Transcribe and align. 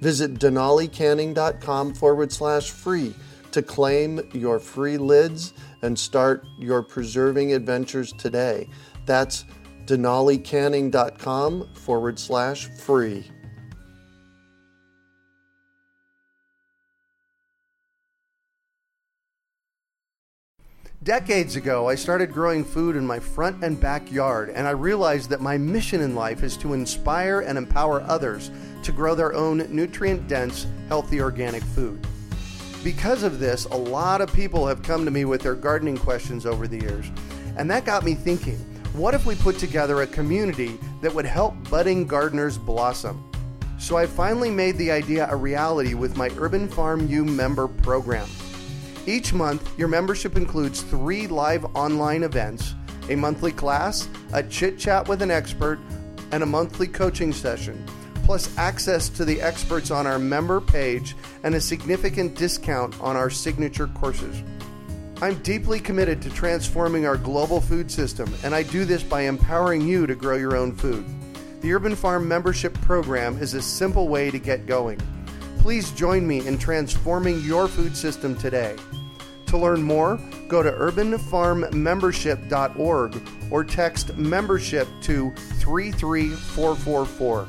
Visit 0.00 0.34
denalicanning.com 0.34 1.94
forward 1.94 2.32
slash 2.32 2.70
free 2.70 3.14
to 3.52 3.62
claim 3.62 4.20
your 4.32 4.58
free 4.58 4.98
lids 4.98 5.52
and 5.82 5.98
start 5.98 6.44
your 6.58 6.82
preserving 6.82 7.52
adventures 7.52 8.12
today. 8.12 8.68
That's 9.06 9.44
denalicanning.com 9.86 11.74
forward 11.74 12.18
slash 12.18 12.66
free. 12.66 13.30
Decades 21.04 21.56
ago, 21.56 21.88
I 21.88 21.94
started 21.94 22.32
growing 22.32 22.64
food 22.64 22.94
in 22.94 23.06
my 23.06 23.18
front 23.18 23.64
and 23.64 23.80
backyard, 23.80 24.50
and 24.50 24.66
I 24.66 24.72
realized 24.72 25.30
that 25.30 25.40
my 25.40 25.56
mission 25.56 26.02
in 26.02 26.14
life 26.14 26.42
is 26.42 26.56
to 26.58 26.74
inspire 26.74 27.40
and 27.40 27.56
empower 27.56 28.02
others 28.02 28.50
to 28.88 28.92
grow 28.92 29.14
their 29.14 29.34
own 29.34 29.58
nutrient 29.68 30.26
dense, 30.28 30.66
healthy 30.88 31.20
organic 31.20 31.62
food. 31.62 32.00
Because 32.82 33.22
of 33.22 33.38
this, 33.38 33.66
a 33.66 33.76
lot 33.76 34.22
of 34.22 34.32
people 34.32 34.66
have 34.66 34.82
come 34.82 35.04
to 35.04 35.10
me 35.10 35.26
with 35.26 35.42
their 35.42 35.54
gardening 35.54 35.98
questions 35.98 36.46
over 36.46 36.66
the 36.66 36.80
years, 36.80 37.04
and 37.58 37.70
that 37.70 37.84
got 37.84 38.02
me 38.02 38.14
thinking 38.14 38.56
what 38.94 39.12
if 39.12 39.26
we 39.26 39.34
put 39.34 39.58
together 39.58 40.00
a 40.00 40.06
community 40.06 40.78
that 41.02 41.14
would 41.14 41.26
help 41.26 41.54
budding 41.68 42.06
gardeners 42.06 42.56
blossom? 42.56 43.22
So 43.78 43.98
I 43.98 44.06
finally 44.06 44.50
made 44.50 44.78
the 44.78 44.90
idea 44.90 45.28
a 45.30 45.36
reality 45.36 45.92
with 45.92 46.16
my 46.16 46.30
Urban 46.38 46.66
Farm 46.66 47.06
U 47.08 47.26
member 47.26 47.68
program. 47.68 48.26
Each 49.06 49.34
month, 49.34 49.78
your 49.78 49.88
membership 49.88 50.34
includes 50.38 50.80
three 50.80 51.26
live 51.26 51.66
online 51.76 52.22
events, 52.22 52.74
a 53.10 53.16
monthly 53.16 53.52
class, 53.52 54.08
a 54.32 54.42
chit 54.42 54.78
chat 54.78 55.06
with 55.08 55.20
an 55.20 55.30
expert, 55.30 55.78
and 56.32 56.42
a 56.42 56.46
monthly 56.46 56.86
coaching 56.86 57.34
session, 57.34 57.84
plus 58.28 58.54
access 58.58 59.08
to 59.08 59.24
the 59.24 59.40
experts 59.40 59.90
on 59.90 60.06
our 60.06 60.18
member 60.18 60.60
page 60.60 61.16
and 61.44 61.54
a 61.54 61.60
significant 61.60 62.34
discount 62.34 62.94
on 63.00 63.16
our 63.16 63.30
signature 63.30 63.86
courses. 63.86 64.42
I'm 65.22 65.36
deeply 65.36 65.80
committed 65.80 66.20
to 66.20 66.28
transforming 66.28 67.06
our 67.06 67.16
global 67.16 67.62
food 67.62 67.90
system, 67.90 68.30
and 68.44 68.54
I 68.54 68.64
do 68.64 68.84
this 68.84 69.02
by 69.02 69.22
empowering 69.22 69.88
you 69.88 70.06
to 70.06 70.14
grow 70.14 70.36
your 70.36 70.58
own 70.58 70.76
food. 70.76 71.06
The 71.62 71.72
Urban 71.72 71.96
Farm 71.96 72.28
membership 72.28 72.74
program 72.82 73.38
is 73.38 73.54
a 73.54 73.62
simple 73.62 74.08
way 74.08 74.30
to 74.30 74.38
get 74.38 74.66
going. 74.66 75.00
Please 75.60 75.90
join 75.92 76.26
me 76.26 76.46
in 76.46 76.58
transforming 76.58 77.40
your 77.40 77.66
food 77.66 77.96
system 77.96 78.36
today. 78.36 78.76
To 79.46 79.56
learn 79.56 79.82
more, 79.82 80.20
go 80.48 80.62
to 80.62 80.70
urbanfarmmembership.org 80.70 83.22
or 83.50 83.64
text 83.64 84.18
membership 84.18 84.86
to 85.00 85.32
33444. 85.60 87.48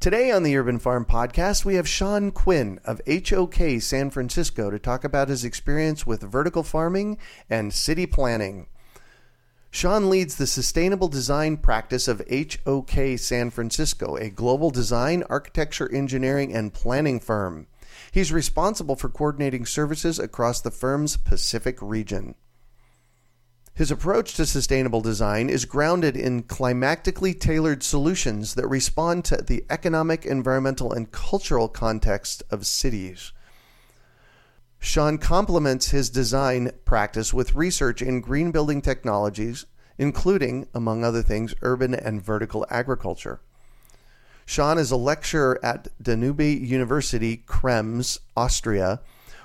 Today 0.00 0.30
on 0.30 0.44
the 0.44 0.56
Urban 0.56 0.78
Farm 0.78 1.04
Podcast, 1.04 1.64
we 1.64 1.74
have 1.74 1.88
Sean 1.88 2.30
Quinn 2.30 2.78
of 2.84 3.00
HOK 3.08 3.80
San 3.80 4.10
Francisco 4.10 4.70
to 4.70 4.78
talk 4.78 5.02
about 5.02 5.28
his 5.28 5.44
experience 5.44 6.06
with 6.06 6.22
vertical 6.22 6.62
farming 6.62 7.18
and 7.50 7.74
city 7.74 8.06
planning. 8.06 8.68
Sean 9.72 10.08
leads 10.08 10.36
the 10.36 10.46
sustainable 10.46 11.08
design 11.08 11.56
practice 11.56 12.06
of 12.06 12.22
HOK 12.30 13.18
San 13.18 13.50
Francisco, 13.50 14.14
a 14.14 14.30
global 14.30 14.70
design, 14.70 15.24
architecture, 15.28 15.92
engineering, 15.92 16.54
and 16.54 16.72
planning 16.72 17.18
firm. 17.18 17.66
He's 18.12 18.32
responsible 18.32 18.94
for 18.94 19.08
coordinating 19.08 19.66
services 19.66 20.20
across 20.20 20.60
the 20.60 20.70
firm's 20.70 21.16
Pacific 21.16 21.76
region. 21.82 22.36
His 23.78 23.92
approach 23.92 24.34
to 24.34 24.44
sustainable 24.44 25.00
design 25.00 25.48
is 25.48 25.64
grounded 25.64 26.16
in 26.16 26.42
climatically 26.42 27.32
tailored 27.32 27.84
solutions 27.84 28.54
that 28.54 28.66
respond 28.66 29.24
to 29.26 29.36
the 29.36 29.64
economic, 29.70 30.26
environmental, 30.26 30.92
and 30.92 31.12
cultural 31.12 31.68
context 31.68 32.42
of 32.50 32.66
cities. 32.66 33.32
Sean 34.80 35.16
complements 35.16 35.90
his 35.90 36.10
design 36.10 36.72
practice 36.84 37.32
with 37.32 37.54
research 37.54 38.02
in 38.02 38.20
green 38.20 38.50
building 38.50 38.82
technologies, 38.82 39.64
including, 39.96 40.66
among 40.74 41.04
other 41.04 41.22
things, 41.22 41.54
urban 41.62 41.94
and 41.94 42.20
vertical 42.20 42.66
agriculture. 42.70 43.38
Sean 44.44 44.76
is 44.76 44.90
a 44.90 44.96
lecturer 44.96 45.60
at 45.62 45.86
Danube 46.02 46.40
University, 46.40 47.44
Krems, 47.46 48.18
Austria, 48.36 48.98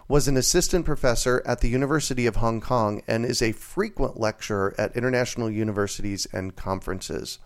was 0.07 0.27
an 0.27 0.37
assistant 0.37 0.85
professor 0.85 1.41
at 1.45 1.61
the 1.61 1.69
University 1.69 2.25
of 2.25 2.37
Hong 2.37 2.61
Kong, 2.61 3.01
and 3.07 3.25
is 3.25 3.41
a 3.41 3.51
frequent 3.51 4.19
lecturer 4.19 4.75
at 4.77 4.95
international 4.95 5.49
universities 5.49 6.27
and 6.33 6.55
conferences. 6.55 7.39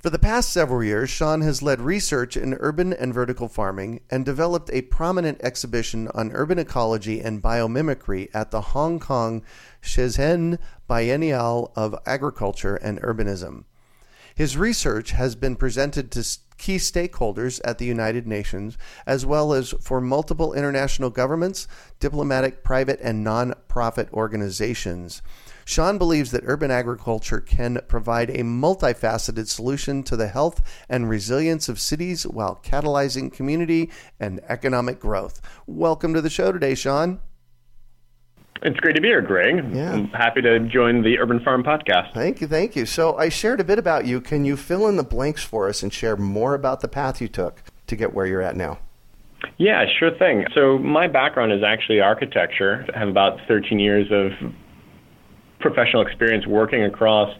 For 0.00 0.10
the 0.10 0.18
past 0.18 0.52
several 0.52 0.84
years, 0.84 1.10
Sean 1.10 1.40
has 1.40 1.60
led 1.60 1.80
research 1.80 2.36
in 2.36 2.54
urban 2.60 2.92
and 2.92 3.12
vertical 3.12 3.48
farming 3.48 4.00
and 4.08 4.24
developed 4.24 4.70
a 4.72 4.82
prominent 4.82 5.40
exhibition 5.42 6.06
on 6.14 6.30
urban 6.32 6.56
ecology 6.58 7.20
and 7.20 7.42
biomimicry 7.42 8.28
at 8.32 8.52
the 8.52 8.60
Hong 8.60 9.00
Kong 9.00 9.42
Shenzhen 9.82 10.58
Biennial 10.86 11.72
of 11.74 11.96
Agriculture 12.06 12.76
and 12.76 13.02
Urbanism. 13.02 13.64
His 14.36 14.56
research 14.56 15.10
has 15.10 15.34
been 15.34 15.56
presented 15.56 16.12
to 16.12 16.22
key 16.58 16.76
stakeholders 16.76 17.60
at 17.64 17.78
the 17.78 17.86
United 17.86 18.26
Nations, 18.26 18.76
as 19.06 19.24
well 19.24 19.52
as 19.52 19.70
for 19.80 20.00
multiple 20.00 20.52
international 20.52 21.08
governments, 21.08 21.66
diplomatic, 22.00 22.62
private, 22.62 23.00
and 23.00 23.24
non-profit 23.24 24.12
organizations. 24.12 25.22
Sean 25.64 25.98
believes 25.98 26.30
that 26.30 26.44
urban 26.46 26.70
agriculture 26.70 27.40
can 27.40 27.78
provide 27.88 28.30
a 28.30 28.42
multifaceted 28.42 29.46
solution 29.48 30.02
to 30.02 30.16
the 30.16 30.28
health 30.28 30.62
and 30.88 31.08
resilience 31.08 31.68
of 31.68 31.78
cities 31.78 32.26
while 32.26 32.60
catalyzing 32.64 33.32
community 33.32 33.90
and 34.18 34.40
economic 34.48 34.98
growth. 34.98 35.42
Welcome 35.66 36.14
to 36.14 36.22
the 36.22 36.30
show 36.30 36.52
today, 36.52 36.74
Sean. 36.74 37.20
It's 38.62 38.78
great 38.80 38.94
to 38.96 39.00
be 39.00 39.08
here, 39.08 39.20
Greg. 39.20 39.64
Yeah. 39.72 39.92
I'm 39.92 40.08
happy 40.08 40.42
to 40.42 40.58
join 40.60 41.02
the 41.02 41.18
Urban 41.18 41.40
Farm 41.40 41.62
podcast. 41.62 42.12
Thank 42.12 42.40
you, 42.40 42.46
thank 42.46 42.74
you. 42.74 42.86
So, 42.86 43.16
I 43.16 43.28
shared 43.28 43.60
a 43.60 43.64
bit 43.64 43.78
about 43.78 44.06
you. 44.06 44.20
Can 44.20 44.44
you 44.44 44.56
fill 44.56 44.88
in 44.88 44.96
the 44.96 45.04
blanks 45.04 45.42
for 45.44 45.68
us 45.68 45.82
and 45.82 45.92
share 45.92 46.16
more 46.16 46.54
about 46.54 46.80
the 46.80 46.88
path 46.88 47.20
you 47.20 47.28
took 47.28 47.62
to 47.86 47.96
get 47.96 48.14
where 48.14 48.26
you're 48.26 48.42
at 48.42 48.56
now? 48.56 48.78
Yeah, 49.56 49.84
sure 49.98 50.10
thing. 50.18 50.46
So, 50.54 50.78
my 50.78 51.06
background 51.06 51.52
is 51.52 51.62
actually 51.62 52.00
architecture. 52.00 52.86
I 52.94 52.98
have 52.98 53.08
about 53.08 53.38
13 53.46 53.78
years 53.78 54.08
of 54.10 54.52
professional 55.60 56.02
experience 56.06 56.46
working 56.46 56.84
across 56.84 57.34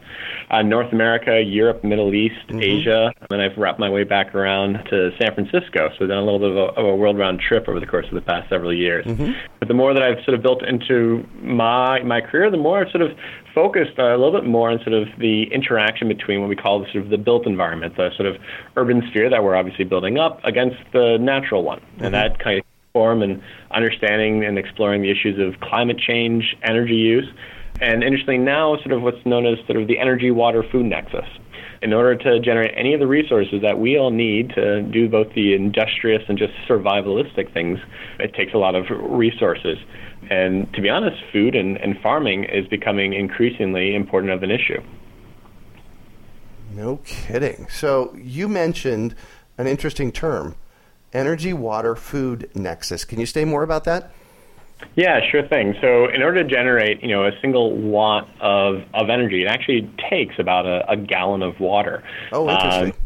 uh, 0.51 0.63
North 0.63 0.93
America, 0.93 1.41
Europe, 1.41 1.85
Middle 1.85 2.15
East, 2.15 2.35
mm-hmm. 2.49 2.61
Asia, 2.61 3.13
and 3.31 3.41
I've 3.41 3.57
wrapped 3.57 3.79
my 3.79 3.91
way 3.91 4.05
back 4.05 4.35
around 4.35 4.75
to 4.91 5.11
San 5.21 5.35
Francisco. 5.35 5.91
So 5.91 6.05
I've 6.05 6.09
done 6.09 6.19
a 6.19 6.25
little 6.25 6.39
bit 6.39 6.51
of 6.51 6.57
a, 6.57 6.81
of 6.81 6.87
a 6.87 6.97
world 6.97 7.19
round 7.19 7.41
trip 7.41 7.69
over 7.69 7.79
the 7.79 7.87
course 7.87 8.07
of 8.07 8.15
the 8.15 8.21
past 8.21 8.49
several 8.49 8.73
years. 8.73 9.05
Mm-hmm. 9.07 9.33
But 9.59 9.69
the 9.69 9.75
more 9.75 9.95
that 9.95 10.03
I've 10.03 10.25
sort 10.25 10.35
of 10.35 10.43
built 10.43 10.65
into 10.65 11.27
my 11.43 12.03
my 12.03 12.21
career, 12.21 12.51
the 12.51 12.57
more 12.57 12.81
I've 12.81 12.91
sort 12.91 13.03
of 13.03 13.17
focused 13.55 13.99
a 13.99 14.17
little 14.17 14.33
bit 14.33 14.45
more 14.45 14.71
on 14.71 14.79
sort 14.79 14.95
of 14.95 15.09
the 15.19 15.45
interaction 15.53 16.09
between 16.09 16.41
what 16.41 16.49
we 16.49 16.57
call 16.57 16.81
the 16.81 16.87
sort 16.93 17.05
of 17.05 17.11
the 17.11 17.19
built 17.19 17.47
environment, 17.47 17.97
the 17.97 18.11
sort 18.17 18.29
of 18.29 18.41
urban 18.77 19.03
sphere 19.11 19.29
that 19.31 19.43
we're 19.43 19.57
obviously 19.57 19.85
building 19.85 20.19
up, 20.19 20.41
against 20.45 20.77
the 20.93 21.19
natural 21.21 21.63
one, 21.63 21.81
mm-hmm. 21.81 22.05
and 22.05 22.15
that 22.15 22.39
kind 22.39 22.59
of 22.59 22.65
form 22.93 23.23
and 23.23 23.43
understanding 23.71 24.45
and 24.45 24.59
exploring 24.59 25.03
the 25.03 25.11
issues 25.11 25.39
of 25.39 25.61
climate 25.61 25.99
change, 25.99 26.57
energy 26.63 26.95
use 26.95 27.27
and 27.81 28.03
interestingly, 28.03 28.39
now 28.39 28.77
sort 28.77 28.93
of 28.93 29.03
what's 29.03 29.25
known 29.25 29.47
as 29.47 29.59
sort 29.67 29.81
of 29.81 29.89
the 29.89 29.99
energy, 29.99 30.31
water, 30.31 30.63
food 30.63 30.87
nexus. 30.87 31.27
In 31.81 31.93
order 31.93 32.17
to 32.17 32.41
generate 32.41 32.73
any 32.77 32.93
of 32.93 33.01
the 33.01 33.07
resources 33.07 33.63
that 33.63 33.79
we 33.79 33.97
all 33.97 34.11
need 34.11 34.51
to 34.57 34.83
do 34.83 35.09
both 35.09 35.33
the 35.35 35.55
industrious 35.55 36.23
and 36.29 36.37
just 36.37 36.53
survivalistic 36.69 37.53
things, 37.53 37.79
it 38.19 38.35
takes 38.35 38.53
a 38.53 38.59
lot 38.59 38.75
of 38.75 38.87
resources. 38.91 39.79
And 40.29 40.73
to 40.75 40.83
be 40.83 40.89
honest, 40.89 41.17
food 41.33 41.55
and, 41.55 41.77
and 41.77 41.97
farming 42.01 42.45
is 42.45 42.67
becoming 42.67 43.13
increasingly 43.13 43.95
important 43.95 44.33
of 44.33 44.43
an 44.43 44.51
issue. 44.51 44.83
No 46.75 46.97
kidding. 47.05 47.69
So 47.71 48.15
you 48.17 48.49
mentioned 48.49 49.15
an 49.57 49.67
interesting 49.67 50.11
term 50.11 50.57
energy, 51.13 51.53
water, 51.53 51.95
food 51.95 52.51
nexus. 52.55 53.05
Can 53.05 53.21
you 53.21 53.27
say 53.27 53.45
more 53.45 53.63
about 53.63 53.85
that? 53.85 54.13
Yeah, 54.95 55.21
sure 55.31 55.47
thing. 55.47 55.75
So 55.81 56.09
in 56.09 56.23
order 56.23 56.43
to 56.43 56.49
generate, 56.49 57.03
you 57.03 57.09
know, 57.09 57.27
a 57.27 57.33
single 57.41 57.77
watt 57.77 58.29
of, 58.41 58.83
of 58.95 59.11
energy, 59.11 59.43
it 59.43 59.49
actually 59.49 59.89
takes 60.11 60.39
about 60.39 60.67
a, 60.67 60.91
a 60.91 60.97
gallon 60.97 61.43
of 61.43 61.61
water. 61.61 62.03
Oh, 62.33 62.49
interesting. 62.49 62.93
Uh, 62.93 63.05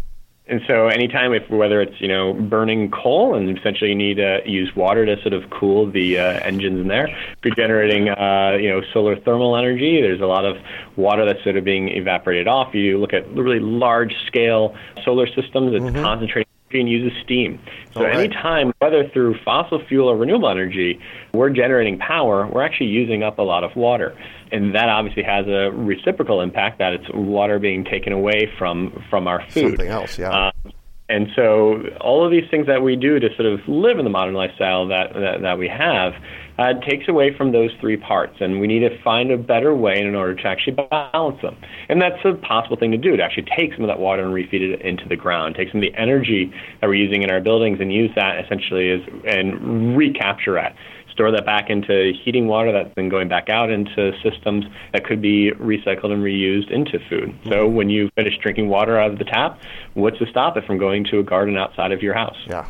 and 0.49 0.61
so 0.67 0.89
anytime, 0.89 1.33
if 1.33 1.49
whether 1.49 1.81
it's 1.81 2.01
you 2.01 2.09
know 2.09 2.35
burning 2.35 2.91
coal 2.91 3.35
and 3.35 3.57
essentially 3.57 3.91
you 3.91 3.97
need 3.97 4.17
to 4.17 4.41
use 4.45 4.75
water 4.75 5.07
to 5.07 5.21
sort 5.23 5.35
of 5.35 5.49
cool 5.51 5.91
the 5.91 6.19
uh, 6.19 6.41
engines 6.41 6.81
in 6.81 6.89
there, 6.89 7.07
if 7.07 7.39
you're 7.45 7.55
generating 7.55 8.09
uh, 8.09 8.59
you 8.61 8.69
know 8.69 8.83
solar 8.93 9.15
thermal 9.17 9.57
energy, 9.57 10.03
there's 10.03 10.21
a 10.21 10.27
lot 10.27 10.45
of 10.45 10.57
water 10.97 11.25
that's 11.25 11.43
sort 11.45 11.57
of 11.57 11.65
being 11.65 11.89
evaporated 11.91 12.49
off. 12.49 12.75
You 12.75 12.99
look 12.99 13.13
at 13.13 13.27
really 13.35 13.61
large 13.61 14.17
scale 14.27 14.75
solar 15.05 15.29
systems, 15.29 15.75
it's 15.75 15.85
mm-hmm. 15.85 16.03
concentrating 16.03 16.52
and 16.81 16.89
uses 16.89 17.17
steam. 17.23 17.59
So 17.95 18.03
right. 18.03 18.17
anytime, 18.17 18.73
whether 18.79 19.09
through 19.09 19.37
fossil 19.45 19.85
fuel 19.87 20.09
or 20.09 20.17
renewable 20.17 20.49
energy, 20.49 21.01
we're 21.33 21.51
generating 21.51 21.99
power, 21.99 22.47
we're 22.47 22.63
actually 22.63 22.87
using 22.87 23.23
up 23.23 23.39
a 23.39 23.43
lot 23.43 23.65
of 23.65 23.75
water. 23.77 24.17
And 24.51 24.75
that 24.75 24.89
obviously 24.89 25.23
has 25.23 25.47
a 25.47 25.71
reciprocal 25.73 26.41
impact 26.41 26.79
that 26.79 26.93
it's 26.93 27.07
water 27.13 27.59
being 27.59 27.85
taken 27.85 28.13
away 28.13 28.53
from, 28.59 29.03
from 29.09 29.27
our 29.27 29.43
food. 29.49 29.71
Something 29.71 29.89
else, 29.89 30.19
yeah. 30.19 30.31
Uh, 30.31 30.71
and 31.09 31.29
so 31.37 31.83
all 32.01 32.25
of 32.25 32.31
these 32.31 32.49
things 32.51 32.67
that 32.69 32.83
we 32.83 32.97
do 32.97 33.19
to 33.19 33.29
sort 33.37 33.47
of 33.47 33.61
live 33.69 33.99
in 33.99 34.05
the 34.05 34.11
modern 34.11 34.35
lifestyle 34.35 34.89
that, 34.89 35.13
that, 35.13 35.43
that 35.43 35.59
we 35.59 35.69
have 35.69 36.15
uh, 36.63 36.81
takes 36.81 37.09
away 37.09 37.37
from 37.37 37.53
those 37.53 37.71
three 37.81 37.97
parts. 37.97 38.37
And 38.41 38.61
we 38.61 38.67
need 38.67 38.81
to 38.81 39.03
find 39.03 39.31
a 39.31 39.37
better 39.37 39.75
way 39.75 40.01
in 40.01 40.15
order 40.15 40.35
to 40.35 40.47
actually 40.47 40.75
balance 40.75 41.41
them. 41.43 41.57
And 41.89 42.01
that's 42.01 42.25
a 42.25 42.35
possible 42.35 42.77
thing 42.77 42.93
to 42.93 42.99
do, 42.99 43.17
to 43.17 43.23
actually 43.23 43.47
take 43.57 43.73
some 43.75 43.83
of 43.83 43.89
that 43.89 43.99
water 43.99 44.25
and 44.25 44.33
refeed 44.33 44.61
it 44.61 44.81
into 44.83 45.09
the 45.09 45.17
ground, 45.17 45.55
take 45.57 45.71
some 45.71 45.83
of 45.83 45.83
the 45.83 45.99
energy 45.99 46.53
that 46.81 46.87
we're 46.87 46.95
using 46.95 47.23
in 47.23 47.31
our 47.31 47.41
buildings 47.41 47.79
and 47.81 47.93
use 47.93 48.11
that 48.15 48.45
essentially 48.45 48.91
as, 48.91 49.01
and 49.27 49.97
recapture 49.97 50.59
it 50.59 50.73
store 51.13 51.31
that 51.31 51.45
back 51.45 51.69
into 51.69 52.13
heating 52.25 52.47
water 52.47 52.73
that's 52.73 52.95
been 52.95 53.11
going 53.11 53.29
back 53.29 53.51
out 53.51 53.71
into 53.71 54.13
systems 54.23 54.65
that 54.95 55.05
could 55.05 55.21
be 55.21 55.53
recycled 55.53 56.11
and 56.11 56.23
reused 56.23 56.71
into 56.71 56.99
food. 57.11 57.29
Mm-hmm. 57.29 57.51
So 57.51 57.69
when 57.69 57.91
you 57.91 58.11
finish 58.15 58.39
drinking 58.39 58.69
water 58.69 58.99
out 58.99 59.11
of 59.11 59.19
the 59.19 59.25
tap, 59.25 59.61
what's 59.93 60.19
to 60.19 60.27
stop 60.27 60.57
it 60.57 60.65
from 60.65 60.79
going 60.79 61.05
to 61.11 61.19
a 61.19 61.23
garden 61.23 61.59
outside 61.59 61.93
of 61.93 62.03
your 62.03 62.15
house? 62.15 62.39
Yeah. 62.47 62.67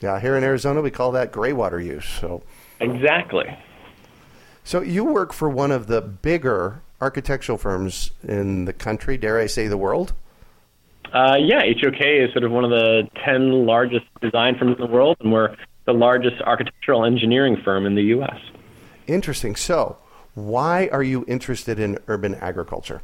Yeah, 0.00 0.18
here 0.18 0.36
in 0.36 0.44
Arizona 0.44 0.80
we 0.80 0.90
call 0.90 1.12
that 1.12 1.30
gray 1.30 1.52
water 1.52 1.80
use. 1.80 2.06
So 2.06 2.42
Exactly. 2.80 3.46
So 4.64 4.80
you 4.80 5.04
work 5.04 5.32
for 5.32 5.48
one 5.48 5.70
of 5.70 5.86
the 5.86 6.00
bigger 6.00 6.82
architectural 7.00 7.58
firms 7.58 8.10
in 8.22 8.66
the 8.66 8.72
country, 8.72 9.16
dare 9.16 9.38
I 9.38 9.46
say 9.46 9.68
the 9.68 9.76
world? 9.76 10.12
Uh, 11.12 11.36
yeah, 11.40 11.60
HOK 11.60 12.00
is 12.00 12.32
sort 12.32 12.44
of 12.44 12.52
one 12.52 12.64
of 12.64 12.70
the 12.70 13.08
10 13.24 13.66
largest 13.66 14.06
design 14.20 14.56
firms 14.56 14.76
in 14.78 14.86
the 14.86 14.92
world, 14.92 15.16
and 15.20 15.32
we're 15.32 15.56
the 15.86 15.92
largest 15.92 16.40
architectural 16.42 17.04
engineering 17.04 17.56
firm 17.64 17.84
in 17.84 17.94
the 17.94 18.02
U.S. 18.04 18.38
Interesting. 19.06 19.56
So, 19.56 19.98
why 20.34 20.88
are 20.92 21.02
you 21.02 21.24
interested 21.26 21.80
in 21.80 21.98
urban 22.06 22.36
agriculture? 22.36 23.02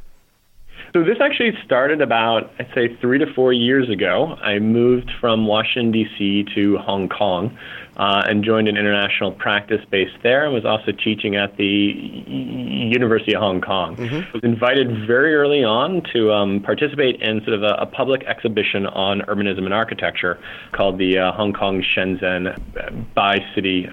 So 0.93 1.03
this 1.03 1.17
actually 1.21 1.51
started 1.65 2.01
about, 2.01 2.51
I'd 2.59 2.69
say, 2.73 2.95
three 3.01 3.19
to 3.19 3.25
four 3.33 3.53
years 3.53 3.89
ago. 3.89 4.35
I 4.41 4.59
moved 4.59 5.11
from 5.19 5.45
Washington, 5.45 5.91
D.C. 5.91 6.45
to 6.55 6.77
Hong 6.77 7.09
Kong 7.09 7.57
uh, 7.97 8.23
and 8.25 8.43
joined 8.43 8.67
an 8.67 8.77
international 8.77 9.31
practice 9.31 9.81
based 9.89 10.15
there 10.23 10.45
and 10.45 10.53
was 10.53 10.65
also 10.65 10.91
teaching 10.91 11.35
at 11.35 11.57
the 11.57 11.65
University 11.65 13.33
of 13.33 13.41
Hong 13.41 13.59
Kong. 13.59 13.95
Mm-hmm. 13.97 14.31
was 14.33 14.43
invited 14.43 15.05
very 15.07 15.35
early 15.35 15.63
on 15.63 16.03
to 16.13 16.31
um, 16.31 16.61
participate 16.61 17.21
in 17.21 17.41
sort 17.43 17.53
of 17.53 17.63
a, 17.63 17.75
a, 17.81 17.85
public 17.85 18.23
exhibition 18.25 18.85
on 18.85 19.21
urbanism 19.21 19.65
and 19.65 19.73
architecture 19.73 20.39
called 20.73 20.99
the 20.99 21.17
uh, 21.17 21.31
Hong 21.31 21.53
Kong 21.53 21.83
Shenzhen 21.95 23.13
Bi-City 23.15 23.89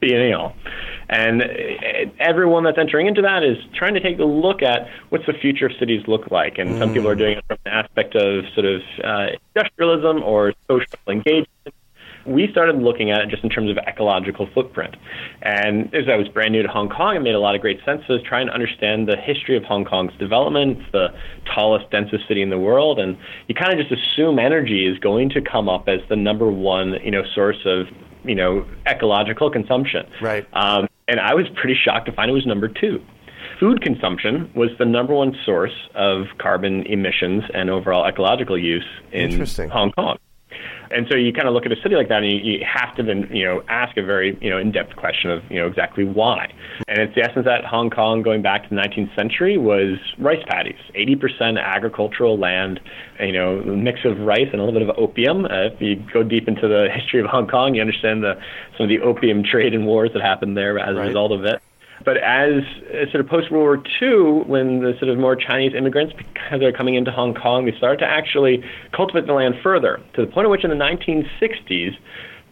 Biennial. 0.00 0.54
And 1.08 1.42
uh, 1.42 1.46
everyone 2.18 2.64
that's 2.64 2.78
entering 2.78 3.06
into 3.06 3.22
that 3.22 3.42
is 3.42 3.56
trying 3.74 3.94
to 3.94 4.00
take 4.00 4.18
a 4.18 4.24
look 4.24 4.62
at 4.62 4.88
what's 5.10 5.26
the 5.26 5.32
future 5.34 5.66
of 5.66 5.72
cities 5.78 6.02
look 6.06 6.30
like. 6.30 6.58
And 6.58 6.70
mm. 6.70 6.78
some 6.78 6.92
people 6.92 7.08
are 7.08 7.14
doing 7.14 7.38
it 7.38 7.44
from 7.46 7.58
an 7.66 7.72
aspect 7.72 8.14
of 8.14 8.44
sort 8.54 8.66
of 8.66 8.80
uh, 9.02 9.26
industrialism 9.54 10.22
or 10.22 10.52
social 10.68 10.98
engagement 11.08 11.48
we 12.26 12.48
started 12.50 12.76
looking 12.76 13.10
at 13.10 13.20
it 13.20 13.28
just 13.28 13.44
in 13.44 13.50
terms 13.50 13.70
of 13.70 13.76
ecological 13.78 14.48
footprint. 14.54 14.96
And 15.42 15.94
as 15.94 16.08
I 16.08 16.16
was 16.16 16.28
brand 16.28 16.52
new 16.52 16.62
to 16.62 16.68
Hong 16.68 16.88
Kong, 16.88 17.16
it 17.16 17.20
made 17.20 17.34
a 17.34 17.40
lot 17.40 17.54
of 17.54 17.60
great 17.60 17.84
sense. 17.84 18.02
Was 18.08 18.22
trying 18.22 18.46
to 18.46 18.52
understand 18.52 19.08
the 19.08 19.16
history 19.16 19.56
of 19.56 19.64
Hong 19.64 19.84
Kong's 19.84 20.12
development, 20.18 20.78
it's 20.78 20.92
the 20.92 21.08
tallest, 21.54 21.90
densest 21.90 22.26
city 22.26 22.42
in 22.42 22.50
the 22.50 22.58
world, 22.58 22.98
and 22.98 23.16
you 23.48 23.54
kind 23.54 23.78
of 23.78 23.86
just 23.86 23.92
assume 23.92 24.38
energy 24.38 24.86
is 24.86 24.98
going 24.98 25.30
to 25.30 25.40
come 25.40 25.68
up 25.68 25.88
as 25.88 26.00
the 26.08 26.16
number 26.16 26.50
one, 26.50 26.94
you 27.04 27.10
know, 27.10 27.22
source 27.34 27.58
of, 27.64 27.86
you 28.24 28.34
know, 28.34 28.64
ecological 28.86 29.50
consumption. 29.50 30.06
Right. 30.20 30.46
Um, 30.52 30.88
and 31.08 31.20
I 31.20 31.34
was 31.34 31.46
pretty 31.54 31.78
shocked 31.82 32.06
to 32.06 32.12
find 32.12 32.30
it 32.30 32.34
was 32.34 32.46
number 32.46 32.68
two 32.68 33.02
food 33.60 33.82
consumption 33.82 34.50
was 34.54 34.70
the 34.78 34.84
number 34.84 35.14
one 35.14 35.36
source 35.44 35.72
of 35.94 36.26
carbon 36.38 36.82
emissions 36.86 37.44
and 37.52 37.70
overall 37.70 38.06
ecological 38.06 38.58
use 38.58 38.84
in 39.12 39.46
Hong 39.70 39.92
Kong. 39.92 40.18
And 40.94 41.06
so 41.10 41.16
you 41.16 41.32
kind 41.32 41.48
of 41.48 41.54
look 41.54 41.66
at 41.66 41.72
a 41.72 41.80
city 41.82 41.96
like 41.96 42.08
that, 42.08 42.22
and 42.22 42.32
you, 42.32 42.38
you 42.38 42.64
have 42.64 42.94
to 42.96 43.02
then 43.02 43.28
you 43.32 43.44
know 43.44 43.62
ask 43.68 43.96
a 43.96 44.02
very 44.02 44.38
you 44.40 44.50
know 44.50 44.58
in-depth 44.58 44.96
question 44.96 45.30
of 45.30 45.42
you 45.50 45.60
know 45.60 45.66
exactly 45.66 46.04
why. 46.04 46.52
And 46.88 46.98
it's 46.98 47.14
the 47.14 47.22
essence 47.22 47.44
that 47.46 47.64
Hong 47.64 47.90
Kong, 47.90 48.22
going 48.22 48.42
back 48.42 48.62
to 48.62 48.68
the 48.68 48.76
19th 48.76 49.14
century, 49.16 49.58
was 49.58 49.98
rice 50.18 50.42
paddies, 50.48 50.78
80% 50.94 51.60
agricultural 51.60 52.38
land, 52.38 52.80
you 53.20 53.32
know, 53.32 53.58
a 53.58 53.76
mix 53.76 54.00
of 54.04 54.18
rice 54.20 54.48
and 54.52 54.60
a 54.60 54.64
little 54.64 54.78
bit 54.78 54.88
of 54.88 54.96
opium. 54.98 55.44
Uh, 55.44 55.72
if 55.72 55.80
you 55.80 55.96
go 56.12 56.22
deep 56.22 56.48
into 56.48 56.68
the 56.68 56.88
history 56.94 57.20
of 57.20 57.26
Hong 57.26 57.48
Kong, 57.48 57.74
you 57.74 57.80
understand 57.80 58.22
the 58.22 58.34
some 58.76 58.84
of 58.84 58.88
the 58.88 59.00
opium 59.00 59.42
trade 59.42 59.74
and 59.74 59.86
wars 59.86 60.10
that 60.14 60.22
happened 60.22 60.56
there 60.56 60.78
as 60.78 60.96
right. 60.96 61.04
a 61.04 61.06
result 61.08 61.32
of 61.32 61.44
it. 61.44 61.60
But 62.04 62.18
as, 62.18 62.62
as 62.92 63.10
sort 63.10 63.24
of 63.24 63.28
post 63.28 63.50
World 63.50 63.64
War 63.64 63.82
II, 64.02 64.44
when 64.44 64.80
the 64.80 64.92
sort 64.98 65.10
of 65.10 65.18
more 65.18 65.34
Chinese 65.36 65.72
immigrants, 65.74 66.12
because 66.16 66.60
they're 66.60 66.72
coming 66.72 66.96
into 66.96 67.10
Hong 67.10 67.34
Kong, 67.34 67.64
they 67.64 67.76
started 67.76 67.98
to 68.00 68.06
actually 68.06 68.62
cultivate 68.92 69.26
the 69.26 69.32
land 69.32 69.54
further 69.62 70.00
to 70.14 70.26
the 70.26 70.30
point 70.30 70.44
at 70.44 70.50
which 70.50 70.64
in 70.64 70.70
the 70.70 70.76
1960s, 70.76 71.96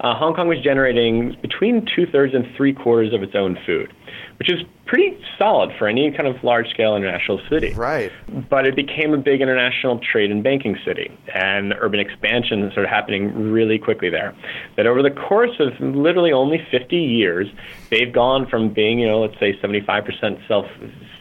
uh, 0.03 0.15
Hong 0.15 0.35
Kong 0.35 0.49
was 0.49 0.61
generating 0.63 1.37
between 1.41 1.87
two 1.95 2.07
thirds 2.07 2.35
and 2.35 2.45
three 2.57 2.73
quarters 2.73 3.15
of 3.15 3.23
its 3.23 3.35
own 3.35 3.57
food 3.65 3.93
which 4.43 4.51
is 4.51 4.61
pretty 4.87 5.17
solid 5.39 5.71
for 5.79 5.87
any 5.87 6.11
kind 6.11 6.27
of 6.27 6.43
large 6.43 6.69
scale 6.71 6.97
international 6.97 7.41
city. 7.49 7.73
Right. 7.75 8.11
But 8.51 8.67
it 8.67 8.75
became 8.75 9.15
a 9.15 9.17
big 9.17 9.41
international 9.41 10.01
trade 10.01 10.33
and 10.33 10.43
banking 10.43 10.77
city, 10.85 11.17
and 11.33 11.73
urban 11.81 12.01
expansion 12.01 12.69
started 12.73 12.89
happening 12.89 13.53
really 13.53 13.79
quickly 13.79 14.11
there. 14.11 14.35
That 14.77 14.87
over 14.89 15.01
the 15.01 15.11
course 15.11 15.61
of 15.61 15.79
literally 15.81 16.33
only 16.33 16.67
50 16.73 16.97
years, 16.97 17.47
they've 17.91 18.13
gone 18.13 18.49
from 18.49 18.73
being, 18.73 18.99
you 18.99 19.07
know, 19.07 19.21
let's 19.21 19.39
say 19.39 19.57
75% 19.63 20.49
self 20.49 20.67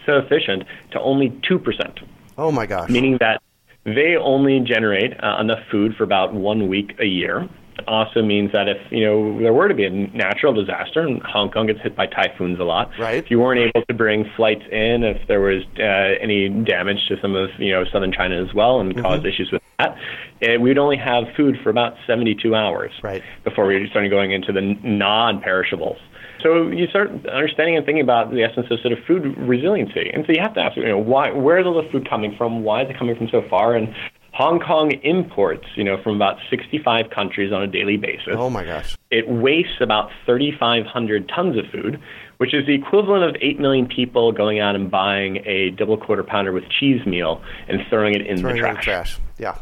sufficient 0.04 0.64
to 0.92 1.00
only 1.00 1.30
2%. 1.30 2.04
Oh 2.40 2.52
my 2.52 2.66
gosh. 2.66 2.90
Meaning 2.90 3.18
that 3.20 3.42
they 3.84 4.16
only 4.20 4.60
generate 4.62 5.14
uh, 5.24 5.38
enough 5.40 5.60
food 5.70 5.96
for 5.96 6.04
about 6.04 6.34
one 6.34 6.68
week 6.68 6.96
a 7.00 7.06
year 7.06 7.48
also 7.88 8.22
means 8.22 8.52
that 8.52 8.68
if 8.68 8.78
you 8.92 9.06
know 9.06 9.40
there 9.40 9.54
were 9.54 9.68
to 9.68 9.74
be 9.74 9.86
a 9.86 9.90
natural 9.90 10.54
disaster, 10.54 11.02
and 11.02 11.22
Hong 11.24 11.52
Kong 11.52 11.68
gets 11.68 11.82
hit 11.82 11.96
by 11.96 12.08
typhoons 12.08 12.60
a 12.60 12.64
lot, 12.64 12.92
right. 13.00 13.16
if 13.16 13.32
you 13.32 13.40
weren't 13.40 13.60
able 13.60 13.86
to 13.86 13.94
bring 13.94 14.30
flights 14.36 14.64
in, 14.72 15.04
if 15.04 15.28
there 15.28 15.42
was 15.42 15.64
uh, 15.80 16.22
any 16.22 16.50
damage 16.50 17.08
to 17.10 17.20
some 17.22 17.36
of 17.36 17.50
you 17.58 17.72
know 17.72 17.86
southern 17.92 18.12
China 18.12 18.42
as 18.42 18.54
well, 18.54 18.80
and 18.80 18.94
mm-hmm. 18.94 19.02
caused 19.02 19.26
issues 19.26 19.52
with 19.52 19.62
that, 19.80 19.98
eh, 20.42 20.58
we'd 20.58 20.78
only 20.78 20.98
have 20.98 21.26
food 21.36 21.58
for 21.64 21.70
about 21.70 21.96
72 22.08 22.56
hours 22.56 22.92
right. 23.04 23.24
before 23.44 23.66
we 23.66 23.88
started 23.90 24.10
going 24.10 24.32
into 24.32 24.52
the 24.52 24.62
non-perishables. 24.62 25.98
So 26.42 26.70
you 26.70 26.88
start 26.88 27.10
understanding 27.28 27.78
and 27.78 27.86
thinking 27.86 28.04
about 28.04 28.32
the 28.32 28.44
essence 28.44 28.68
of 28.72 28.80
sort 28.80 28.94
of 28.94 29.00
food 29.06 29.38
resiliency, 29.38 30.10
and 30.12 30.26
so 30.26 30.34
you 30.34 30.42
have 30.42 30.56
to 30.56 30.62
ask, 30.62 30.76
you 30.76 30.88
know, 30.88 30.98
why? 30.98 31.32
Where 31.32 31.60
is 31.60 31.66
all 31.66 31.82
the 31.82 31.90
food 31.92 32.10
coming 32.10 32.36
from? 32.38 32.64
Why 32.64 32.84
is 32.84 32.90
it 32.90 32.98
coming 32.98 33.16
from 33.16 33.30
so 33.30 33.44
far? 33.50 33.76
And 33.76 33.94
Hong 34.42 34.60
Kong 34.60 34.92
imports, 35.04 35.68
you 35.76 35.84
know, 35.84 36.02
from 36.02 36.16
about 36.16 36.38
65 36.50 37.12
countries 37.12 37.54
on 37.54 37.62
a 37.62 37.68
daily 37.68 37.98
basis. 37.98 38.34
Oh 38.34 38.50
my 38.50 38.66
gosh! 38.66 38.98
It 39.12 39.30
wastes 39.30 39.80
about 39.82 40.10
3,500 40.26 41.30
tons 41.30 41.58
of 41.58 41.66
food, 41.72 42.02
which 42.38 42.54
is 42.56 42.66
the 42.66 42.74
equivalent 42.74 43.24
of 43.24 43.40
8 43.40 43.60
million 43.60 43.88
people 43.88 44.32
going 44.32 44.60
out 44.60 44.74
and 44.74 44.90
buying 44.90 45.38
a 45.46 45.70
double 45.70 45.96
quarter 45.96 46.24
pounder 46.24 46.52
with 46.52 46.64
cheese 46.80 47.06
meal 47.06 47.40
and 47.68 47.82
throwing 47.88 48.16
it 48.16 48.26
in 48.26 48.40
Throwing 48.40 48.56
the 48.56 48.66
it 48.66 48.70
in 48.70 48.76
the 48.76 48.82
trash. 48.82 49.20
Yeah. 49.38 49.58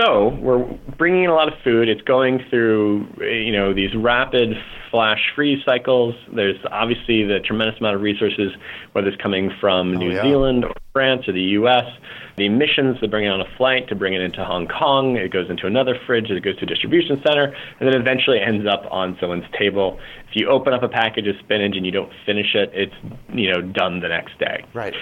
So 0.00 0.28
we're 0.40 0.64
bringing 0.96 1.24
in 1.24 1.30
a 1.30 1.34
lot 1.34 1.48
of 1.48 1.54
food. 1.62 1.88
It's 1.88 2.00
going 2.02 2.40
through, 2.48 3.06
you 3.20 3.52
know, 3.52 3.74
these 3.74 3.94
rapid 3.94 4.56
flash 4.90 5.20
freeze 5.34 5.62
cycles. 5.64 6.14
There's 6.34 6.56
obviously 6.70 7.24
the 7.24 7.40
tremendous 7.44 7.78
amount 7.80 7.96
of 7.96 8.02
resources, 8.02 8.52
whether 8.92 9.08
it's 9.08 9.20
coming 9.20 9.50
from 9.60 9.96
oh, 9.96 9.98
New 9.98 10.12
yeah. 10.12 10.22
Zealand 10.22 10.64
or 10.64 10.72
France 10.92 11.28
or 11.28 11.32
the 11.32 11.42
U.S. 11.60 11.84
The 12.38 12.46
emissions 12.46 12.98
to 13.00 13.08
bring 13.08 13.26
it 13.26 13.28
on 13.28 13.40
a 13.40 13.56
flight, 13.58 13.88
to 13.88 13.94
bring 13.94 14.14
it 14.14 14.22
into 14.22 14.42
Hong 14.42 14.66
Kong, 14.68 15.16
it 15.16 15.32
goes 15.32 15.50
into 15.50 15.66
another 15.66 15.94
fridge, 16.06 16.30
it 16.30 16.42
goes 16.42 16.56
to 16.58 16.64
a 16.64 16.66
distribution 16.66 17.20
center, 17.26 17.54
and 17.78 17.86
then 17.88 18.00
eventually 18.00 18.40
ends 18.40 18.66
up 18.66 18.84
on 18.90 19.18
someone's 19.20 19.44
table. 19.58 19.98
If 20.30 20.36
you 20.36 20.48
open 20.48 20.72
up 20.72 20.82
a 20.82 20.88
package 20.88 21.26
of 21.26 21.36
spinach 21.40 21.76
and 21.76 21.84
you 21.84 21.92
don't 21.92 22.12
finish 22.24 22.54
it, 22.54 22.70
it's 22.72 22.94
you 23.34 23.52
know 23.52 23.60
done 23.60 24.00
the 24.00 24.08
next 24.08 24.38
day. 24.38 24.64
Right. 24.72 24.94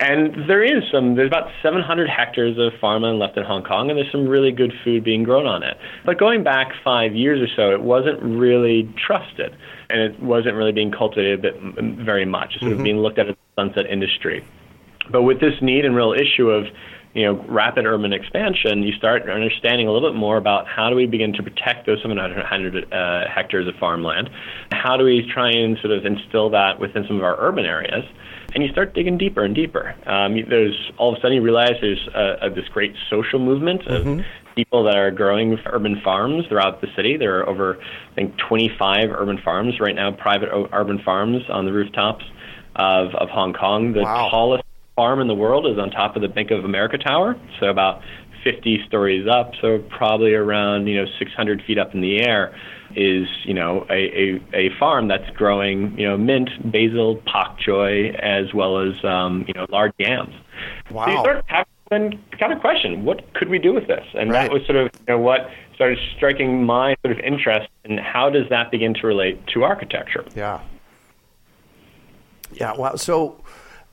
And 0.00 0.48
there 0.48 0.62
is 0.62 0.84
some, 0.92 1.16
there's 1.16 1.26
about 1.26 1.50
700 1.60 2.08
hectares 2.08 2.56
of 2.56 2.78
farmland 2.80 3.18
left 3.18 3.36
in 3.36 3.44
Hong 3.44 3.64
Kong, 3.64 3.90
and 3.90 3.98
there's 3.98 4.12
some 4.12 4.28
really 4.28 4.52
good 4.52 4.72
food 4.84 5.02
being 5.02 5.24
grown 5.24 5.44
on 5.44 5.64
it. 5.64 5.76
But 6.06 6.18
going 6.18 6.44
back 6.44 6.68
five 6.84 7.16
years 7.16 7.42
or 7.42 7.52
so, 7.56 7.72
it 7.72 7.82
wasn't 7.82 8.22
really 8.22 8.88
trusted, 8.96 9.56
and 9.90 10.00
it 10.00 10.22
wasn't 10.22 10.54
really 10.54 10.70
being 10.70 10.92
cultivated 10.92 11.44
very 12.04 12.24
much. 12.24 12.54
It's 12.54 12.60
sort 12.60 12.74
of 12.74 12.82
being 12.84 12.98
looked 12.98 13.18
at 13.18 13.26
as 13.26 13.34
a 13.34 13.60
sunset 13.60 13.86
industry. 13.90 14.44
But 15.10 15.22
with 15.22 15.40
this 15.40 15.54
need 15.60 15.84
and 15.84 15.96
real 15.96 16.12
issue 16.12 16.48
of 16.48 16.66
you 17.14 17.24
know, 17.24 17.44
rapid 17.48 17.84
urban 17.84 18.12
expansion, 18.12 18.84
you 18.84 18.92
start 18.92 19.28
understanding 19.28 19.88
a 19.88 19.92
little 19.92 20.12
bit 20.12 20.16
more 20.16 20.36
about 20.36 20.68
how 20.68 20.90
do 20.90 20.94
we 20.94 21.06
begin 21.06 21.32
to 21.32 21.42
protect 21.42 21.86
those 21.86 22.00
700 22.02 22.92
uh, 22.92 23.28
hectares 23.28 23.66
of 23.66 23.74
farmland? 23.80 24.30
How 24.70 24.96
do 24.96 25.02
we 25.02 25.28
try 25.32 25.50
and 25.50 25.76
sort 25.78 25.92
of 25.92 26.06
instill 26.06 26.50
that 26.50 26.78
within 26.78 27.04
some 27.08 27.16
of 27.16 27.24
our 27.24 27.36
urban 27.40 27.64
areas? 27.64 28.04
And 28.54 28.64
you 28.64 28.70
start 28.72 28.94
digging 28.94 29.18
deeper 29.18 29.44
and 29.44 29.54
deeper. 29.54 29.94
Um, 30.06 30.34
there's 30.48 30.90
all 30.96 31.12
of 31.12 31.18
a 31.18 31.20
sudden 31.20 31.34
you 31.36 31.42
realize 31.42 31.72
there's 31.82 32.08
a, 32.14 32.46
a, 32.46 32.50
this 32.50 32.66
great 32.68 32.94
social 33.10 33.38
movement 33.38 33.86
of 33.86 34.24
people 34.56 34.84
that 34.84 34.96
are 34.96 35.10
growing 35.10 35.58
urban 35.66 36.00
farms 36.02 36.46
throughout 36.48 36.80
the 36.80 36.88
city. 36.96 37.16
There 37.18 37.38
are 37.40 37.48
over, 37.48 37.78
I 38.12 38.14
think, 38.14 38.36
25 38.48 39.10
urban 39.10 39.38
farms 39.44 39.78
right 39.80 39.94
now, 39.94 40.12
private 40.12 40.48
o- 40.48 40.68
urban 40.72 40.98
farms 41.04 41.42
on 41.50 41.66
the 41.66 41.72
rooftops 41.72 42.24
of, 42.74 43.14
of 43.14 43.28
Hong 43.28 43.52
Kong. 43.52 43.92
The 43.92 44.00
Wow. 44.00 44.28
tallest 44.30 44.64
farm 44.96 45.20
in 45.20 45.28
the 45.28 45.34
world 45.34 45.66
is 45.66 45.78
on 45.78 45.90
top 45.90 46.16
of 46.16 46.22
the 46.22 46.28
Bank 46.28 46.50
of 46.50 46.64
America 46.64 46.96
Tower, 46.98 47.36
so 47.60 47.66
about 47.66 48.00
50 48.44 48.84
stories 48.86 49.26
up, 49.28 49.52
so 49.60 49.78
probably 49.90 50.34
around 50.34 50.86
you 50.86 50.96
know 51.02 51.06
600 51.18 51.62
feet 51.66 51.78
up 51.78 51.94
in 51.94 52.00
the 52.00 52.20
air 52.20 52.54
is 52.96 53.26
you 53.44 53.52
know 53.54 53.86
a, 53.90 53.94
a, 53.94 54.40
a 54.54 54.70
farm 54.78 55.08
that's 55.08 55.28
growing 55.36 55.98
you 55.98 56.06
know 56.08 56.16
mint, 56.16 56.48
basil, 56.72 57.16
pak 57.26 57.58
choy, 57.66 58.14
as 58.18 58.52
well 58.54 58.78
as 58.80 59.02
um, 59.04 59.44
you 59.46 59.54
know 59.54 59.66
large 59.70 59.92
yams. 59.98 60.34
Wow. 60.90 61.04
So 61.04 61.10
you 61.10 61.16
Wow. 61.16 61.22
start 61.22 61.44
having 61.46 62.24
kind 62.38 62.52
of 62.52 62.60
question, 62.60 63.04
what 63.04 63.32
could 63.34 63.48
we 63.48 63.58
do 63.58 63.72
with 63.72 63.86
this? 63.86 64.04
And 64.14 64.30
Right. 64.30 64.42
that 64.48 64.52
was 64.52 64.64
sort 64.66 64.76
of 64.76 64.90
you 65.06 65.14
know 65.14 65.18
what 65.18 65.48
started 65.74 65.98
striking 66.16 66.64
my 66.64 66.96
sort 67.04 67.16
of 67.16 67.20
interest 67.24 67.68
in 67.84 67.98
how 67.98 68.28
does 68.30 68.48
that 68.50 68.70
begin 68.70 68.94
to 68.94 69.06
relate 69.06 69.46
to 69.48 69.62
architecture. 69.64 70.24
Yeah. 70.34 70.60
Yeah. 72.52 72.74
Wow. 72.76 72.96
So 72.96 73.42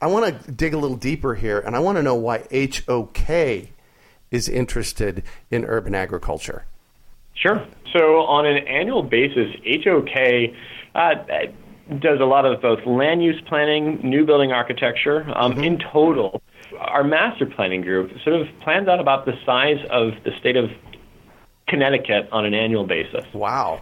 I 0.01 0.07
want 0.07 0.43
to 0.45 0.51
dig 0.51 0.73
a 0.73 0.77
little 0.77 0.97
deeper 0.97 1.35
here, 1.35 1.59
and 1.59 1.75
I 1.75 1.79
want 1.79 1.97
to 1.97 2.03
know 2.03 2.15
why 2.15 2.39
HOK 2.51 3.69
is 4.36 4.50
interested 4.50 5.24
in 5.50 5.65
urban 5.65 5.96
agriculture. 5.96 6.65
Sure. 7.34 7.65
So 7.94 8.22
on 8.22 8.46
an 8.46 8.68
annual 8.68 9.01
basis, 9.04 9.48
HOK 9.65 10.54
uh, 10.94 11.15
does 12.00 12.20
a 12.20 12.25
lot 12.25 12.46
of 12.46 12.62
both 12.62 12.86
land 12.86 13.24
use 13.24 13.42
planning, 13.48 14.00
new 14.04 14.25
building 14.25 14.51
architecture. 14.51 15.25
Um, 15.36 15.58
In 15.63 15.80
total, 15.80 16.42
our 16.80 17.04
master 17.04 17.46
planning 17.46 17.82
group 17.82 18.12
sort 18.24 18.39
of 18.42 18.48
plans 18.62 18.88
out 18.88 19.00
about 19.00 19.25
the 19.25 19.34
size 19.46 19.80
of 19.89 20.12
the 20.24 20.32
state 20.39 20.58
of 20.58 20.70
Connecticut 21.68 22.27
on 22.32 22.46
an 22.46 22.54
annual 22.54 22.86
basis. 22.86 23.25
Wow. 23.34 23.82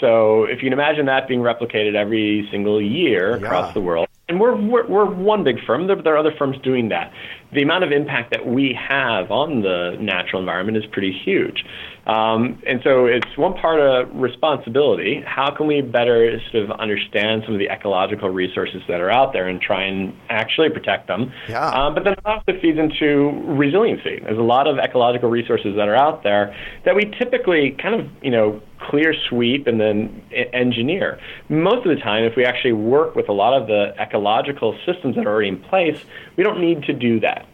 So 0.00 0.44
if 0.44 0.62
you 0.62 0.66
can 0.70 0.72
imagine 0.72 1.06
that 1.06 1.28
being 1.28 1.40
replicated 1.40 1.94
every 1.94 2.48
single 2.50 2.80
year 2.80 3.30
Yeah. 3.38 3.44
across 3.46 3.74
the 3.74 3.80
world, 3.80 4.08
and 4.28 4.40
we're, 4.40 4.56
we're, 4.56 4.86
we're 4.86 5.04
one 5.04 5.44
big 5.44 5.56
firm, 5.66 5.86
there, 5.86 6.00
there 6.00 6.14
are 6.14 6.18
other 6.18 6.34
firms 6.38 6.56
doing 6.62 6.88
that. 6.90 7.12
The 7.52 7.62
amount 7.62 7.84
of 7.84 7.92
impact 7.92 8.30
that 8.30 8.46
we 8.46 8.78
have 8.88 9.30
on 9.30 9.60
the 9.60 9.96
natural 10.00 10.40
environment 10.40 10.78
is 10.78 10.84
pretty 10.90 11.12
huge. 11.12 11.64
Um, 12.06 12.60
and 12.66 12.80
so 12.82 13.06
it's 13.06 13.36
one 13.36 13.54
part 13.54 13.78
of 13.78 14.14
responsibility. 14.14 15.22
How 15.26 15.54
can 15.54 15.66
we 15.66 15.82
better 15.82 16.40
sort 16.50 16.64
of 16.64 16.70
understand 16.80 17.42
some 17.44 17.54
of 17.54 17.60
the 17.60 17.68
ecological 17.68 18.30
resources 18.30 18.80
that 18.88 19.00
are 19.00 19.10
out 19.10 19.32
there 19.32 19.48
and 19.48 19.60
try 19.60 19.84
and 19.84 20.14
actually 20.30 20.70
protect 20.70 21.08
them? 21.08 21.32
Yeah. 21.48 21.68
Um, 21.68 21.94
but 21.94 22.04
then 22.04 22.14
it 22.14 22.20
also 22.24 22.58
feeds 22.60 22.78
into 22.78 23.30
resiliency. 23.46 24.20
There's 24.22 24.38
a 24.38 24.42
lot 24.42 24.66
of 24.66 24.78
ecological 24.78 25.28
resources 25.28 25.76
that 25.76 25.88
are 25.88 25.96
out 25.96 26.22
there 26.22 26.56
that 26.84 26.96
we 26.96 27.04
typically 27.18 27.76
kind 27.80 28.00
of, 28.00 28.06
you 28.22 28.30
know, 28.30 28.60
clear 28.90 29.14
sweep 29.28 29.66
and 29.66 29.80
then 29.80 30.22
engineer. 30.52 31.20
Most 31.48 31.86
of 31.86 31.94
the 31.94 32.02
time, 32.02 32.24
if 32.24 32.34
we 32.36 32.44
actually 32.44 32.72
work 32.72 33.14
with 33.14 33.28
a 33.28 33.32
lot 33.32 33.60
of 33.60 33.68
the 33.68 33.94
ecological 34.12 34.76
systems 34.84 35.16
that 35.16 35.26
are 35.26 35.32
already 35.32 35.48
in 35.48 35.58
place, 35.58 35.98
we 36.36 36.44
don't 36.44 36.60
need 36.60 36.82
to 36.84 36.92
do 36.92 37.20
that. 37.20 37.46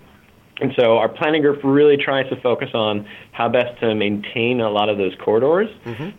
And 0.61 0.73
so 0.77 0.99
our 0.99 1.09
planning 1.09 1.43
group 1.43 1.61
really 1.63 1.97
tries 1.97 2.29
to 2.31 2.41
focus 2.41 2.71
on 2.75 3.07
how 3.31 3.49
best 3.49 3.79
to 3.81 3.95
maintain 3.95 4.61
a 4.61 4.69
lot 4.71 4.89
of 4.89 4.99
those 4.99 5.15
corridors. 5.25 5.69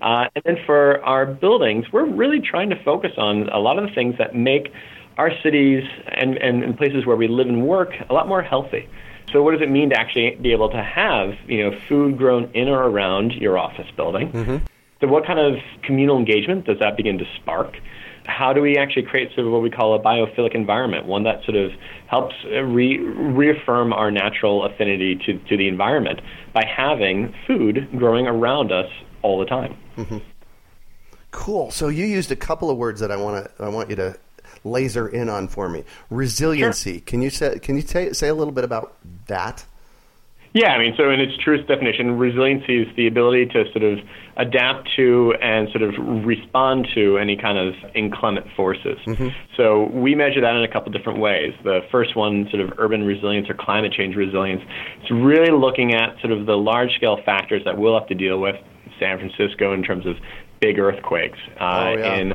Uh, 0.01 0.29
and 0.33 0.43
then 0.45 0.57
for 0.65 1.03
our 1.03 1.25
buildings, 1.25 1.91
we're 1.91 2.05
really 2.05 2.39
trying 2.39 2.69
to 2.69 2.81
focus 2.83 3.11
on 3.17 3.49
a 3.49 3.59
lot 3.59 3.77
of 3.77 3.87
the 3.87 3.93
things 3.93 4.17
that 4.17 4.35
make 4.35 4.71
our 5.17 5.31
cities 5.43 5.83
and, 6.07 6.37
and, 6.37 6.63
and 6.63 6.77
places 6.77 7.05
where 7.05 7.17
we 7.17 7.27
live 7.27 7.47
and 7.47 7.67
work 7.67 7.89
a 8.09 8.13
lot 8.13 8.29
more 8.29 8.41
healthy. 8.41 8.87
So 9.33 9.43
what 9.43 9.51
does 9.51 9.61
it 9.61 9.69
mean 9.69 9.89
to 9.89 9.99
actually 9.99 10.37
be 10.41 10.53
able 10.53 10.69
to 10.69 10.81
have, 10.81 11.33
you 11.45 11.69
know, 11.69 11.77
food 11.89 12.17
grown 12.17 12.49
in 12.53 12.69
or 12.69 12.87
around 12.87 13.33
your 13.33 13.57
office 13.57 13.91
building? 13.97 14.31
So 15.01 15.07
what 15.07 15.25
kind 15.25 15.39
of 15.39 15.55
communal 15.83 16.17
engagement 16.17 16.65
does 16.65 16.79
that 16.79 16.95
begin 16.95 17.17
to 17.17 17.25
spark? 17.35 17.75
How 18.29 18.53
do 18.53 18.61
we 18.61 18.77
actually 18.77 19.03
create 19.03 19.33
sort 19.35 19.47
of 19.47 19.53
what 19.53 19.61
we 19.61 19.69
call 19.69 19.95
a 19.95 19.99
biophilic 19.99 20.55
environment, 20.55 21.05
one 21.05 21.23
that 21.23 21.43
sort 21.45 21.57
of 21.57 21.71
helps 22.07 22.35
uh, 22.45 22.61
re- 22.61 22.99
reaffirm 22.99 23.91
our 23.91 24.11
natural 24.11 24.65
affinity 24.65 25.15
to, 25.25 25.37
to 25.49 25.57
the 25.57 25.67
environment 25.67 26.21
by 26.53 26.63
having 26.65 27.33
food 27.47 27.89
growing 27.97 28.27
around 28.27 28.71
us 28.71 28.89
all 29.21 29.39
the 29.39 29.45
time? 29.45 29.75
Cool. 31.31 31.71
So 31.71 31.89
you 31.89 32.05
used 32.05 32.31
a 32.31 32.35
couple 32.35 32.69
of 32.69 32.77
words 32.77 32.99
that 33.01 33.11
I 33.11 33.17
want 33.17 33.45
to 33.45 33.63
I 33.63 33.69
want 33.69 33.89
you 33.89 33.95
to 33.97 34.17
laser 34.63 35.07
in 35.07 35.29
on 35.29 35.47
for 35.47 35.69
me. 35.69 35.83
Resiliency. 36.09 37.01
Can 37.01 37.21
you 37.21 37.29
say 37.29 37.59
can 37.59 37.75
you 37.75 37.81
say 37.81 38.13
say 38.13 38.29
a 38.29 38.33
little 38.33 38.53
bit 38.53 38.63
about 38.63 38.95
that? 39.27 39.65
Yeah, 40.53 40.69
I 40.71 40.79
mean, 40.79 40.95
so 40.97 41.11
in 41.11 41.19
its 41.19 41.37
truest 41.37 41.67
definition, 41.67 42.17
resiliency 42.17 42.81
is 42.81 42.87
the 42.95 43.05
ability 43.05 43.45
to 43.47 43.65
sort 43.71 43.83
of 43.83 43.99
adapt 44.37 44.89
to 44.95 45.35
and 45.41 45.69
sort 45.69 45.83
of 45.83 45.93
respond 46.25 46.87
to 46.95 47.19
any 47.19 47.35
kind 47.37 47.57
of 47.59 47.75
inclement 47.93 48.47
forces. 48.55 48.97
So 49.55 49.83
we 49.93 50.15
measure 50.15 50.41
that 50.41 50.55
in 50.55 50.63
a 50.63 50.67
couple 50.67 50.91
different 50.91 51.19
ways. 51.19 51.53
The 51.63 51.81
first 51.91 52.15
one, 52.15 52.47
sort 52.49 52.63
of 52.63 52.73
urban 52.79 53.03
resilience 53.03 53.47
or 53.47 53.53
climate 53.53 53.93
change 53.93 54.15
resilience, 54.15 54.63
it's 55.01 55.11
really 55.11 55.51
looking 55.51 55.93
at 55.93 56.19
sort 56.19 56.33
of 56.33 56.47
the 56.47 56.57
large 56.57 56.93
scale 56.95 57.19
factors 57.23 57.61
that 57.65 57.77
we'll 57.77 57.97
have 57.99 58.07
to 58.07 58.15
deal 58.15 58.39
with 58.39 58.55
in 58.85 58.91
San 58.99 59.19
Francisco 59.19 59.71
in 59.73 59.83
terms 59.83 60.07
of 60.07 60.15
big 60.61 60.79
earthquakes, 60.79 61.37
uh, 61.59 61.63
Oh, 61.63 61.93
yeah. 61.97 62.15
in 62.15 62.33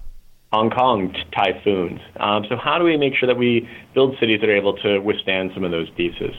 Hong 0.52 0.70
Kong 0.70 1.12
t- 1.12 1.18
typhoons. 1.34 2.00
Um, 2.20 2.44
so 2.48 2.56
how 2.56 2.78
do 2.78 2.84
we 2.84 2.96
make 2.96 3.14
sure 3.16 3.26
that 3.26 3.36
we 3.36 3.68
build 3.92 4.14
cities 4.20 4.40
that 4.40 4.48
are 4.48 4.56
able 4.56 4.74
to 4.78 5.00
withstand 5.00 5.50
some 5.52 5.64
of 5.64 5.72
those 5.72 5.90
pieces? 5.96 6.32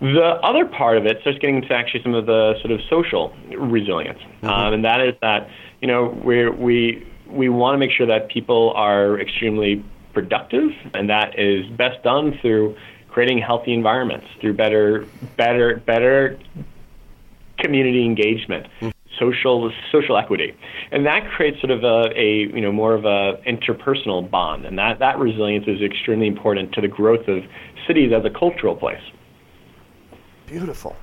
The 0.00 0.40
other 0.42 0.64
part 0.64 0.96
of 0.96 1.04
it 1.04 1.20
starts 1.20 1.38
getting 1.38 1.56
into 1.56 1.74
actually 1.74 2.02
some 2.02 2.14
of 2.14 2.24
the 2.24 2.54
sort 2.62 2.70
of 2.70 2.80
social 2.88 3.34
resilience, 3.54 4.18
um, 4.42 4.72
and 4.72 4.84
that 4.84 5.00
is 5.02 5.14
that 5.20 5.48
you 5.82 5.88
know 5.88 6.18
we 6.24 6.48
we 6.48 7.06
we 7.28 7.48
want 7.50 7.74
to 7.74 7.78
make 7.78 7.90
sure 7.90 8.06
that 8.06 8.30
people 8.30 8.72
are 8.74 9.20
extremely 9.20 9.84
productive, 10.14 10.70
and 10.94 11.10
that 11.10 11.38
is 11.38 11.66
best 11.76 12.02
done 12.02 12.38
through 12.40 12.76
creating 13.10 13.38
healthy 13.38 13.74
environments, 13.74 14.26
through 14.40 14.54
better 14.54 15.06
better 15.36 15.82
better 15.84 16.38
community 17.58 18.04
engagement, 18.06 18.68
social 19.18 19.70
social 19.92 20.16
equity, 20.16 20.56
and 20.92 21.04
that 21.04 21.30
creates 21.30 21.60
sort 21.60 21.72
of 21.72 21.84
a, 21.84 22.10
a 22.16 22.48
you 22.54 22.62
know 22.62 22.72
more 22.72 22.94
of 22.94 23.04
a 23.04 23.38
interpersonal 23.46 24.28
bond, 24.30 24.64
and 24.64 24.78
that 24.78 24.98
that 25.00 25.18
resilience 25.18 25.66
is 25.68 25.82
extremely 25.82 26.26
important 26.26 26.72
to 26.72 26.80
the 26.80 26.88
growth 26.88 27.28
of 27.28 27.42
cities 27.86 28.12
as 28.16 28.24
a 28.24 28.30
cultural 28.30 28.74
place. 28.74 29.02
Beautiful. 30.50 30.96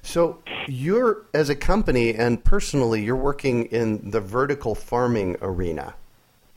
So 0.00 0.38
you're, 0.66 1.26
as 1.34 1.50
a 1.50 1.54
company 1.54 2.14
and 2.14 2.42
personally, 2.42 3.04
you're 3.04 3.16
working 3.16 3.66
in 3.66 4.10
the 4.10 4.20
vertical 4.20 4.74
farming 4.74 5.36
arena. 5.42 5.94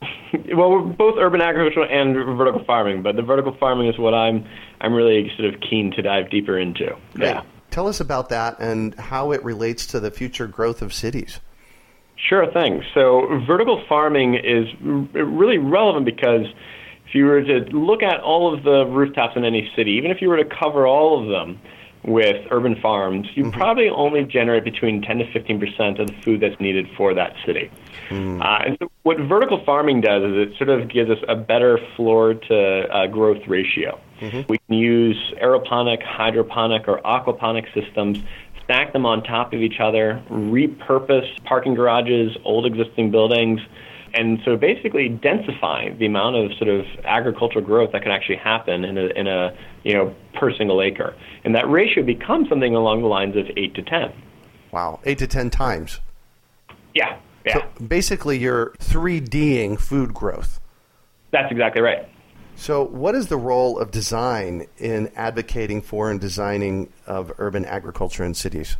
well, 0.54 0.70
we're 0.70 0.80
both 0.80 1.16
urban 1.18 1.42
agriculture 1.42 1.82
and 1.82 2.14
vertical 2.38 2.64
farming, 2.64 3.02
but 3.02 3.16
the 3.16 3.22
vertical 3.22 3.54
farming 3.60 3.88
is 3.88 3.98
what 3.98 4.14
I'm 4.14 4.46
I'm 4.80 4.94
really 4.94 5.30
sort 5.36 5.54
of 5.54 5.60
keen 5.60 5.92
to 5.92 6.02
dive 6.02 6.30
deeper 6.30 6.58
into. 6.58 6.96
Great. 7.14 7.26
Yeah. 7.26 7.42
Tell 7.70 7.86
us 7.86 8.00
about 8.00 8.30
that 8.30 8.58
and 8.58 8.94
how 8.94 9.32
it 9.32 9.44
relates 9.44 9.86
to 9.88 10.00
the 10.00 10.10
future 10.10 10.46
growth 10.46 10.80
of 10.80 10.92
cities. 10.94 11.40
Sure 12.16 12.50
thing. 12.52 12.82
So, 12.94 13.42
vertical 13.46 13.84
farming 13.88 14.36
is 14.36 14.66
really 14.80 15.58
relevant 15.58 16.06
because 16.06 16.46
if 17.06 17.14
you 17.14 17.26
were 17.26 17.42
to 17.42 17.58
look 17.76 18.02
at 18.02 18.20
all 18.20 18.54
of 18.54 18.62
the 18.64 18.86
rooftops 18.86 19.36
in 19.36 19.44
any 19.44 19.70
city, 19.76 19.92
even 19.92 20.10
if 20.10 20.22
you 20.22 20.28
were 20.28 20.36
to 20.36 20.48
cover 20.48 20.86
all 20.86 21.22
of 21.22 21.28
them, 21.28 21.60
with 22.04 22.46
urban 22.50 22.76
farms, 22.80 23.28
you 23.34 23.44
mm-hmm. 23.44 23.58
probably 23.58 23.88
only 23.88 24.24
generate 24.24 24.64
between 24.64 25.02
10 25.02 25.18
to 25.18 25.32
15 25.32 25.60
percent 25.60 25.98
of 26.00 26.08
the 26.08 26.14
food 26.22 26.40
that's 26.40 26.58
needed 26.60 26.88
for 26.96 27.14
that 27.14 27.34
city. 27.46 27.70
Mm. 28.08 28.40
Uh, 28.40 28.64
and 28.66 28.76
so, 28.80 28.90
what 29.02 29.18
vertical 29.18 29.62
farming 29.64 30.00
does 30.00 30.22
is 30.22 30.48
it 30.48 30.56
sort 30.58 30.68
of 30.68 30.88
gives 30.88 31.10
us 31.10 31.18
a 31.28 31.36
better 31.36 31.78
floor 31.96 32.34
to 32.34 32.88
uh, 32.90 33.06
growth 33.06 33.46
ratio. 33.46 34.00
Mm-hmm. 34.20 34.42
We 34.48 34.58
can 34.58 34.76
use 34.76 35.34
aeroponic, 35.40 36.02
hydroponic, 36.02 36.88
or 36.88 37.00
aquaponic 37.02 37.72
systems, 37.74 38.18
stack 38.64 38.92
them 38.92 39.06
on 39.06 39.22
top 39.22 39.52
of 39.52 39.60
each 39.60 39.80
other, 39.80 40.22
repurpose 40.30 41.42
parking 41.44 41.74
garages, 41.74 42.36
old 42.44 42.66
existing 42.66 43.10
buildings 43.10 43.60
and 44.14 44.40
so 44.44 44.56
basically 44.56 45.08
densify 45.08 45.96
the 45.98 46.06
amount 46.06 46.36
of 46.36 46.52
sort 46.58 46.68
of 46.68 46.84
agricultural 47.04 47.64
growth 47.64 47.92
that 47.92 48.02
can 48.02 48.12
actually 48.12 48.36
happen 48.36 48.84
in 48.84 48.98
a, 48.98 49.06
in 49.18 49.26
a 49.26 49.56
you 49.84 49.94
know 49.94 50.14
per 50.34 50.52
single 50.54 50.82
acre, 50.82 51.14
and 51.44 51.54
that 51.54 51.68
ratio 51.68 52.02
becomes 52.02 52.48
something 52.48 52.74
along 52.74 53.02
the 53.02 53.08
lines 53.08 53.36
of 53.36 53.46
eight 53.56 53.74
to 53.74 53.82
ten. 53.82 54.12
Wow, 54.70 55.00
eight 55.04 55.18
to 55.18 55.26
ten 55.26 55.50
times. 55.50 56.00
Yeah, 56.94 57.18
yeah. 57.44 57.54
So 57.78 57.84
basically, 57.84 58.38
you're 58.38 58.70
3Ding 58.78 59.80
food 59.80 60.12
growth. 60.14 60.60
That's 61.30 61.50
exactly 61.50 61.80
right. 61.80 62.08
So, 62.54 62.84
what 62.84 63.14
is 63.14 63.28
the 63.28 63.36
role 63.36 63.78
of 63.78 63.90
design 63.90 64.66
in 64.78 65.10
advocating 65.16 65.80
for 65.80 66.10
and 66.10 66.20
designing 66.20 66.92
of 67.06 67.32
urban 67.38 67.64
agriculture 67.64 68.24
in 68.24 68.34
cities? 68.34 68.76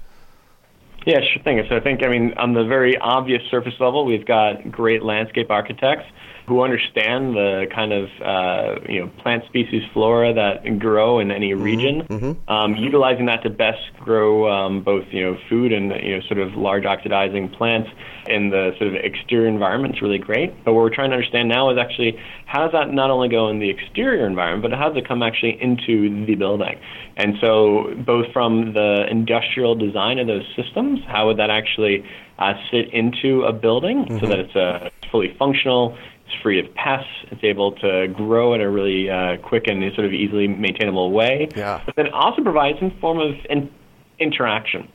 Yeah, 1.07 1.19
sure 1.33 1.43
thing. 1.43 1.61
So 1.69 1.77
I 1.77 1.81
think, 1.81 2.05
I 2.05 2.09
mean, 2.09 2.35
on 2.37 2.53
the 2.53 2.65
very 2.65 2.97
obvious 2.99 3.43
surface 3.51 3.75
level, 3.81 4.05
we've 4.05 4.25
got 4.25 4.71
great 4.71 5.03
landscape 5.03 5.51
architects 5.51 6.05
who 6.53 6.63
understand 6.63 7.35
the 7.35 7.67
kind 7.75 7.93
of 7.93 8.09
uh, 8.21 8.81
you 8.87 9.01
know 9.01 9.11
plant 9.23 9.43
species 9.47 9.83
flora 9.95 10.35
that 10.35 10.79
grow 10.79 11.19
in 11.19 11.31
any 11.31 11.53
mm-hmm. 11.53 11.63
region, 11.63 12.03
mm-hmm. 12.03 12.53
um, 12.53 12.77
utilizing 12.77 13.27
that 13.27 13.43
to 13.43 13.49
best 13.49 13.81
grow 14.01 14.51
um, 14.53 14.83
both 14.83 15.05
you 15.11 15.23
know 15.25 15.39
food 15.49 15.73
and 15.73 15.93
you 16.05 16.17
know 16.17 16.23
sort 16.29 16.39
of 16.39 16.55
large 16.55 16.85
oxidizing 16.85 17.49
plants 17.49 17.89
in 18.27 18.51
the 18.51 18.73
sort 18.79 18.89
of 18.89 18.95
exterior 18.97 19.49
environment 19.49 19.97
is 19.97 20.03
really 20.03 20.19
great. 20.19 20.53
But 20.65 20.75
what 20.75 20.83
we're 20.83 20.95
trying 20.95 21.11
to 21.11 21.17
understand 21.17 21.49
now 21.49 21.71
is 21.71 21.79
actually 21.79 22.19
how 22.45 22.65
does 22.65 22.73
that 22.73 22.93
not 22.93 23.11
only 23.11 23.29
go 23.29 23.49
in 23.49 23.59
the 23.59 23.71
exterior 23.71 24.27
environment, 24.27 24.63
but 24.63 24.79
how 24.79 24.89
does 24.91 24.99
it 24.99 25.09
come 25.09 25.23
actually 25.23 25.61
into 25.61 26.27
the 26.27 26.35
building? 26.35 26.79
And 27.17 27.37
so 27.41 27.95
both 28.05 28.27
from 28.33 28.75
the 28.75 29.07
industrial 29.11 29.75
design 29.75 30.19
of 30.19 30.27
those 30.27 30.45
systems, 30.55 31.01
how 31.07 31.29
would 31.29 31.39
that 31.39 31.51
actually 31.51 32.05
uh, 32.39 32.55
sit 32.71 32.93
into 32.93 33.43
a 33.45 33.53
building 33.53 34.05
mm-hmm. 34.05 34.19
so 34.19 34.27
that 34.27 34.39
it's 34.39 34.57
uh, 34.57 34.91
fully 35.11 35.35
functional, 35.39 35.97
it's 36.33 36.43
free 36.43 36.61
of 36.61 36.73
pests. 36.75 37.09
It's 37.31 37.45
able 37.45 37.73
to 37.73 38.09
grow 38.09 38.55
in 38.55 38.61
a 38.61 38.71
really 38.71 39.11
uh, 39.11 39.37
quick 39.39 39.67
and 39.67 39.83
sort 39.95 40.07
of 40.07 40.13
easily 40.13 40.49
maintainable 40.49 41.11
way. 41.13 41.49
Yeah. 41.57 41.83
But 41.85 41.97
then 41.97 42.07
it 42.07 42.13
also 42.13 42.43
provides 42.43 42.79
some 42.79 42.93
form 43.01 43.19
of 43.19 43.35
in- 43.49 43.71
interaction, 44.19 44.89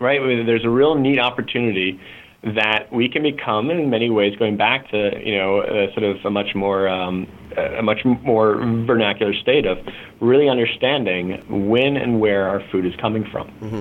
right? 0.00 0.20
There's 0.46 0.64
a 0.64 0.70
real 0.70 0.94
neat 0.94 1.18
opportunity 1.18 2.00
that 2.42 2.92
we 2.92 3.08
can 3.08 3.22
become, 3.22 3.70
in 3.70 3.90
many 3.90 4.08
ways, 4.10 4.36
going 4.36 4.56
back 4.56 4.88
to 4.90 5.10
you 5.24 5.36
know 5.36 5.62
a 5.62 5.92
sort 5.94 6.04
of 6.04 6.24
a 6.24 6.30
much 6.30 6.54
more 6.54 6.88
um, 6.88 7.26
a 7.56 7.82
much 7.82 8.04
more 8.04 8.56
vernacular 8.86 9.34
state 9.34 9.66
of 9.66 9.78
really 10.20 10.48
understanding 10.48 11.42
when 11.68 11.96
and 11.96 12.20
where 12.20 12.48
our 12.48 12.62
food 12.70 12.86
is 12.86 12.94
coming 13.00 13.24
from. 13.30 13.48
Mm-hmm. 13.60 13.80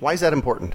Why 0.00 0.12
is 0.12 0.20
that 0.20 0.32
important? 0.32 0.74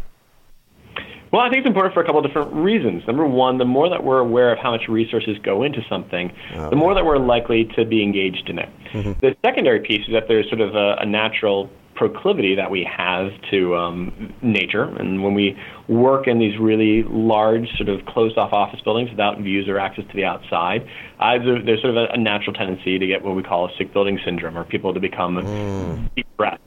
Well, 1.32 1.42
I 1.42 1.50
think 1.50 1.60
it's 1.60 1.68
important 1.68 1.94
for 1.94 2.02
a 2.02 2.06
couple 2.06 2.20
of 2.20 2.26
different 2.26 2.54
reasons. 2.54 3.04
Number 3.06 3.26
one, 3.26 3.58
the 3.58 3.66
more 3.66 3.90
that 3.90 4.04
we're 4.04 4.20
aware 4.20 4.52
of 4.52 4.60
how 4.60 4.72
much 4.72 4.88
resources 4.88 5.38
go 5.44 5.64
into 5.64 5.82
something, 5.88 6.32
oh, 6.56 6.70
the 6.70 6.76
more 6.76 6.94
that 6.96 7.06
we're 7.06 7.18
likely 7.18 7.66
to 7.76 7.86
be 7.86 8.02
engaged 8.02 8.50
in 8.50 8.60
it. 8.60 8.70
Mm-hmm. 8.94 9.20
The 9.20 9.36
secondary 9.46 9.80
piece 9.82 10.08
is 10.08 10.14
that 10.14 10.28
there's 10.28 10.48
sort 10.50 10.62
of 10.62 10.76
a, 10.76 10.96
a 11.02 11.06
natural 11.06 11.70
proclivity 12.00 12.56
that 12.56 12.72
we 12.72 12.84
have 12.86 13.30
to 13.52 13.76
um, 13.76 14.34
nature. 14.42 14.84
And 14.84 15.22
when 15.22 15.34
we 15.34 15.58
work 15.90 16.28
in 16.28 16.40
these 16.40 16.58
really 16.58 17.04
large, 17.04 17.68
sort 17.76 17.90
of 17.90 18.06
closed 18.06 18.38
off 18.38 18.54
office 18.54 18.80
buildings 18.82 19.10
without 19.10 19.38
views 19.40 19.68
or 19.68 19.78
access 19.78 20.06
to 20.08 20.16
the 20.16 20.24
outside, 20.24 20.88
uh, 21.20 21.38
there's 21.38 21.82
sort 21.82 21.98
of 21.98 22.10
a, 22.10 22.14
a, 22.14 22.18
natural 22.18 22.54
tendency 22.54 22.98
to 22.98 23.06
get 23.06 23.22
what 23.22 23.36
we 23.36 23.44
call 23.44 23.66
a 23.66 23.78
sick 23.78 23.92
building 23.92 24.18
syndrome, 24.24 24.58
or 24.58 24.64
people 24.64 24.94
to 24.94 25.00
become 25.02 25.36
mm. 25.36 26.10
deep 26.16 26.26
breath. 26.38 26.60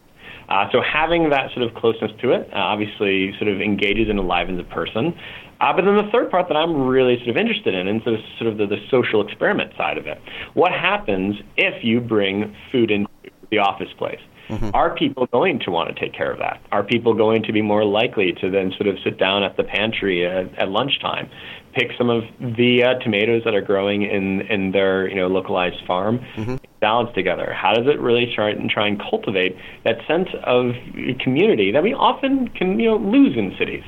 Uh, 0.52 0.70
so 0.70 0.82
having 0.82 1.30
that 1.30 1.50
sort 1.54 1.66
of 1.66 1.74
closeness 1.74 2.12
to 2.20 2.30
it 2.30 2.46
uh, 2.52 2.58
obviously 2.58 3.32
sort 3.38 3.48
of 3.48 3.58
engages 3.62 4.10
and 4.10 4.18
enlivens 4.18 4.60
a 4.60 4.64
person. 4.64 5.18
Uh, 5.62 5.72
but 5.72 5.82
then 5.86 5.96
the 5.96 6.10
third 6.12 6.30
part 6.30 6.46
that 6.48 6.56
I'm 6.56 6.86
really 6.86 7.16
sort 7.16 7.30
of 7.30 7.36
interested 7.38 7.74
in 7.74 7.88
is 7.88 8.02
sort 8.04 8.16
of, 8.16 8.20
sort 8.38 8.52
of 8.52 8.58
the, 8.58 8.66
the 8.66 8.76
social 8.90 9.26
experiment 9.26 9.72
side 9.78 9.96
of 9.96 10.06
it. 10.06 10.20
What 10.52 10.72
happens 10.72 11.36
if 11.56 11.82
you 11.82 12.00
bring 12.00 12.54
food 12.70 12.90
into 12.90 13.08
the 13.50 13.58
office 13.58 13.88
place? 13.96 14.20
Mm-hmm. 14.50 14.70
Are 14.74 14.94
people 14.94 15.26
going 15.26 15.60
to 15.60 15.70
want 15.70 15.88
to 15.94 15.98
take 15.98 16.12
care 16.12 16.30
of 16.30 16.38
that? 16.40 16.60
Are 16.70 16.82
people 16.82 17.14
going 17.14 17.44
to 17.44 17.52
be 17.52 17.62
more 17.62 17.84
likely 17.86 18.32
to 18.42 18.50
then 18.50 18.72
sort 18.76 18.88
of 18.88 18.96
sit 19.02 19.18
down 19.18 19.42
at 19.44 19.56
the 19.56 19.64
pantry 19.64 20.26
at, 20.26 20.52
at 20.58 20.68
lunchtime, 20.68 21.30
pick 21.74 21.90
some 21.96 22.10
of 22.10 22.22
the 22.40 22.84
uh, 22.84 22.98
tomatoes 23.02 23.42
that 23.44 23.54
are 23.54 23.60
growing 23.62 24.02
in, 24.02 24.42
in 24.42 24.72
their 24.72 25.08
you 25.08 25.16
know 25.16 25.28
localized 25.28 25.84
farm, 25.86 26.20
mm-hmm. 26.36 26.56
salads 26.80 27.14
together? 27.14 27.52
How 27.52 27.72
does 27.74 27.86
it 27.86 28.00
really 28.00 28.32
try 28.34 28.50
and 28.50 28.70
try 28.70 28.86
and 28.86 29.00
cultivate 29.00 29.56
that 29.84 29.96
sense 30.06 30.28
of 30.44 30.72
community 31.20 31.72
that 31.72 31.82
we 31.82 31.94
often 31.94 32.48
can 32.48 32.78
you 32.78 32.90
know 32.90 32.96
lose 32.96 33.36
in 33.36 33.54
cities? 33.58 33.84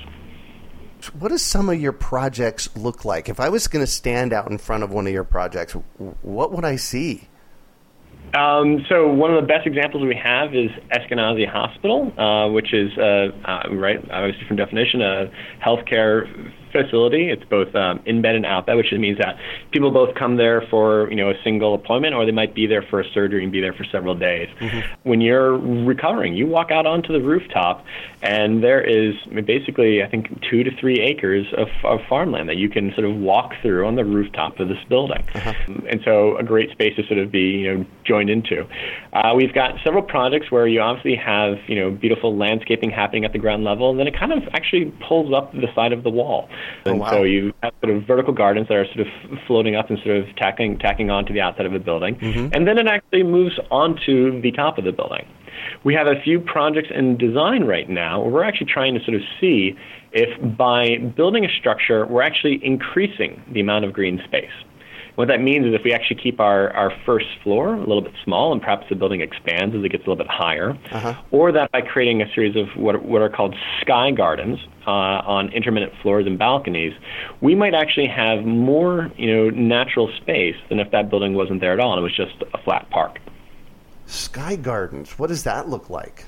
what 1.19 1.29
does 1.29 1.43
some 1.43 1.69
of 1.69 1.81
your 1.81 1.93
projects 1.93 2.75
look 2.77 3.05
like? 3.05 3.29
If 3.29 3.41
I 3.41 3.49
was 3.49 3.69
going 3.69 3.85
to 3.85 3.91
stand 3.91 4.33
out 4.33 4.51
in 4.51 4.59
front 4.59 4.83
of 4.83 4.91
one 4.91 5.07
of 5.07 5.13
your 5.13 5.25
projects, 5.25 5.75
what 6.23 6.53
would 6.53 6.65
I 6.65 6.77
see? 6.77 7.29
Um, 8.35 8.85
so 8.89 9.07
one 9.07 9.33
of 9.33 9.41
the 9.41 9.47
best 9.47 9.67
examples 9.67 10.03
we 10.03 10.17
have 10.17 10.55
is 10.55 10.71
Eskenazi 10.91 11.49
Hospital, 11.49 12.13
uh, 12.19 12.51
which 12.51 12.73
is 12.73 12.91
uh, 12.99 13.29
uh, 13.45 13.75
right, 13.75 13.99
obviously 14.11 14.45
from 14.49 14.57
definition, 14.57 15.03
a 15.03 15.31
healthcare 15.65 16.53
facility. 16.75 17.31
It's 17.31 17.45
both 17.45 17.75
um, 17.75 18.03
in 18.05 18.21
bed 18.21 18.35
and 18.35 18.45
out 18.45 18.67
bed, 18.67 18.75
which 18.75 18.93
means 18.93 19.19
that 19.19 19.37
people 19.71 19.91
both 19.91 20.15
come 20.15 20.37
there 20.37 20.63
for 20.69 21.09
you 21.11 21.17
know 21.17 21.31
a 21.31 21.35
single 21.43 21.75
appointment, 21.75 22.15
or 22.15 22.27
they 22.27 22.33
might 22.33 22.55
be 22.55 22.67
there 22.67 22.83
for 22.83 23.01
a 23.01 23.05
surgery 23.13 23.43
and 23.43 23.53
be 23.53 23.61
there 23.61 23.73
for 23.73 23.85
several 23.85 24.15
days. 24.15 24.49
Mm-hmm. 24.61 25.09
When 25.09 25.21
you're 25.21 25.57
recovering, 25.57 26.35
you 26.35 26.47
walk 26.47 26.71
out 26.71 26.87
onto 26.87 27.13
the 27.13 27.21
rooftop, 27.21 27.85
and 28.23 28.63
there 28.63 28.83
is 28.83 29.15
basically 29.47 30.03
I 30.03 30.09
think 30.09 30.29
two 30.51 30.65
to 30.65 30.71
three 30.81 31.01
acres 31.01 31.47
of, 31.57 31.69
of 31.85 32.01
farmland 32.09 32.49
that 32.49 32.57
you 32.57 32.69
can 32.69 32.93
sort 32.95 33.09
of 33.09 33.17
walk 33.17 33.53
through 33.63 33.87
on 33.87 33.95
the 33.95 34.05
rooftop 34.05 34.59
of 34.59 34.69
this 34.69 34.83
building, 34.89 35.25
uh-huh. 35.35 35.53
and 35.89 36.01
so 36.05 36.37
a 36.37 36.43
great 36.43 36.71
space 36.71 36.97
to 36.97 37.07
sort 37.07 37.19
of 37.19 37.31
be 37.31 37.63
you 37.63 37.75
know 37.75 37.87
joined 38.05 38.31
into. 38.31 38.67
Uh, 39.13 39.33
we've 39.37 39.55
got 39.55 39.75
several 39.85 40.03
projects 40.03 40.51
where 40.51 40.67
you 40.67 40.81
obviously 40.81 41.15
have 41.15 41.55
you 41.69 41.79
know 41.79 41.91
beautiful 41.91 42.37
landscaping 42.37 42.91
happening 42.91 43.25
at 43.25 43.33
the 43.33 43.39
ground 43.39 43.65
level, 43.65 43.91
and 43.91 43.99
then 43.99 44.07
it 44.07 44.19
kind 44.19 44.33
of 44.33 44.43
actually 44.53 44.93
pulls 45.07 45.33
up 45.33 45.53
the 45.53 45.69
side 45.75 45.93
of 45.93 46.03
the 46.03 46.11
wall. 46.11 46.49
Oh, 46.87 46.91
and 46.91 47.01
wow. 47.01 47.11
so 47.11 47.23
you 47.23 47.53
have 47.63 47.73
sort 47.83 47.97
of 47.97 48.07
vertical 48.07 48.33
gardens 48.33 48.69
that 48.69 48.77
are 48.77 48.87
sort 48.87 49.01
of 49.01 49.39
floating 49.47 49.77
up 49.77 49.91
and 49.91 49.99
sort 50.05 50.17
of 50.17 50.37
tacking 50.37 50.79
tacking 50.79 51.11
onto 51.11 51.33
the 51.33 51.41
outside 51.41 51.67
of 51.67 51.75
a 51.75 51.79
building, 51.79 52.17
mm-hmm. 52.17 52.49
and 52.53 52.67
then 52.67 52.79
it 52.79 52.87
actually 52.87 53.23
moves 53.23 53.59
onto 53.71 54.41
the 54.41 54.53
top 54.53 54.79
of 54.79 54.85
the 54.85 54.93
building. 54.93 55.27
We 55.85 55.95
have 55.95 56.07
a 56.07 56.21
few 56.23 56.41
projects 56.41 56.89
in 56.95 57.17
design 57.17 57.65
right 57.65 57.89
now 57.89 58.21
where 58.21 58.31
we're 58.31 58.45
actually 58.45 58.71
trying 58.73 58.95
to 58.95 59.05
sort 59.05 59.15
of 59.15 59.23
see 59.41 59.77
if 60.13 60.57
by 60.57 60.99
building 61.17 61.45
a 61.45 61.49
structure, 61.49 62.07
we're 62.07 62.23
actually 62.23 62.61
increasing 62.63 63.43
the 63.53 63.61
amount 63.61 63.85
of 63.85 63.93
green 63.93 64.21
space. 64.25 64.53
What 65.17 65.29
that 65.29 65.41
means 65.41 65.65
is 65.67 65.75
if 65.75 65.83
we 65.85 65.93
actually 65.93 66.21
keep 66.21 66.41
our, 66.41 66.71
our 66.71 66.93
first 67.07 67.27
floor 67.43 67.75
a 67.75 67.79
little 67.79 68.01
bit 68.01 68.15
small 68.25 68.53
and 68.53 68.61
perhaps 68.61 68.87
the 68.89 68.97
building 68.97 69.21
expands 69.21 69.75
as 69.75 69.85
it 69.85 69.89
gets 69.91 70.05
a 70.05 70.11
little 70.11 70.17
bit 70.17 70.29
higher, 70.29 70.77
uh-huh. 70.91 71.15
or 71.31 71.53
that 71.53 71.71
by 71.71 71.83
creating 71.83 72.21
a 72.21 72.33
series 72.35 72.57
of 72.57 72.67
what, 72.77 73.01
what 73.05 73.23
are 73.23 73.29
called 73.29 73.55
sky 73.81 74.11
gardens 74.11 74.59
uh, 74.87 74.91
on 74.91 75.51
intermittent 75.53 75.93
floors 76.03 76.27
and 76.27 76.37
balconies, 76.37 76.93
we 77.41 77.55
might 77.55 77.75
actually 77.75 78.09
have 78.09 78.45
more 78.45 79.11
you 79.17 79.33
know, 79.33 79.51
natural 79.51 80.11
space 80.17 80.57
than 80.69 80.81
if 80.81 80.91
that 80.91 81.11
building 81.11 81.35
wasn't 81.35 81.61
there 81.61 81.73
at 81.73 81.81
all 81.81 81.93
and 81.93 82.01
it 82.01 82.03
was 82.03 82.17
just 82.17 82.35
a 82.53 82.59
flat 82.65 82.91
park. 82.91 83.21
Sky 84.07 84.57
gardens, 84.57 85.17
what 85.19 85.29
does 85.29 85.45
that 85.45 85.69
look 85.69 85.89
like? 85.89 86.27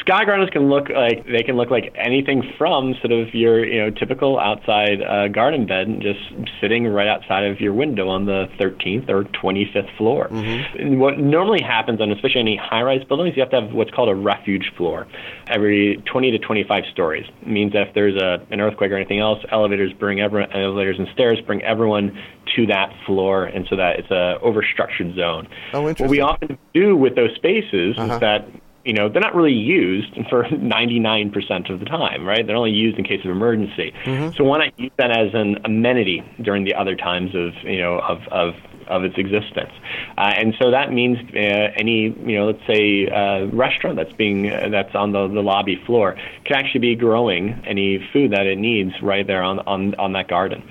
Sky 0.00 0.24
gardens 0.24 0.50
can 0.50 0.68
look 0.68 0.88
like 0.88 1.24
they 1.26 1.42
can 1.42 1.56
look 1.56 1.70
like 1.70 1.94
anything 1.96 2.42
from 2.58 2.94
sort 3.00 3.12
of 3.12 3.34
your 3.34 3.64
you 3.64 3.80
know 3.80 3.90
typical 3.90 4.38
outside 4.38 5.02
uh, 5.02 5.28
garden 5.28 5.66
bed, 5.66 6.00
just 6.00 6.20
sitting 6.60 6.86
right 6.86 7.06
outside 7.06 7.44
of 7.44 7.60
your 7.60 7.72
window 7.72 8.08
on 8.08 8.26
the 8.26 8.46
13th 8.58 9.08
or 9.08 9.24
25th 9.24 9.96
floor. 9.96 10.28
Mm-hmm. 10.28 10.98
what 10.98 11.18
normally 11.18 11.62
happens, 11.62 12.00
on 12.00 12.10
especially 12.10 12.40
any 12.40 12.56
high-rise 12.56 13.04
buildings, 13.04 13.36
you 13.36 13.42
have 13.42 13.50
to 13.50 13.60
have 13.60 13.72
what's 13.72 13.90
called 13.90 14.08
a 14.08 14.14
refuge 14.14 14.72
floor, 14.76 15.06
every 15.48 16.02
20 16.10 16.30
to 16.32 16.38
25 16.38 16.84
stories. 16.92 17.26
It 17.42 17.48
means 17.48 17.72
that 17.72 17.88
if 17.88 17.94
there's 17.94 18.20
a, 18.20 18.44
an 18.50 18.60
earthquake 18.60 18.90
or 18.90 18.96
anything 18.96 19.20
else, 19.20 19.38
elevators 19.50 19.92
bring 19.92 20.20
everyone, 20.20 20.50
elevators 20.52 20.98
and 20.98 21.08
stairs 21.14 21.40
bring 21.46 21.62
everyone 21.62 22.18
to 22.56 22.66
that 22.66 22.92
floor, 23.06 23.44
and 23.44 23.66
so 23.68 23.76
that 23.76 23.98
it's 23.98 24.10
a 24.10 24.38
overstructured 24.44 25.16
zone. 25.16 25.48
Oh, 25.72 25.88
interesting. 25.88 26.06
What 26.06 26.10
we 26.10 26.20
often 26.20 26.58
do 26.74 26.96
with 26.96 27.14
those 27.14 27.34
spaces 27.36 27.96
uh-huh. 27.98 28.14
is 28.14 28.20
that 28.20 28.48
you 28.84 28.92
know, 28.92 29.08
they're 29.08 29.22
not 29.22 29.34
really 29.34 29.52
used 29.52 30.14
for 30.28 30.44
99% 30.50 31.70
of 31.70 31.80
the 31.80 31.86
time, 31.86 32.24
right? 32.24 32.46
They're 32.46 32.56
only 32.56 32.70
used 32.70 32.98
in 32.98 33.04
case 33.04 33.24
of 33.24 33.30
emergency. 33.30 33.92
Mm-hmm. 34.04 34.36
So 34.36 34.44
why 34.44 34.58
not 34.58 34.78
use 34.78 34.92
that 34.98 35.16
as 35.16 35.34
an 35.34 35.58
amenity 35.64 36.22
during 36.40 36.64
the 36.64 36.74
other 36.74 36.96
times 36.96 37.34
of, 37.34 37.52
you 37.64 37.80
know, 37.80 37.98
of, 38.00 38.18
of 38.30 38.54
of 38.88 39.04
its 39.04 39.16
existence. 39.18 39.72
Uh, 40.16 40.32
and 40.36 40.54
so 40.60 40.70
that 40.70 40.92
means 40.92 41.18
uh, 41.34 41.72
any, 41.76 42.14
you 42.24 42.38
know, 42.38 42.46
let's 42.46 42.66
say 42.66 43.06
uh, 43.06 43.46
restaurant 43.46 43.96
that's 43.96 44.12
being 44.14 44.50
uh, 44.50 44.68
that's 44.70 44.94
on 44.94 45.12
the, 45.12 45.28
the 45.28 45.42
lobby 45.42 45.80
floor 45.86 46.16
can 46.44 46.56
actually 46.56 46.80
be 46.80 46.94
growing 46.94 47.62
any 47.66 47.98
food 48.12 48.32
that 48.32 48.46
it 48.46 48.58
needs 48.58 48.92
right 49.02 49.26
there 49.26 49.42
on 49.42 49.60
on, 49.60 49.94
on 49.96 50.12
that 50.12 50.28
garden. 50.28 50.62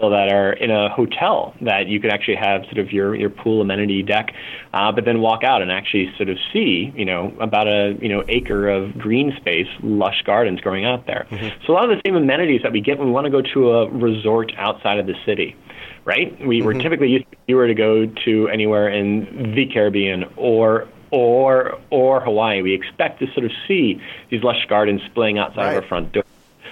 So 0.00 0.10
that 0.10 0.32
are 0.32 0.52
in 0.52 0.70
a 0.70 0.88
hotel 0.88 1.54
that 1.62 1.88
you 1.88 2.00
could 2.00 2.10
actually 2.10 2.36
have 2.36 2.64
sort 2.64 2.78
of 2.78 2.92
your 2.92 3.14
your 3.14 3.30
pool 3.30 3.60
amenity 3.60 4.02
deck, 4.02 4.34
uh, 4.72 4.92
but 4.92 5.04
then 5.04 5.20
walk 5.20 5.44
out 5.44 5.62
and 5.62 5.70
actually 5.70 6.12
sort 6.16 6.28
of 6.28 6.38
see, 6.52 6.92
you 6.94 7.04
know, 7.04 7.34
about 7.40 7.68
a 7.68 7.96
you 8.00 8.08
know 8.08 8.24
acre 8.28 8.68
of 8.68 8.98
green 8.98 9.34
space, 9.36 9.68
lush 9.82 10.22
gardens 10.24 10.60
growing 10.60 10.84
out 10.84 11.06
there. 11.06 11.26
Mm-hmm. 11.30 11.64
So 11.66 11.72
a 11.72 11.74
lot 11.74 11.90
of 11.90 11.96
the 11.96 12.02
same 12.04 12.16
amenities 12.16 12.62
that 12.62 12.72
we 12.72 12.80
get 12.80 12.98
when 12.98 13.08
we 13.08 13.12
want 13.12 13.26
to 13.26 13.30
go 13.30 13.42
to 13.54 13.70
a 13.72 13.90
resort 13.90 14.52
outside 14.56 14.98
of 14.98 15.06
the 15.06 15.14
city 15.24 15.56
right? 16.04 16.38
We 16.46 16.58
mm-hmm. 16.58 16.66
were 16.66 16.74
typically 16.74 17.08
used 17.08 17.26
if 17.32 17.38
you 17.46 17.56
were 17.56 17.66
to 17.66 17.74
go 17.74 18.06
to 18.06 18.48
anywhere 18.48 18.88
in 18.88 19.54
the 19.54 19.66
Caribbean 19.66 20.24
or 20.36 20.88
or 21.10 21.78
or 21.90 22.20
Hawaii, 22.20 22.62
we 22.62 22.74
expect 22.74 23.20
to 23.20 23.26
sort 23.32 23.46
of 23.46 23.52
see 23.68 24.00
these 24.30 24.42
lush 24.42 24.66
gardens 24.68 25.00
splaying 25.06 25.38
outside 25.38 25.64
right. 25.64 25.76
of 25.76 25.82
our 25.82 25.88
front 25.88 26.12
door. 26.12 26.24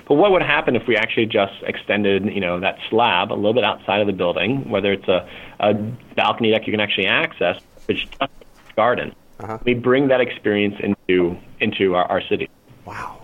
But 0.08 0.14
what 0.14 0.32
would 0.32 0.42
happen 0.42 0.74
if 0.74 0.86
we 0.86 0.96
actually 0.96 1.26
just 1.26 1.54
extended, 1.62 2.26
you 2.26 2.40
know, 2.40 2.58
that 2.60 2.78
slab 2.90 3.30
a 3.30 3.34
little 3.34 3.54
bit 3.54 3.64
outside 3.64 4.00
of 4.00 4.06
the 4.06 4.12
building, 4.12 4.68
whether 4.68 4.92
it's 4.92 5.06
a, 5.06 5.28
a 5.60 5.74
balcony 6.16 6.50
deck 6.50 6.66
you 6.66 6.72
can 6.72 6.80
actually 6.80 7.06
access, 7.06 7.60
it's 7.88 8.00
just 8.00 8.16
a 8.20 8.28
garden. 8.74 9.14
Uh-huh. 9.38 9.58
We 9.64 9.74
bring 9.74 10.08
that 10.08 10.20
experience 10.20 10.76
into 10.80 11.36
into 11.60 11.94
our, 11.94 12.04
our 12.06 12.22
city. 12.22 12.48
Wow. 12.84 13.18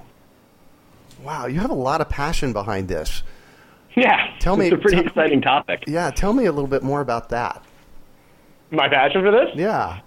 Wow, 1.22 1.46
you 1.46 1.58
have 1.60 1.70
a 1.70 1.74
lot 1.74 2.00
of 2.00 2.08
passion 2.08 2.52
behind 2.52 2.88
this. 2.88 3.22
Yeah, 3.98 4.36
tell 4.38 4.56
me. 4.56 4.66
It's 4.66 4.74
a 4.74 4.78
pretty 4.78 4.98
tell, 4.98 5.06
exciting 5.06 5.40
topic. 5.40 5.84
Yeah, 5.86 6.10
tell 6.10 6.32
me 6.32 6.46
a 6.46 6.52
little 6.52 6.68
bit 6.68 6.82
more 6.82 7.00
about 7.00 7.30
that. 7.30 7.64
My 8.70 8.88
passion 8.88 9.22
for 9.22 9.30
this? 9.30 9.48
Yeah. 9.54 10.00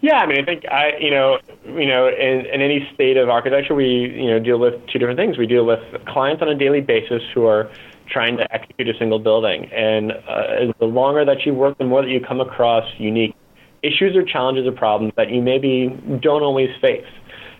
Yeah, 0.00 0.18
I 0.18 0.26
mean, 0.26 0.40
I 0.40 0.44
think 0.44 0.64
I, 0.70 0.96
you 1.00 1.10
know, 1.10 1.38
you 1.64 1.86
know, 1.86 2.08
in, 2.08 2.46
in 2.46 2.60
any 2.60 2.88
state 2.94 3.16
of 3.16 3.28
architecture, 3.28 3.74
we, 3.74 3.86
you 3.86 4.30
know, 4.30 4.38
deal 4.38 4.58
with 4.58 4.74
two 4.86 4.98
different 4.98 5.18
things. 5.18 5.38
We 5.38 5.46
deal 5.46 5.64
with 5.64 5.80
clients 6.06 6.42
on 6.42 6.48
a 6.48 6.54
daily 6.54 6.80
basis 6.80 7.22
who 7.34 7.46
are 7.46 7.70
trying 8.08 8.36
to 8.36 8.54
execute 8.54 8.88
a 8.88 8.96
single 8.98 9.18
building, 9.18 9.64
and 9.72 10.12
uh, 10.12 10.72
the 10.78 10.86
longer 10.86 11.24
that 11.24 11.44
you 11.44 11.52
work, 11.52 11.76
the 11.78 11.84
more 11.84 12.02
that 12.02 12.10
you 12.10 12.20
come 12.20 12.40
across 12.40 12.84
unique 12.98 13.34
issues 13.82 14.16
or 14.16 14.22
challenges 14.22 14.66
or 14.66 14.72
problems 14.72 15.12
that 15.16 15.30
you 15.30 15.42
maybe 15.42 15.88
don't 16.20 16.42
always 16.42 16.70
face. 16.80 17.06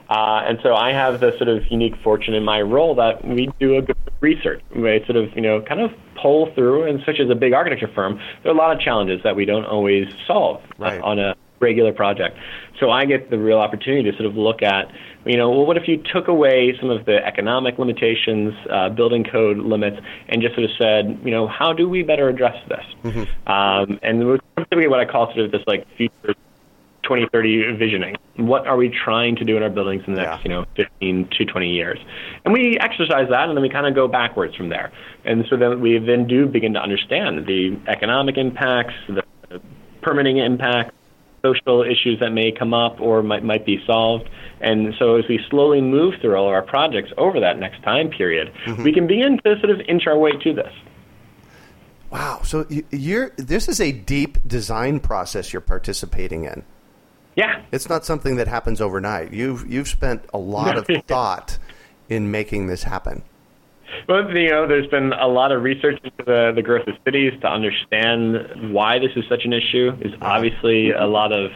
Uh, 0.08 0.42
and 0.46 0.58
so 0.62 0.74
I 0.74 0.92
have 0.92 1.20
the 1.20 1.32
sort 1.36 1.48
of 1.48 1.62
unique 1.70 1.94
fortune 2.02 2.34
in 2.34 2.44
my 2.44 2.62
role 2.62 2.94
that 2.94 3.26
we 3.26 3.50
do 3.60 3.76
a 3.76 3.82
good 3.82 3.96
research. 4.20 4.62
We 4.74 5.02
sort 5.06 5.16
of, 5.16 5.34
you 5.34 5.42
know, 5.42 5.60
kind 5.60 5.80
of 5.80 5.90
pull 6.20 6.52
through, 6.54 6.84
and 6.84 7.00
such 7.04 7.20
as 7.20 7.30
a 7.30 7.34
big 7.34 7.52
architecture 7.52 7.90
firm, 7.94 8.18
there 8.42 8.50
are 8.50 8.54
a 8.54 8.58
lot 8.58 8.74
of 8.74 8.80
challenges 8.80 9.20
that 9.22 9.36
we 9.36 9.44
don't 9.44 9.66
always 9.66 10.06
solve 10.26 10.62
right. 10.78 11.00
on 11.02 11.18
a 11.18 11.34
regular 11.60 11.92
project. 11.92 12.38
So 12.80 12.90
I 12.90 13.04
get 13.04 13.30
the 13.30 13.38
real 13.38 13.58
opportunity 13.58 14.10
to 14.10 14.16
sort 14.16 14.26
of 14.26 14.36
look 14.36 14.62
at, 14.62 14.90
you 15.26 15.36
know, 15.36 15.50
well, 15.50 15.66
what 15.66 15.76
if 15.76 15.88
you 15.88 16.02
took 16.12 16.28
away 16.28 16.76
some 16.80 16.90
of 16.90 17.04
the 17.04 17.24
economic 17.24 17.78
limitations, 17.78 18.54
uh, 18.70 18.88
building 18.90 19.24
code 19.24 19.58
limits, 19.58 19.98
and 20.28 20.40
just 20.40 20.54
sort 20.54 20.64
of 20.64 20.70
said, 20.78 21.20
you 21.24 21.30
know, 21.30 21.48
how 21.48 21.72
do 21.72 21.88
we 21.88 22.02
better 22.02 22.28
address 22.28 22.56
this? 22.68 22.84
Mm-hmm. 23.04 23.52
Um, 23.52 23.98
and 24.02 24.40
typically 24.56 24.86
what 24.86 25.00
I 25.00 25.04
call 25.04 25.26
sort 25.34 25.44
of 25.46 25.50
this 25.50 25.62
like 25.66 25.86
future 25.96 26.34
2030 27.08 27.76
visioning. 27.76 28.16
What 28.36 28.66
are 28.66 28.76
we 28.76 28.90
trying 28.90 29.36
to 29.36 29.44
do 29.44 29.56
in 29.56 29.62
our 29.62 29.70
buildings 29.70 30.04
in 30.06 30.14
the 30.14 30.20
next, 30.20 30.38
yeah. 30.38 30.42
you 30.44 30.48
know, 30.50 30.66
15 30.76 31.28
to 31.38 31.44
20 31.44 31.70
years? 31.70 31.98
And 32.44 32.52
we 32.52 32.78
exercise 32.78 33.28
that, 33.30 33.48
and 33.48 33.56
then 33.56 33.62
we 33.62 33.70
kind 33.70 33.86
of 33.86 33.94
go 33.94 34.06
backwards 34.06 34.54
from 34.54 34.68
there. 34.68 34.92
And 35.24 35.44
so 35.48 35.56
then 35.56 35.80
we 35.80 35.98
then 35.98 36.26
do 36.26 36.46
begin 36.46 36.74
to 36.74 36.80
understand 36.80 37.46
the 37.46 37.78
economic 37.88 38.36
impacts, 38.36 38.94
the 39.08 39.24
permitting 40.02 40.36
impacts, 40.36 40.94
social 41.42 41.82
issues 41.82 42.20
that 42.20 42.30
may 42.30 42.52
come 42.52 42.74
up 42.74 43.00
or 43.00 43.22
might, 43.22 43.42
might 43.42 43.64
be 43.64 43.82
solved. 43.86 44.28
And 44.60 44.94
so 44.98 45.16
as 45.16 45.24
we 45.28 45.40
slowly 45.48 45.80
move 45.80 46.14
through 46.20 46.36
all 46.36 46.48
of 46.48 46.52
our 46.52 46.62
projects 46.62 47.10
over 47.16 47.40
that 47.40 47.58
next 47.58 47.82
time 47.82 48.10
period, 48.10 48.52
mm-hmm. 48.66 48.82
we 48.82 48.92
can 48.92 49.06
begin 49.06 49.38
to 49.44 49.58
sort 49.60 49.70
of 49.70 49.80
inch 49.88 50.06
our 50.06 50.18
way 50.18 50.32
to 50.32 50.52
this. 50.52 50.72
Wow. 52.10 52.40
So 52.42 52.66
you're 52.90 53.30
this 53.36 53.68
is 53.68 53.80
a 53.80 53.92
deep 53.92 54.38
design 54.46 55.00
process 55.00 55.52
you're 55.52 55.60
participating 55.60 56.44
in. 56.44 56.64
Yeah. 57.38 57.62
It's 57.70 57.88
not 57.88 58.04
something 58.04 58.34
that 58.34 58.48
happens 58.48 58.80
overnight. 58.80 59.32
You've 59.32 59.64
you've 59.70 59.86
spent 59.86 60.24
a 60.34 60.38
lot 60.38 60.76
of 60.76 60.88
thought 61.06 61.56
in 62.08 62.32
making 62.32 62.66
this 62.66 62.82
happen. 62.82 63.22
Well, 64.08 64.28
you 64.36 64.50
know, 64.50 64.66
there's 64.66 64.88
been 64.88 65.12
a 65.12 65.28
lot 65.28 65.52
of 65.52 65.62
research 65.62 66.00
into 66.02 66.24
the, 66.24 66.52
the 66.52 66.62
growth 66.62 66.88
of 66.88 66.94
cities 67.04 67.32
to 67.40 67.46
understand 67.46 68.72
why 68.74 68.98
this 68.98 69.12
is 69.14 69.24
such 69.28 69.44
an 69.44 69.52
issue. 69.52 69.96
There's 69.98 70.14
uh-huh. 70.14 70.26
obviously 70.26 70.90
a 70.90 71.06
lot 71.06 71.30
of 71.30 71.52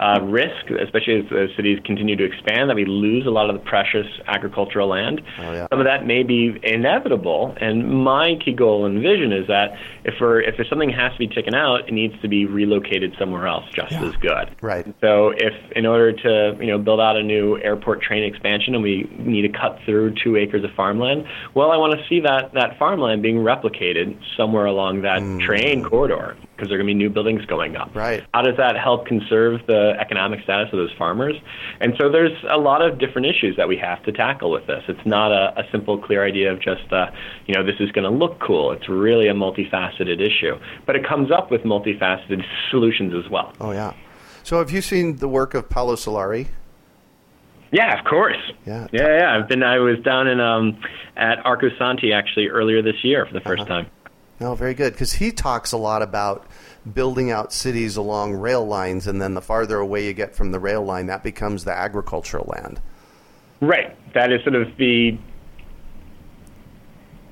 uh, 0.00 0.20
risk, 0.22 0.70
especially 0.70 1.20
as 1.20 1.28
the 1.30 1.48
cities 1.56 1.78
continue 1.84 2.16
to 2.16 2.24
expand, 2.24 2.70
that 2.70 2.76
we 2.76 2.84
lose 2.84 3.26
a 3.26 3.30
lot 3.30 3.48
of 3.48 3.56
the 3.56 3.62
precious 3.62 4.06
agricultural 4.26 4.88
land. 4.88 5.22
Oh, 5.38 5.52
yeah. 5.52 5.66
Some 5.70 5.80
of 5.80 5.86
that 5.86 6.06
may 6.06 6.22
be 6.22 6.58
inevitable, 6.62 7.54
and 7.60 8.04
my 8.04 8.34
key 8.44 8.52
goal 8.52 8.86
and 8.86 9.02
vision 9.02 9.32
is 9.32 9.46
that 9.48 9.76
if 10.04 10.14
we're, 10.20 10.40
if 10.40 10.56
there's 10.56 10.68
something 10.68 10.90
has 10.90 11.12
to 11.12 11.18
be 11.18 11.28
taken 11.28 11.54
out, 11.54 11.88
it 11.88 11.92
needs 11.92 12.14
to 12.22 12.28
be 12.28 12.46
relocated 12.46 13.14
somewhere 13.18 13.46
else 13.46 13.64
just 13.74 13.92
yeah. 13.92 14.04
as 14.04 14.14
good. 14.16 14.54
Right. 14.60 14.84
So 15.00 15.30
if 15.30 15.54
in 15.74 15.86
order 15.86 16.12
to 16.12 16.56
you 16.60 16.68
know 16.68 16.78
build 16.78 17.00
out 17.00 17.16
a 17.16 17.22
new 17.22 17.58
airport 17.58 18.02
train 18.02 18.24
expansion 18.24 18.74
and 18.74 18.82
we 18.82 19.08
need 19.18 19.42
to 19.42 19.48
cut 19.48 19.78
through 19.84 20.14
two 20.22 20.36
acres 20.36 20.64
of 20.64 20.70
farmland, 20.76 21.26
well, 21.54 21.70
I 21.70 21.76
want 21.76 21.98
to 21.98 22.08
see 22.08 22.20
that 22.20 22.52
that 22.54 22.78
farmland 22.78 23.22
being 23.22 23.38
replicated 23.38 24.18
somewhere 24.36 24.66
along 24.66 25.02
that 25.02 25.20
mm. 25.20 25.40
train 25.44 25.84
corridor 25.84 26.36
because 26.54 26.68
there 26.68 26.76
are 26.76 26.82
going 26.82 26.88
to 26.88 26.94
be 26.94 26.98
new 26.98 27.10
buildings 27.10 27.44
going 27.46 27.76
up. 27.76 27.94
Right. 27.94 28.24
How 28.32 28.42
does 28.42 28.56
that 28.56 28.76
help 28.76 29.06
conserve 29.06 29.60
the 29.66 29.94
economic 29.98 30.42
status 30.44 30.68
of 30.72 30.78
those 30.78 30.92
farmers? 30.96 31.34
And 31.80 31.94
so 31.98 32.10
there's 32.10 32.36
a 32.48 32.56
lot 32.56 32.82
of 32.82 32.98
different 32.98 33.26
issues 33.26 33.56
that 33.56 33.68
we 33.68 33.76
have 33.78 34.02
to 34.04 34.12
tackle 34.12 34.50
with 34.50 34.66
this. 34.66 34.82
It's 34.88 35.06
not 35.06 35.32
a, 35.32 35.58
a 35.58 35.64
simple, 35.72 35.98
clear 35.98 36.24
idea 36.24 36.52
of 36.52 36.60
just, 36.60 36.92
uh, 36.92 37.06
you 37.46 37.54
know, 37.54 37.64
this 37.64 37.76
is 37.80 37.90
going 37.92 38.10
to 38.10 38.16
look 38.16 38.40
cool. 38.40 38.72
It's 38.72 38.88
really 38.88 39.28
a 39.28 39.34
multifaceted 39.34 40.20
issue, 40.20 40.58
but 40.86 40.96
it 40.96 41.06
comes 41.06 41.30
up 41.30 41.50
with 41.50 41.62
multifaceted 41.62 42.44
solutions 42.70 43.12
as 43.14 43.30
well. 43.30 43.52
Oh 43.60 43.72
yeah. 43.72 43.94
So 44.42 44.58
have 44.58 44.70
you 44.70 44.82
seen 44.82 45.16
the 45.16 45.28
work 45.28 45.54
of 45.54 45.68
Paolo 45.70 45.94
Soleri? 45.94 46.48
Yeah, 47.72 47.98
of 47.98 48.04
course. 48.04 48.36
Yeah, 48.66 48.86
yeah, 48.92 49.18
yeah. 49.18 49.36
I've 49.36 49.48
been. 49.48 49.64
I 49.64 49.78
was 49.78 49.98
down 50.04 50.28
in 50.28 50.38
um, 50.38 50.78
at 51.16 51.42
Arcosanti 51.44 52.14
actually 52.14 52.46
earlier 52.46 52.82
this 52.82 53.02
year 53.02 53.26
for 53.26 53.32
the 53.32 53.40
1st 53.40 53.60
uh-huh. 53.62 53.64
time. 53.64 53.86
No, 54.44 54.54
very 54.54 54.74
good 54.74 54.92
because 54.92 55.14
he 55.14 55.32
talks 55.32 55.72
a 55.72 55.78
lot 55.78 56.02
about 56.02 56.46
building 56.92 57.30
out 57.30 57.50
cities 57.50 57.96
along 57.96 58.34
rail 58.34 58.62
lines, 58.62 59.06
and 59.06 59.18
then 59.18 59.32
the 59.32 59.40
farther 59.40 59.78
away 59.78 60.04
you 60.04 60.12
get 60.12 60.36
from 60.36 60.52
the 60.52 60.58
rail 60.58 60.84
line, 60.84 61.06
that 61.06 61.22
becomes 61.22 61.64
the 61.64 61.72
agricultural 61.72 62.44
land. 62.54 62.78
Right. 63.62 63.96
That 64.12 64.30
is 64.30 64.42
sort 64.42 64.54
of 64.54 64.76
the 64.76 65.16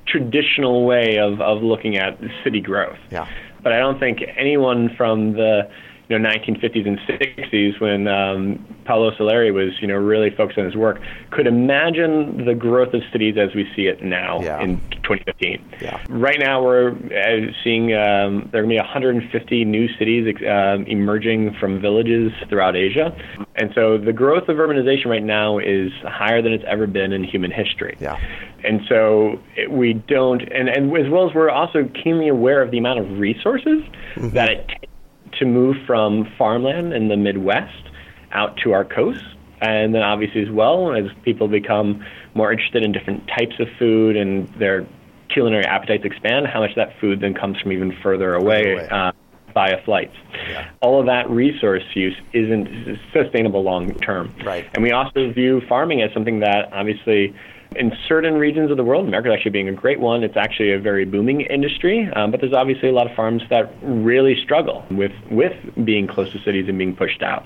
traditional 0.07 0.87
way 0.87 1.19
of, 1.19 1.39
of 1.39 1.61
looking 1.61 1.97
at 1.97 2.19
city 2.43 2.61
growth. 2.61 2.97
Yeah. 3.11 3.29
But 3.61 3.73
I 3.73 3.77
don't 3.77 3.99
think 3.99 4.23
anyone 4.35 4.95
from 4.97 5.33
the 5.33 5.69
you 6.13 6.19
know 6.19 6.29
1950s 6.29 6.87
and 6.87 6.99
60s 6.99 7.79
when 7.79 8.07
um, 8.07 8.65
Paolo 8.85 9.11
Soleri 9.11 9.53
was 9.53 9.73
you 9.81 9.87
know 9.87 9.95
really 9.95 10.29
focused 10.29 10.59
on 10.59 10.65
his 10.65 10.75
work 10.75 11.01
could 11.31 11.47
imagine 11.47 12.45
the 12.45 12.53
growth 12.53 12.93
of 12.93 13.01
cities 13.11 13.35
as 13.37 13.55
we 13.55 13.69
see 13.75 13.83
it 13.83 14.03
now 14.03 14.41
yeah. 14.41 14.61
in 14.61 14.77
2015. 15.03 15.63
Yeah. 15.81 16.03
Right 16.09 16.37
now 16.39 16.63
we're 16.63 16.91
uh, 16.91 17.51
seeing 17.63 17.93
um, 17.93 18.49
there 18.51 18.61
are 18.61 18.65
going 18.65 18.69
to 18.69 18.75
be 18.75 18.77
150 18.77 19.65
new 19.65 19.87
cities 19.97 20.35
uh, 20.45 20.77
emerging 20.85 21.55
from 21.59 21.81
villages 21.81 22.31
throughout 22.49 22.75
Asia, 22.75 23.15
and 23.55 23.71
so 23.75 23.97
the 23.97 24.13
growth 24.13 24.49
of 24.49 24.57
urbanization 24.57 25.05
right 25.05 25.23
now 25.23 25.57
is 25.57 25.91
higher 26.03 26.41
than 26.41 26.53
it's 26.53 26.65
ever 26.67 26.87
been 26.87 27.11
in 27.13 27.23
human 27.23 27.51
history. 27.51 27.97
Yeah. 27.99 28.19
And 28.63 28.81
so 28.87 29.41
it, 29.57 29.71
we 29.71 29.93
don't, 29.93 30.41
and, 30.41 30.69
and 30.69 30.95
as 30.95 31.11
well 31.11 31.27
as 31.27 31.35
we're 31.35 31.49
also 31.49 31.89
keenly 32.01 32.29
aware 32.29 32.61
of 32.61 32.71
the 32.71 32.77
amount 32.77 32.99
of 32.99 33.19
resources 33.19 33.83
mm-hmm. 34.15 34.29
that 34.29 34.49
it 34.49 34.67
takes 34.69 34.92
to 35.39 35.45
move 35.45 35.75
from 35.85 36.31
farmland 36.37 36.93
in 36.93 37.07
the 37.07 37.17
Midwest 37.17 37.89
out 38.31 38.57
to 38.63 38.71
our 38.71 38.83
coast 38.83 39.23
And 39.63 39.95
then 39.95 40.01
obviously 40.01 40.41
as 40.41 40.51
well 40.51 40.93
as 40.93 41.05
people 41.23 41.47
become 41.47 42.03
more 42.35 42.51
interested 42.51 42.83
in 42.83 42.91
different 42.91 43.27
types 43.27 43.55
of 43.59 43.67
food 43.79 44.17
and 44.17 44.47
their 44.59 44.85
culinary 45.33 45.65
appetites 45.65 46.03
expand, 46.03 46.47
how 46.47 46.59
much 46.59 46.75
that 46.75 46.99
food 46.99 47.21
then 47.21 47.33
comes 47.33 47.59
from 47.61 47.71
even 47.71 47.95
further 48.03 48.35
away. 48.35 48.73
away. 48.73 48.87
Uh, 48.89 49.11
via 49.53 49.77
flights. 49.85 50.15
Yeah. 50.49 50.71
All 50.81 50.99
of 50.99 51.05
that 51.05 51.29
resource 51.29 51.83
use 51.93 52.15
isn't 52.33 52.97
sustainable 53.13 53.61
long 53.61 53.93
term. 53.99 54.33
Right. 54.43 54.67
And 54.73 54.81
we 54.81 54.91
also 54.91 55.31
view 55.31 55.61
farming 55.69 56.01
as 56.01 56.11
something 56.11 56.39
that 56.39 56.73
obviously 56.73 57.35
in 57.75 57.91
certain 58.07 58.35
regions 58.35 58.71
of 58.71 58.77
the 58.77 58.83
world, 58.83 59.07
America 59.07 59.29
is 59.29 59.35
actually 59.35 59.51
being 59.51 59.69
a 59.69 59.73
great 59.73 59.99
one, 59.99 60.23
it's 60.23 60.37
actually 60.37 60.71
a 60.71 60.79
very 60.79 61.05
booming 61.05 61.41
industry. 61.41 62.09
Um, 62.15 62.31
but 62.31 62.41
there's 62.41 62.53
obviously 62.53 62.89
a 62.89 62.93
lot 62.93 63.09
of 63.09 63.15
farms 63.15 63.43
that 63.49 63.73
really 63.81 64.35
struggle 64.43 64.85
with, 64.91 65.11
with 65.29 65.53
being 65.83 66.07
close 66.07 66.31
to 66.33 66.39
cities 66.43 66.67
and 66.67 66.77
being 66.77 66.95
pushed 66.95 67.21
out. 67.21 67.45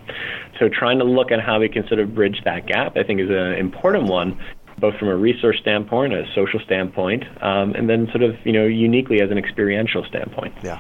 So 0.59 0.69
trying 0.69 0.99
to 0.99 1.05
look 1.05 1.31
at 1.31 1.39
how 1.39 1.59
we 1.59 1.69
can 1.69 1.87
sort 1.87 1.99
of 1.99 2.13
bridge 2.15 2.41
that 2.45 2.65
gap, 2.65 2.97
I 2.97 3.03
think, 3.03 3.19
is 3.19 3.29
an 3.29 3.53
important 3.53 4.05
one 4.05 4.39
both 4.79 4.95
from 4.97 5.07
a 5.07 5.15
resource 5.15 5.57
standpoint, 5.59 6.13
a 6.13 6.23
social 6.35 6.59
standpoint, 6.59 7.23
um, 7.41 7.73
and 7.73 7.89
then 7.89 8.07
sort 8.11 8.21
of 8.21 8.35
you 8.45 8.51
know 8.51 8.65
uniquely 8.65 9.21
as 9.21 9.31
an 9.31 9.37
experiential 9.37 10.05
standpoint. 10.05 10.53
Yeah. 10.63 10.79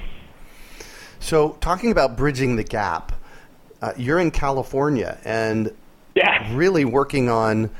So, 1.19 1.57
talking 1.61 1.91
about 1.91 2.15
bridging 2.15 2.57
the 2.57 2.63
gap, 2.63 3.11
uh, 3.81 3.93
you're 3.97 4.19
in 4.19 4.31
California 4.31 5.17
and 5.25 5.73
yeah. 6.15 6.55
really 6.55 6.85
working 6.85 7.29
on 7.29 7.71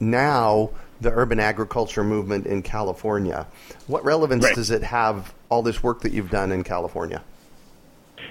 now 0.00 0.70
the 1.00 1.12
urban 1.12 1.40
agriculture 1.40 2.04
movement 2.04 2.46
in 2.46 2.62
California. 2.62 3.46
What 3.86 4.04
relevance 4.04 4.44
right. 4.44 4.54
does 4.54 4.70
it 4.70 4.82
have, 4.82 5.34
all 5.48 5.62
this 5.62 5.82
work 5.82 6.00
that 6.02 6.12
you've 6.12 6.30
done 6.30 6.52
in 6.52 6.64
California? 6.64 7.22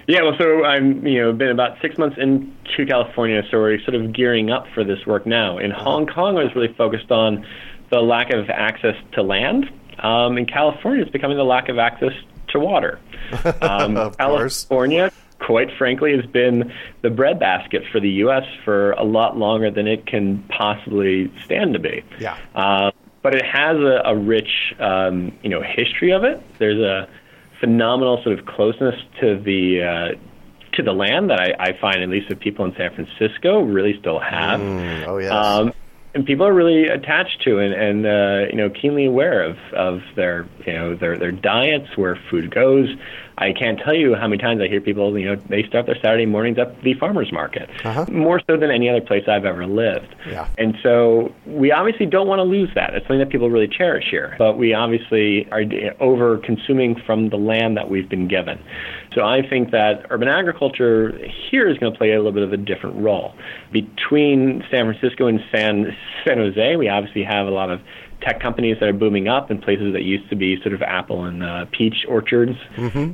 Yeah, 0.07 0.21
well, 0.21 0.35
so 0.37 0.63
I'm 0.63 1.05
you 1.05 1.23
know 1.23 1.33
been 1.33 1.49
about 1.49 1.81
six 1.81 1.97
months 1.97 2.17
into 2.19 2.85
California, 2.85 3.41
so 3.49 3.57
we're 3.57 3.79
sort 3.81 3.95
of 3.95 4.13
gearing 4.13 4.51
up 4.51 4.67
for 4.73 4.83
this 4.83 5.03
work 5.07 5.25
now. 5.25 5.57
In 5.57 5.71
Hong 5.71 6.05
Kong, 6.05 6.37
I 6.37 6.43
was 6.43 6.53
really 6.55 6.73
focused 6.73 7.11
on 7.11 7.45
the 7.89 8.01
lack 8.01 8.31
of 8.31 8.49
access 8.49 8.95
to 9.13 9.23
land. 9.23 9.69
Um, 9.99 10.37
in 10.37 10.45
California, 10.45 11.01
it's 11.01 11.11
becoming 11.11 11.37
the 11.37 11.43
lack 11.43 11.69
of 11.69 11.79
access 11.79 12.13
to 12.49 12.59
water. 12.59 12.99
Um, 13.61 14.11
California, 14.11 15.11
quite 15.39 15.69
frankly, 15.77 16.15
has 16.15 16.25
been 16.25 16.73
the 17.01 17.09
breadbasket 17.09 17.83
for 17.91 17.99
the 17.99 18.09
U.S. 18.09 18.45
for 18.63 18.91
a 18.91 19.03
lot 19.03 19.37
longer 19.37 19.69
than 19.69 19.87
it 19.87 20.05
can 20.05 20.43
possibly 20.49 21.31
stand 21.43 21.73
to 21.73 21.79
be. 21.79 22.03
Yeah. 22.19 22.37
Uh, 22.53 22.91
but 23.21 23.35
it 23.35 23.45
has 23.45 23.77
a, 23.77 24.01
a 24.05 24.15
rich, 24.15 24.73
um, 24.79 25.37
you 25.41 25.49
know, 25.49 25.61
history 25.61 26.11
of 26.11 26.23
it. 26.23 26.41
There's 26.59 26.79
a 26.79 27.09
phenomenal 27.59 28.21
sort 28.23 28.37
of 28.37 28.45
closeness 28.45 28.95
to 29.19 29.39
the 29.39 29.81
uh, 29.81 30.75
to 30.75 30.83
the 30.83 30.91
land 30.91 31.29
that 31.29 31.39
I, 31.39 31.55
I 31.59 31.79
find 31.79 32.03
at 32.03 32.09
least 32.09 32.29
the 32.29 32.35
people 32.35 32.65
in 32.65 32.75
San 32.75 32.93
Francisco 32.93 33.61
really 33.61 33.97
still 33.99 34.19
have. 34.19 34.59
Mm, 34.59 35.07
oh 35.07 35.17
yes. 35.17 35.31
Um, 35.31 35.73
and 36.15 36.25
people 36.25 36.45
are 36.47 36.53
really 36.53 36.87
attached 36.87 37.41
to 37.43 37.59
and, 37.59 37.73
and 37.73 38.05
uh, 38.05 38.49
you 38.49 38.55
know 38.55 38.69
keenly 38.69 39.05
aware 39.05 39.43
of, 39.43 39.57
of 39.73 40.01
their 40.15 40.47
you 40.65 40.73
know 40.73 40.95
their 40.95 41.17
their 41.17 41.31
diets, 41.31 41.95
where 41.97 42.17
food 42.31 42.49
goes. 42.53 42.89
I 43.37 43.51
can't 43.51 43.77
tell 43.77 43.93
you 43.93 44.15
how 44.15 44.29
many 44.29 44.41
times 44.41 44.61
I 44.61 44.67
hear 44.69 44.79
people 44.79 45.19
you 45.19 45.25
know 45.25 45.35
they 45.49 45.63
start 45.63 45.85
their 45.87 45.95
Saturday 46.01 46.25
mornings 46.25 46.57
at 46.57 46.81
the 46.83 46.93
farmers 46.93 47.33
market 47.33 47.69
Uh-huh. 47.83 48.05
more 48.09 48.41
so 48.49 48.55
than 48.55 48.71
any 48.71 48.89
other 48.89 49.01
place 49.01 49.25
I've 49.27 49.43
ever 49.43 49.67
lived. 49.67 50.15
Yeah. 50.29 50.47
And 50.57 50.77
so 50.81 51.35
we 51.45 51.69
obviously 51.73 52.05
don't 52.05 52.27
want 52.27 52.39
to 52.39 52.43
lose 52.43 52.69
that. 52.75 52.93
It's 52.93 53.03
something 53.05 53.19
that 53.19 53.29
people 53.29 53.49
really 53.49 53.67
cherish 53.67 54.05
here. 54.09 54.35
But 54.37 54.57
we 54.57 54.73
obviously 54.73 55.47
are 55.51 55.63
over 55.99 56.37
consuming 56.37 56.95
from 57.05 57.27
the 57.29 57.35
land 57.37 57.75
that 57.75 57.89
we've 57.89 58.07
been 58.07 58.29
given. 58.29 58.57
So 59.15 59.23
I 59.23 59.47
think 59.47 59.71
that 59.71 60.05
urban 60.09 60.27
agriculture 60.27 61.17
here 61.49 61.69
is 61.69 61.77
going 61.77 61.91
to 61.93 61.97
play 61.97 62.11
a 62.11 62.17
little 62.17 62.33
bit 62.33 62.43
of 62.43 62.51
a 62.51 62.57
different 62.57 62.97
role. 62.97 63.33
Between 63.71 64.61
San 64.69 64.93
Francisco 64.93 65.27
and 65.27 65.39
San 65.53 65.95
San 66.25 66.37
Jose, 66.37 66.75
we 66.75 66.89
obviously 66.89 67.23
have 67.23 67.47
a 67.47 67.51
lot 67.51 67.71
of 67.71 67.79
tech 68.21 68.41
companies 68.41 68.77
that 68.79 68.89
are 68.89 68.93
booming 68.93 69.27
up 69.27 69.49
in 69.49 69.61
places 69.61 69.93
that 69.93 70.03
used 70.03 70.29
to 70.29 70.35
be 70.35 70.61
sort 70.61 70.73
of 70.73 70.81
apple 70.81 71.23
and 71.23 71.43
uh, 71.43 71.65
peach 71.71 72.05
orchards. 72.07 72.57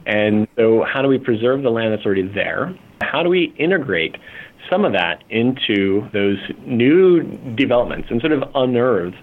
And 0.07 0.47
so, 0.55 0.83
how 0.83 1.01
do 1.03 1.07
we 1.07 1.19
preserve 1.19 1.61
the 1.61 1.69
land 1.69 1.93
that's 1.93 2.05
already 2.05 2.27
there? 2.27 2.75
How 3.01 3.21
do 3.21 3.29
we 3.29 3.53
integrate 3.57 4.15
some 4.69 4.85
of 4.85 4.93
that 4.93 5.23
into 5.29 6.07
those 6.13 6.37
new 6.65 7.23
developments 7.55 8.07
and 8.09 8.21
sort 8.21 8.31
of 8.31 8.43
unearth 8.55 9.15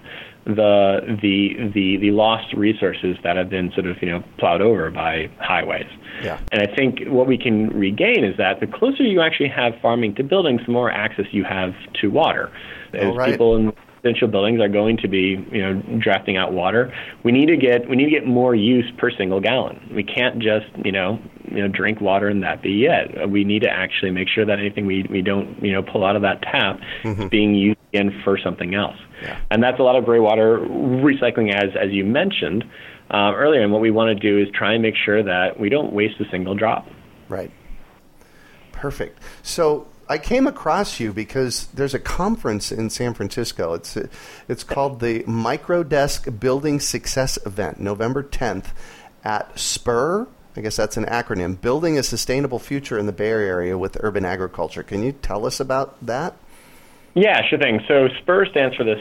the 0.55 1.17
the 1.21 1.71
the 1.73 1.97
the 1.97 2.11
lost 2.11 2.53
resources 2.53 3.17
that 3.23 3.37
have 3.37 3.49
been 3.49 3.71
sort 3.71 3.85
of 3.85 4.01
you 4.01 4.09
know 4.09 4.23
plowed 4.37 4.61
over 4.61 4.89
by 4.91 5.29
highways. 5.39 5.87
Yeah. 6.23 6.39
And 6.51 6.61
I 6.61 6.75
think 6.75 7.07
what 7.07 7.27
we 7.27 7.37
can 7.37 7.69
regain 7.69 8.23
is 8.23 8.37
that 8.37 8.59
the 8.59 8.67
closer 8.67 9.03
you 9.03 9.21
actually 9.21 9.49
have 9.49 9.73
farming 9.81 10.15
to 10.15 10.23
buildings, 10.23 10.61
the 10.65 10.71
more 10.71 10.91
access 10.91 11.25
you 11.31 11.43
have 11.43 11.73
to 12.01 12.09
water. 12.09 12.51
As 12.93 13.15
right. 13.15 13.31
people 13.31 13.55
in 13.55 13.71
residential 14.03 14.27
buildings 14.27 14.61
are 14.61 14.69
going 14.69 14.97
to 14.97 15.07
be, 15.07 15.45
you 15.51 15.61
know, 15.61 15.99
drafting 15.99 16.37
out 16.37 16.53
water, 16.53 16.93
we 17.23 17.31
need 17.31 17.47
to 17.47 17.57
get 17.57 17.89
we 17.89 17.95
need 17.95 18.05
to 18.05 18.11
get 18.11 18.25
more 18.25 18.55
use 18.55 18.89
per 18.97 19.11
single 19.11 19.39
gallon. 19.39 19.91
We 19.93 20.03
can't 20.03 20.39
just, 20.39 20.67
you 20.83 20.91
know, 20.91 21.19
you 21.49 21.61
know, 21.61 21.67
drink 21.67 21.99
water 22.01 22.27
and 22.27 22.43
that 22.43 22.61
be 22.61 22.85
it. 22.85 23.29
We 23.29 23.43
need 23.43 23.61
to 23.63 23.69
actually 23.69 24.11
make 24.11 24.27
sure 24.29 24.45
that 24.45 24.59
anything 24.59 24.85
we 24.85 25.05
we 25.09 25.21
don't, 25.21 25.61
you 25.63 25.73
know, 25.73 25.83
pull 25.83 26.05
out 26.05 26.15
of 26.15 26.21
that 26.21 26.41
tap 26.41 26.79
is 27.03 27.29
being 27.29 27.55
used 27.55 27.79
again 27.93 28.21
for 28.23 28.37
something 28.37 28.75
else. 28.75 28.97
Yeah. 29.21 29.39
And 29.51 29.61
that's 29.61 29.79
a 29.79 29.83
lot 29.83 29.95
of 29.95 30.05
gray 30.05 30.19
water 30.19 30.59
recycling, 30.59 31.53
as 31.53 31.75
as 31.75 31.91
you 31.91 32.05
mentioned 32.05 32.63
uh, 33.11 33.33
earlier. 33.35 33.61
And 33.61 33.71
what 33.71 33.81
we 33.81 33.91
want 33.91 34.09
to 34.09 34.15
do 34.15 34.41
is 34.41 34.47
try 34.53 34.73
and 34.73 34.81
make 34.81 34.95
sure 34.95 35.23
that 35.23 35.59
we 35.59 35.69
don't 35.69 35.93
waste 35.93 36.19
a 36.19 36.29
single 36.29 36.55
drop. 36.55 36.87
Right. 37.27 37.51
Perfect. 38.71 39.21
So 39.43 39.87
I 40.11 40.17
came 40.17 40.47
across 40.47 40.99
you 40.99 41.13
because 41.13 41.67
there's 41.67 41.93
a 41.93 41.99
conference 41.99 42.71
in 42.71 42.89
San 42.89 43.13
Francisco. 43.13 43.75
It's 43.75 43.95
it's 44.47 44.63
called 44.63 45.01
the 45.01 45.19
Microdesk 45.23 46.39
Building 46.39 46.79
Success 46.79 47.37
Event, 47.45 47.79
November 47.79 48.23
10th 48.23 48.65
at 49.23 49.57
Spur. 49.59 50.27
I 50.57 50.61
guess 50.61 50.75
that's 50.75 50.97
an 50.97 51.05
acronym. 51.05 51.61
Building 51.61 51.99
a 51.99 52.03
sustainable 52.03 52.57
future 52.57 52.97
in 52.97 53.05
the 53.05 53.11
Bay 53.11 53.29
Area 53.29 53.77
with 53.77 53.97
urban 53.99 54.25
agriculture. 54.25 54.81
Can 54.81 55.03
you 55.03 55.11
tell 55.11 55.45
us 55.45 55.59
about 55.59 56.03
that? 56.03 56.33
Yeah, 57.15 57.41
sure 57.49 57.59
thing. 57.59 57.81
So 57.87 58.07
SPUR 58.21 58.45
stands 58.45 58.75
for 58.75 58.83
the 58.83 58.95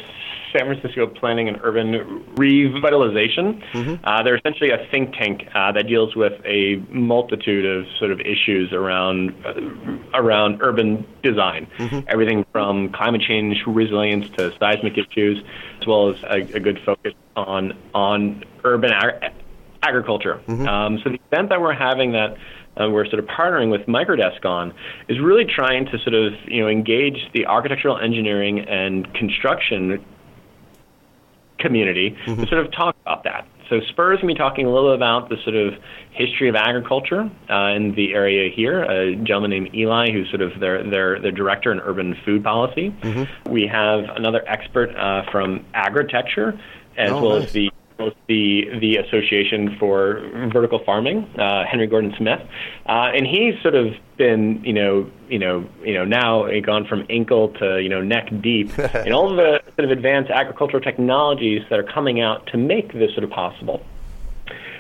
San 0.52 0.64
Francisco 0.64 1.06
Planning 1.06 1.48
and 1.48 1.58
Urban 1.62 2.24
Revitalization. 2.36 3.62
Uh, 4.02 4.22
they're 4.22 4.36
essentially 4.36 4.70
a 4.70 4.86
think 4.90 5.12
tank 5.12 5.46
uh, 5.54 5.72
that 5.72 5.86
deals 5.86 6.16
with 6.16 6.32
a 6.44 6.76
multitude 6.90 7.66
of 7.66 7.86
sort 7.98 8.10
of 8.10 8.20
issues 8.20 8.72
around 8.72 9.34
uh, 9.44 9.52
around 10.14 10.62
urban 10.62 11.06
design, 11.22 11.66
everything 12.08 12.46
from 12.50 12.90
climate 12.92 13.20
change 13.20 13.58
resilience 13.66 14.28
to 14.38 14.56
seismic 14.58 14.96
issues, 14.96 15.44
as 15.80 15.86
well 15.86 16.08
as 16.10 16.22
a, 16.24 16.56
a 16.56 16.60
good 16.60 16.80
focus 16.84 17.12
on 17.36 17.76
on 17.94 18.42
urban 18.64 18.90
ag- 18.90 19.32
agriculture. 19.82 20.40
Um, 20.66 20.98
so 21.04 21.10
the 21.10 21.20
event 21.30 21.50
that 21.50 21.60
we're 21.60 21.74
having 21.74 22.12
that 22.12 22.36
uh, 22.80 22.88
we're 22.90 23.04
sort 23.06 23.18
of 23.18 23.26
partnering 23.26 23.70
with 23.70 23.82
Microdesk 23.86 24.44
on 24.44 24.72
is 25.08 25.18
really 25.20 25.44
trying 25.44 25.86
to 25.86 25.98
sort 25.98 26.14
of 26.14 26.32
you 26.46 26.62
know 26.62 26.68
engage 26.68 27.18
the 27.34 27.46
architectural 27.46 27.98
engineering 27.98 28.60
and 28.60 29.12
construction 29.14 30.04
community 31.58 32.16
to 32.26 32.46
sort 32.46 32.64
of 32.64 32.72
talk 32.72 32.94
about 33.02 33.24
that. 33.24 33.46
So 33.68 33.80
Spur's 33.90 34.18
going 34.20 34.28
to 34.28 34.34
be 34.34 34.38
talking 34.38 34.64
a 34.64 34.72
little 34.72 34.94
about 34.94 35.28
the 35.28 35.36
sort 35.44 35.54
of 35.56 35.74
history 36.12 36.48
of 36.48 36.54
agriculture 36.54 37.30
uh, 37.50 37.66
in 37.76 37.94
the 37.94 38.14
area 38.14 38.50
here. 38.54 38.82
A 38.82 39.14
gentleman 39.16 39.50
named 39.50 39.74
Eli, 39.74 40.10
who's 40.10 40.28
sort 40.30 40.40
of 40.40 40.58
their 40.58 40.82
their, 40.88 41.20
their 41.20 41.32
director 41.32 41.70
in 41.72 41.80
urban 41.80 42.16
food 42.24 42.42
policy. 42.44 42.94
We 43.46 43.66
have 43.66 44.04
another 44.16 44.42
expert 44.46 44.96
uh, 44.96 45.30
from 45.30 45.66
agriculture, 45.74 46.58
as 46.96 47.10
Oh, 47.10 47.20
well 47.20 47.38
nice. 47.40 47.48
as 47.48 47.52
the 47.52 47.70
the 48.28 48.64
the 48.80 48.96
Association 48.96 49.76
for 49.78 50.20
Vertical 50.52 50.80
Farming, 50.84 51.24
uh, 51.38 51.64
Henry 51.64 51.86
Gordon 51.86 52.14
Smith, 52.16 52.40
uh, 52.86 53.10
and 53.14 53.26
he's 53.26 53.60
sort 53.62 53.74
of 53.74 53.94
been 54.16 54.62
you 54.64 54.72
know 54.72 55.10
you 55.28 55.38
know 55.38 55.68
you 55.82 55.94
know 55.94 56.04
now 56.04 56.46
gone 56.60 56.86
from 56.86 57.04
ankle 57.10 57.48
to 57.54 57.80
you 57.80 57.88
know 57.88 58.00
neck 58.00 58.30
deep 58.40 58.76
in 59.06 59.12
all 59.12 59.30
of 59.30 59.36
the 59.36 59.60
sort 59.76 59.90
of 59.90 59.90
advanced 59.90 60.30
agricultural 60.30 60.82
technologies 60.82 61.62
that 61.70 61.78
are 61.78 61.84
coming 61.94 62.20
out 62.20 62.46
to 62.48 62.56
make 62.56 62.92
this 62.92 63.10
sort 63.12 63.24
of 63.24 63.30
possible. 63.30 63.84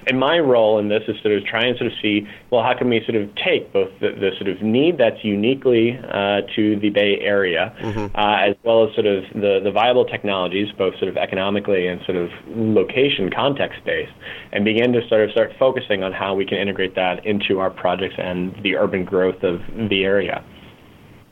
And 0.06 0.18
my 0.18 0.38
role 0.38 0.78
in 0.78 0.88
this 0.88 1.02
is 1.06 1.16
sort 1.22 1.34
of 1.34 1.44
try 1.44 1.64
and 1.64 1.76
sort 1.76 1.92
of 1.92 1.98
see, 2.00 2.26
well, 2.50 2.62
how 2.62 2.76
can 2.76 2.88
we 2.88 3.02
sort 3.04 3.20
of 3.20 3.34
take 3.34 3.72
both 3.72 3.90
the, 4.00 4.10
the 4.10 4.30
sort 4.38 4.48
of 4.48 4.62
need 4.62 4.96
that's 4.98 5.22
uniquely 5.22 5.98
uh, 5.98 6.42
to 6.56 6.78
the 6.80 6.90
Bay 6.90 7.18
Area, 7.20 7.74
uh, 8.14 8.48
as 8.48 8.56
well 8.64 8.88
as 8.88 8.94
sort 8.94 9.06
of 9.06 9.24
the, 9.34 9.60
the 9.62 9.70
viable 9.70 10.04
technologies, 10.04 10.68
both 10.78 10.94
sort 10.98 11.08
of 11.08 11.16
economically 11.16 11.86
and 11.86 12.00
sort 12.06 12.16
of 12.16 12.30
location 12.46 13.30
context 13.30 13.80
based, 13.84 14.12
and 14.52 14.64
begin 14.64 14.92
to 14.92 15.06
sort 15.08 15.22
of 15.22 15.30
start 15.32 15.52
focusing 15.58 16.02
on 16.02 16.12
how 16.12 16.34
we 16.34 16.46
can 16.46 16.58
integrate 16.58 16.94
that 16.94 17.24
into 17.26 17.58
our 17.58 17.70
projects 17.70 18.14
and 18.18 18.54
the 18.62 18.76
urban 18.76 19.04
growth 19.04 19.42
of 19.42 19.60
the 19.90 20.04
area. 20.04 20.42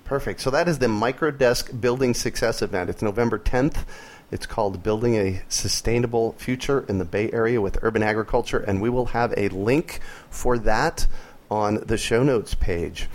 Perfect. 0.05 0.40
So 0.40 0.51
that 0.51 0.68
is 0.68 0.79
the 0.79 0.87
Microdesk 0.87 1.81
Building 1.81 2.14
Success 2.14 2.62
event. 2.62 2.88
It's 2.88 3.03
November 3.03 3.40
10th. 3.40 3.85
It's 4.31 4.47
called 4.47 4.83
Building 4.83 5.15
a 5.15 5.43
Sustainable 5.49 6.33
Future 6.33 6.85
in 6.89 6.99
the 6.99 7.05
Bay 7.05 7.31
Area 7.33 7.61
with 7.61 7.79
Urban 7.83 8.03
Agriculture, 8.03 8.59
and 8.59 8.83
we 8.83 8.91
will 8.91 9.07
have 9.07 9.33
a 9.37 9.49
link 9.51 10.01
for 10.31 10.59
that 10.59 11.07
on 11.49 11.77
the 11.87 11.97
show 11.97 12.25
notes 12.25 12.55
page. 12.55 13.09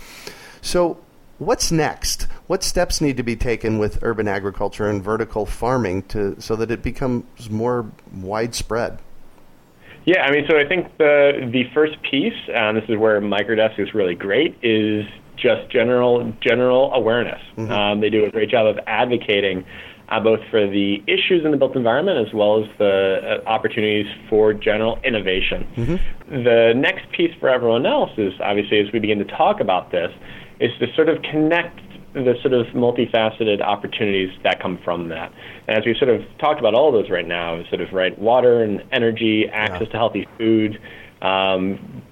So, 0.62 0.98
what's 1.38 1.70
next? 1.70 2.22
What 2.46 2.62
steps 2.62 3.00
need 3.00 3.18
to 3.18 3.22
be 3.22 3.36
taken 3.36 3.78
with 3.78 3.98
urban 4.02 4.26
agriculture 4.26 4.88
and 4.88 5.02
vertical 5.02 5.44
farming 5.44 6.04
to 6.04 6.40
so 6.40 6.56
that 6.56 6.70
it 6.70 6.82
becomes 6.82 7.50
more 7.50 7.90
widespread? 8.14 8.98
Yeah, 10.04 10.22
I 10.22 10.32
mean, 10.32 10.46
so 10.48 10.56
I 10.56 10.66
think 10.66 10.96
the 10.98 11.48
the 11.52 11.64
first 11.74 12.02
piece, 12.02 12.48
and 12.52 12.76
this 12.76 12.88
is 12.88 12.96
where 12.96 13.20
Microdesk 13.20 13.78
is 13.78 13.94
really 13.94 14.14
great, 14.14 14.56
is 14.62 15.04
just 15.36 15.70
general 15.70 16.32
general 16.40 16.92
awareness. 16.92 17.40
Mm-hmm. 17.56 17.70
Um, 17.70 18.00
they 18.00 18.10
do 18.10 18.24
a 18.24 18.30
great 18.30 18.48
job 18.50 18.66
of 18.66 18.78
advocating 18.86 19.64
uh, 20.12 20.20
both 20.20 20.40
for 20.50 20.66
the 20.66 21.02
issues 21.06 21.44
in 21.44 21.50
the 21.50 21.56
built 21.56 21.74
environment 21.74 22.26
as 22.26 22.32
well 22.34 22.62
as 22.62 22.68
the 22.78 23.40
uh, 23.46 23.48
opportunities 23.48 24.06
for 24.28 24.52
general 24.52 24.98
innovation. 25.04 25.66
Mm-hmm. 25.74 26.44
The 26.44 26.74
next 26.76 27.10
piece 27.12 27.34
for 27.40 27.48
everyone 27.48 27.86
else 27.86 28.10
is 28.18 28.34
obviously 28.40 28.78
as 28.80 28.92
we 28.92 28.98
begin 28.98 29.18
to 29.18 29.24
talk 29.24 29.60
about 29.60 29.90
this, 29.90 30.12
is 30.60 30.70
to 30.80 30.86
sort 30.94 31.08
of 31.08 31.22
connect 31.22 31.80
the 32.12 32.34
sort 32.42 32.52
of 32.52 32.66
multifaceted 32.74 33.62
opportunities 33.62 34.30
that 34.42 34.60
come 34.60 34.78
from 34.84 35.08
that. 35.08 35.32
And 35.66 35.78
as 35.78 35.86
we 35.86 35.94
sort 35.98 36.10
of 36.10 36.20
talked 36.38 36.60
about 36.60 36.74
all 36.74 36.88
of 36.88 36.94
those 36.94 37.10
right 37.10 37.26
now, 37.26 37.62
sort 37.70 37.80
of 37.80 37.90
right 37.94 38.16
water 38.18 38.62
and 38.62 38.82
energy, 38.92 39.48
access 39.48 39.86
yeah. 39.86 39.92
to 39.92 39.96
healthy 39.96 40.28
food, 40.36 40.78
um, 41.22 42.02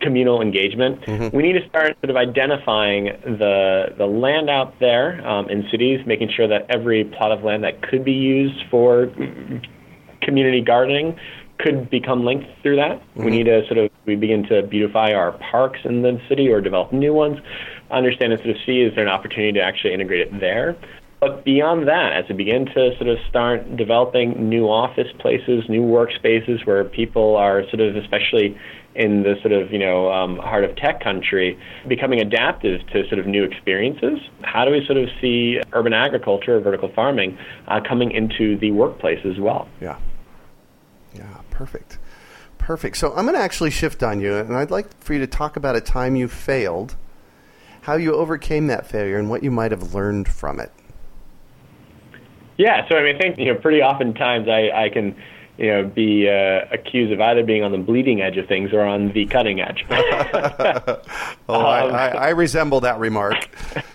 communal 0.00 0.42
engagement. 0.42 1.00
Mm-hmm. 1.02 1.36
We 1.36 1.42
need 1.42 1.54
to 1.54 1.68
start 1.68 1.96
sort 2.00 2.10
of 2.10 2.16
identifying 2.16 3.06
the 3.24 3.94
the 3.96 4.06
land 4.06 4.50
out 4.50 4.78
there 4.80 5.26
um, 5.26 5.48
in 5.48 5.66
cities, 5.70 6.00
making 6.06 6.30
sure 6.34 6.48
that 6.48 6.66
every 6.68 7.04
plot 7.04 7.32
of 7.32 7.42
land 7.42 7.64
that 7.64 7.82
could 7.82 8.04
be 8.04 8.12
used 8.12 8.62
for 8.70 9.10
community 10.22 10.60
gardening 10.60 11.18
could 11.58 11.88
become 11.88 12.24
linked 12.24 12.46
through 12.62 12.76
that. 12.76 13.00
Mm-hmm. 13.00 13.24
We 13.24 13.30
need 13.30 13.44
to 13.44 13.66
sort 13.66 13.78
of 13.78 13.90
we 14.04 14.16
begin 14.16 14.44
to 14.48 14.62
beautify 14.62 15.12
our 15.12 15.32
parks 15.32 15.80
in 15.84 16.02
the 16.02 16.20
city 16.28 16.48
or 16.48 16.60
develop 16.60 16.92
new 16.92 17.12
ones. 17.12 17.38
Understand 17.90 18.32
and 18.32 18.42
sort 18.42 18.56
of 18.56 18.62
see 18.66 18.82
is 18.82 18.94
there 18.94 19.04
an 19.04 19.10
opportunity 19.10 19.52
to 19.52 19.62
actually 19.62 19.94
integrate 19.94 20.20
it 20.20 20.40
there. 20.40 20.76
But 21.20 21.44
beyond 21.44 21.88
that, 21.88 22.12
as 22.12 22.28
we 22.28 22.34
begin 22.34 22.66
to 22.66 22.94
sort 22.96 23.08
of 23.08 23.16
start 23.28 23.76
developing 23.76 24.48
new 24.50 24.66
office 24.66 25.08
places, 25.18 25.64
new 25.68 25.82
workspaces 25.82 26.66
where 26.66 26.84
people 26.84 27.36
are 27.36 27.62
sort 27.70 27.80
of, 27.80 27.96
especially 27.96 28.56
in 28.96 29.22
the 29.22 29.36
sort 29.40 29.52
of 29.52 29.72
you 29.72 29.78
know 29.78 30.10
um, 30.10 30.38
heart 30.38 30.64
of 30.64 30.74
tech 30.76 31.02
country, 31.02 31.58
becoming 31.86 32.20
adaptive 32.20 32.86
to 32.88 33.06
sort 33.08 33.18
of 33.18 33.26
new 33.26 33.44
experiences. 33.44 34.18
How 34.42 34.64
do 34.64 34.70
we 34.70 34.84
sort 34.86 34.98
of 34.98 35.08
see 35.20 35.60
urban 35.72 35.92
agriculture, 35.92 36.56
or 36.56 36.60
vertical 36.60 36.90
farming, 36.92 37.38
uh, 37.68 37.80
coming 37.86 38.10
into 38.10 38.58
the 38.58 38.70
workplace 38.72 39.24
as 39.24 39.38
well? 39.38 39.68
Yeah, 39.80 39.98
yeah, 41.14 41.40
perfect, 41.50 41.98
perfect. 42.58 42.96
So 42.96 43.12
I'm 43.14 43.24
going 43.24 43.36
to 43.36 43.42
actually 43.42 43.70
shift 43.70 44.02
on 44.02 44.20
you, 44.20 44.36
and 44.36 44.56
I'd 44.56 44.70
like 44.70 44.86
for 45.02 45.12
you 45.12 45.20
to 45.20 45.26
talk 45.26 45.56
about 45.56 45.76
a 45.76 45.80
time 45.80 46.16
you 46.16 46.28
failed, 46.28 46.96
how 47.82 47.94
you 47.96 48.14
overcame 48.14 48.66
that 48.68 48.86
failure, 48.86 49.18
and 49.18 49.28
what 49.28 49.42
you 49.42 49.50
might 49.50 49.70
have 49.70 49.94
learned 49.94 50.28
from 50.28 50.60
it. 50.60 50.72
Yeah, 52.58 52.88
so 52.88 52.96
I 52.96 53.02
mean, 53.02 53.16
I 53.16 53.18
think 53.18 53.38
you 53.38 53.52
know, 53.52 53.60
pretty 53.60 53.82
often 53.82 54.14
times 54.14 54.48
I, 54.48 54.70
I 54.70 54.88
can 54.88 55.14
you 55.58 55.68
know, 55.68 55.84
be 55.84 56.28
uh, 56.28 56.66
accused 56.70 57.12
of 57.12 57.20
either 57.20 57.42
being 57.42 57.62
on 57.62 57.72
the 57.72 57.78
bleeding 57.78 58.20
edge 58.20 58.36
of 58.36 58.46
things 58.46 58.72
or 58.72 58.82
on 58.82 59.12
the 59.12 59.26
cutting 59.26 59.60
edge. 59.60 59.84
oh, 59.90 61.00
um, 61.48 61.64
I, 61.66 61.80
I, 61.80 62.08
I, 62.08 62.28
resemble 62.30 62.80
that 62.80 62.98
remark. 62.98 63.36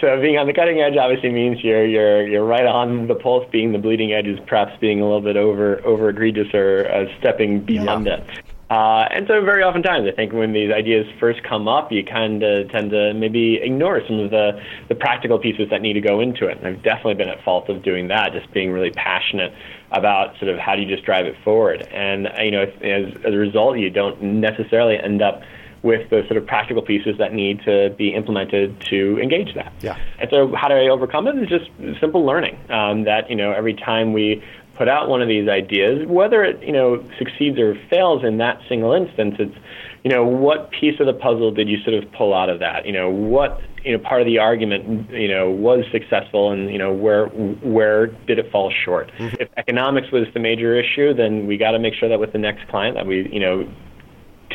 so 0.00 0.20
being 0.20 0.38
on 0.38 0.46
the 0.46 0.52
cutting 0.54 0.80
edge 0.80 0.96
obviously 0.96 1.30
means 1.30 1.62
you're 1.64 1.84
you're 1.84 2.26
you're 2.26 2.44
right 2.44 2.66
on 2.66 3.08
the 3.08 3.14
pulse. 3.14 3.46
Being 3.50 3.72
the 3.72 3.78
bleeding 3.78 4.12
edge 4.12 4.26
is 4.26 4.38
perhaps 4.46 4.72
being 4.80 5.00
a 5.00 5.04
little 5.04 5.20
bit 5.20 5.36
over 5.36 5.84
over 5.84 6.08
egregious 6.08 6.52
or 6.54 6.88
uh, 6.90 7.06
stepping 7.18 7.64
beyond 7.64 8.06
yeah. 8.06 8.18
it. 8.18 8.43
Uh, 8.70 9.06
and 9.10 9.26
so, 9.28 9.44
very 9.44 9.62
oftentimes, 9.62 10.08
I 10.10 10.16
think 10.16 10.32
when 10.32 10.52
these 10.52 10.72
ideas 10.72 11.06
first 11.20 11.42
come 11.42 11.68
up, 11.68 11.92
you 11.92 12.02
kind 12.02 12.42
of 12.42 12.70
tend 12.70 12.90
to 12.90 13.12
maybe 13.12 13.56
ignore 13.62 14.00
some 14.06 14.18
of 14.18 14.30
the, 14.30 14.60
the 14.88 14.94
practical 14.94 15.38
pieces 15.38 15.68
that 15.70 15.82
need 15.82 15.92
to 15.94 16.00
go 16.00 16.20
into 16.20 16.46
it. 16.46 16.58
And 16.58 16.66
I've 16.66 16.82
definitely 16.82 17.14
been 17.14 17.28
at 17.28 17.44
fault 17.44 17.68
of 17.68 17.82
doing 17.82 18.08
that, 18.08 18.32
just 18.32 18.50
being 18.52 18.72
really 18.72 18.90
passionate 18.90 19.52
about 19.92 20.38
sort 20.38 20.50
of 20.50 20.58
how 20.58 20.76
do 20.76 20.82
you 20.82 20.88
just 20.88 21.04
drive 21.04 21.26
it 21.26 21.36
forward. 21.44 21.86
And 21.92 22.28
you 22.42 22.50
know, 22.50 22.62
as, 22.62 23.14
as 23.22 23.34
a 23.34 23.36
result, 23.36 23.78
you 23.78 23.90
don't 23.90 24.20
necessarily 24.22 24.98
end 24.98 25.20
up 25.20 25.42
with 25.82 26.08
the 26.08 26.22
sort 26.26 26.38
of 26.38 26.46
practical 26.46 26.82
pieces 26.82 27.18
that 27.18 27.34
need 27.34 27.60
to 27.66 27.90
be 27.98 28.14
implemented 28.14 28.80
to 28.88 29.18
engage 29.20 29.54
that. 29.54 29.70
Yeah. 29.82 29.98
And 30.18 30.30
so, 30.32 30.54
how 30.56 30.68
do 30.68 30.74
I 30.74 30.88
overcome 30.88 31.28
it? 31.28 31.36
It's 31.36 31.50
just 31.50 31.70
simple 32.00 32.24
learning. 32.24 32.58
Um, 32.70 33.04
that 33.04 33.28
you 33.28 33.36
know, 33.36 33.52
every 33.52 33.74
time 33.74 34.14
we 34.14 34.42
put 34.76 34.88
out 34.88 35.08
one 35.08 35.22
of 35.22 35.28
these 35.28 35.48
ideas, 35.48 36.06
whether 36.06 36.42
it 36.42 36.62
you 36.62 36.72
know 36.72 37.02
succeeds 37.18 37.58
or 37.58 37.74
fails 37.88 38.24
in 38.24 38.38
that 38.38 38.60
single 38.68 38.92
instance, 38.92 39.36
it's 39.38 39.54
you 40.02 40.10
know 40.10 40.24
what 40.24 40.70
piece 40.70 41.00
of 41.00 41.06
the 41.06 41.14
puzzle 41.14 41.50
did 41.50 41.68
you 41.68 41.78
sort 41.82 41.94
of 41.94 42.10
pull 42.12 42.34
out 42.34 42.48
of 42.48 42.58
that? 42.60 42.86
You 42.86 42.92
know 42.92 43.10
what 43.10 43.60
you 43.84 43.92
know 43.92 43.98
part 43.98 44.20
of 44.20 44.26
the 44.26 44.38
argument 44.38 45.10
you 45.10 45.28
know 45.28 45.50
was 45.50 45.84
successful, 45.92 46.50
and 46.50 46.70
you 46.70 46.78
know 46.78 46.92
where 46.92 47.26
where 47.26 48.06
did 48.06 48.38
it 48.38 48.50
fall 48.50 48.72
short? 48.84 49.10
Mm-hmm. 49.18 49.36
If 49.40 49.48
economics 49.56 50.10
was 50.10 50.26
the 50.34 50.40
major 50.40 50.78
issue, 50.78 51.14
then 51.14 51.46
we 51.46 51.56
got 51.56 51.72
to 51.72 51.78
make 51.78 51.94
sure 51.94 52.08
that 52.08 52.20
with 52.20 52.32
the 52.32 52.38
next 52.38 52.68
client 52.68 52.96
that 52.96 53.06
we 53.06 53.28
you 53.30 53.40
know 53.40 53.68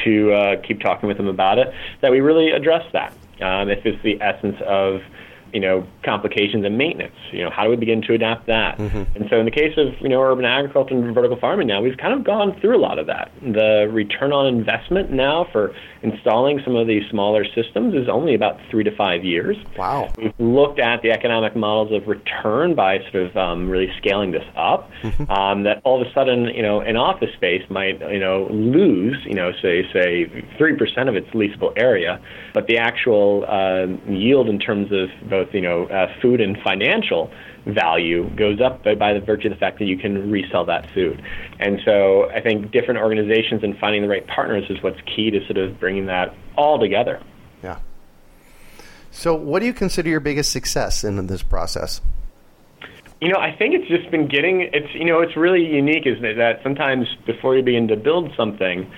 to 0.03 0.31
uh, 0.31 0.61
keep 0.65 0.79
talking 0.79 1.07
with 1.07 1.17
them 1.17 1.27
about 1.27 1.57
it, 1.57 1.67
that 2.01 2.11
we 2.11 2.21
really 2.21 2.51
address 2.51 2.85
that. 2.93 3.13
Um, 3.41 3.69
if 3.69 3.85
it's 3.85 4.01
the 4.03 4.21
essence 4.21 4.57
of 4.65 5.01
you 5.53 5.59
know, 5.59 5.85
complications 6.03 6.65
and 6.65 6.77
maintenance. 6.77 7.15
You 7.31 7.43
know, 7.43 7.49
how 7.49 7.63
do 7.63 7.69
we 7.69 7.75
begin 7.75 8.01
to 8.03 8.13
adapt 8.13 8.47
that? 8.47 8.77
Mm-hmm. 8.77 9.15
And 9.15 9.29
so, 9.29 9.39
in 9.39 9.45
the 9.45 9.51
case 9.51 9.77
of 9.77 9.93
you 10.01 10.09
know 10.09 10.21
urban 10.21 10.45
agriculture 10.45 10.95
and 10.95 11.13
vertical 11.13 11.37
farming, 11.39 11.67
now 11.67 11.81
we've 11.81 11.97
kind 11.97 12.13
of 12.13 12.23
gone 12.23 12.59
through 12.59 12.77
a 12.77 12.81
lot 12.81 12.99
of 12.99 13.07
that. 13.07 13.31
The 13.41 13.89
return 13.91 14.31
on 14.31 14.47
investment 14.47 15.11
now 15.11 15.47
for 15.51 15.73
installing 16.01 16.61
some 16.63 16.75
of 16.75 16.87
these 16.87 17.03
smaller 17.09 17.45
systems 17.55 17.93
is 17.93 18.07
only 18.07 18.33
about 18.33 18.59
three 18.71 18.83
to 18.83 18.95
five 18.95 19.23
years. 19.23 19.57
Wow. 19.77 20.11
We've 20.17 20.33
looked 20.39 20.79
at 20.79 21.01
the 21.01 21.11
economic 21.11 21.55
models 21.55 21.91
of 21.91 22.07
return 22.07 22.75
by 22.75 22.99
sort 23.11 23.27
of 23.27 23.37
um, 23.37 23.69
really 23.69 23.91
scaling 23.97 24.31
this 24.31 24.45
up. 24.55 24.89
Mm-hmm. 25.03 25.29
Um, 25.29 25.63
that 25.63 25.81
all 25.83 26.01
of 26.01 26.07
a 26.07 26.13
sudden, 26.13 26.45
you 26.55 26.61
know, 26.61 26.81
an 26.81 26.95
office 26.95 27.33
space 27.35 27.63
might 27.69 27.99
you 28.11 28.19
know 28.19 28.47
lose 28.49 29.17
you 29.25 29.33
know 29.33 29.51
say 29.61 29.83
say 29.93 30.45
three 30.57 30.75
percent 30.75 31.09
of 31.09 31.15
its 31.15 31.27
leasable 31.29 31.73
area, 31.75 32.21
but 32.53 32.67
the 32.67 32.77
actual 32.77 33.45
uh, 33.47 33.85
yield 34.11 34.49
in 34.49 34.59
terms 34.59 34.91
of 34.91 35.09
both 35.43 35.53
you 35.53 35.61
know 35.61 35.85
uh, 35.85 36.07
food 36.21 36.41
and 36.41 36.57
financial 36.63 37.31
value 37.65 38.29
goes 38.35 38.59
up 38.61 38.83
by, 38.83 38.95
by 38.95 39.13
the 39.13 39.19
virtue 39.19 39.47
of 39.47 39.53
the 39.53 39.59
fact 39.59 39.79
that 39.79 39.85
you 39.85 39.97
can 39.97 40.31
resell 40.31 40.65
that 40.65 40.89
food. 40.93 41.21
And 41.59 41.79
so 41.85 42.29
I 42.29 42.41
think 42.41 42.71
different 42.71 42.99
organizations 42.99 43.63
and 43.63 43.77
finding 43.77 44.01
the 44.01 44.07
right 44.07 44.25
partners 44.27 44.65
is 44.69 44.81
what's 44.81 44.99
key 45.01 45.29
to 45.31 45.45
sort 45.45 45.57
of 45.57 45.79
bringing 45.79 46.07
that 46.07 46.33
all 46.55 46.79
together. 46.79 47.21
Yeah. 47.63 47.79
So, 49.11 49.35
what 49.35 49.59
do 49.59 49.65
you 49.65 49.73
consider 49.73 50.09
your 50.09 50.19
biggest 50.19 50.51
success 50.51 51.03
in 51.03 51.27
this 51.27 51.43
process? 51.43 52.01
You 53.21 53.27
know, 53.27 53.39
I 53.39 53.53
think 53.53 53.75
it's 53.75 53.89
just 53.89 54.09
been 54.11 54.29
getting 54.29 54.69
it's 54.73 54.93
you 54.93 55.05
know 55.05 55.19
it's 55.19 55.35
really 55.35 55.65
unique, 55.65 56.05
isn't 56.05 56.23
it? 56.23 56.35
That 56.35 56.61
sometimes 56.63 57.05
before 57.25 57.55
you 57.55 57.63
begin 57.63 57.87
to 57.89 57.97
build 57.97 58.31
something, 58.37 58.89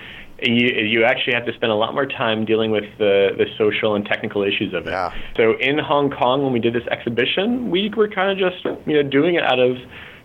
you, 0.42 0.68
you 0.84 1.04
actually 1.04 1.34
have 1.34 1.46
to 1.46 1.52
spend 1.54 1.72
a 1.72 1.74
lot 1.74 1.94
more 1.94 2.06
time 2.06 2.44
dealing 2.44 2.70
with 2.70 2.84
the, 2.98 3.30
the 3.36 3.46
social 3.56 3.94
and 3.94 4.04
technical 4.04 4.42
issues 4.42 4.74
of 4.74 4.86
it. 4.86 4.90
Yeah. 4.90 5.12
So 5.36 5.54
in 5.58 5.78
Hong 5.78 6.10
Kong, 6.10 6.42
when 6.42 6.52
we 6.52 6.60
did 6.60 6.74
this 6.74 6.86
exhibition, 6.90 7.70
we 7.70 7.90
were 7.96 8.08
kind 8.08 8.30
of 8.30 8.38
just 8.38 8.64
you 8.86 9.02
know 9.02 9.08
doing 9.08 9.36
it 9.36 9.42
out 9.44 9.58
of 9.58 9.76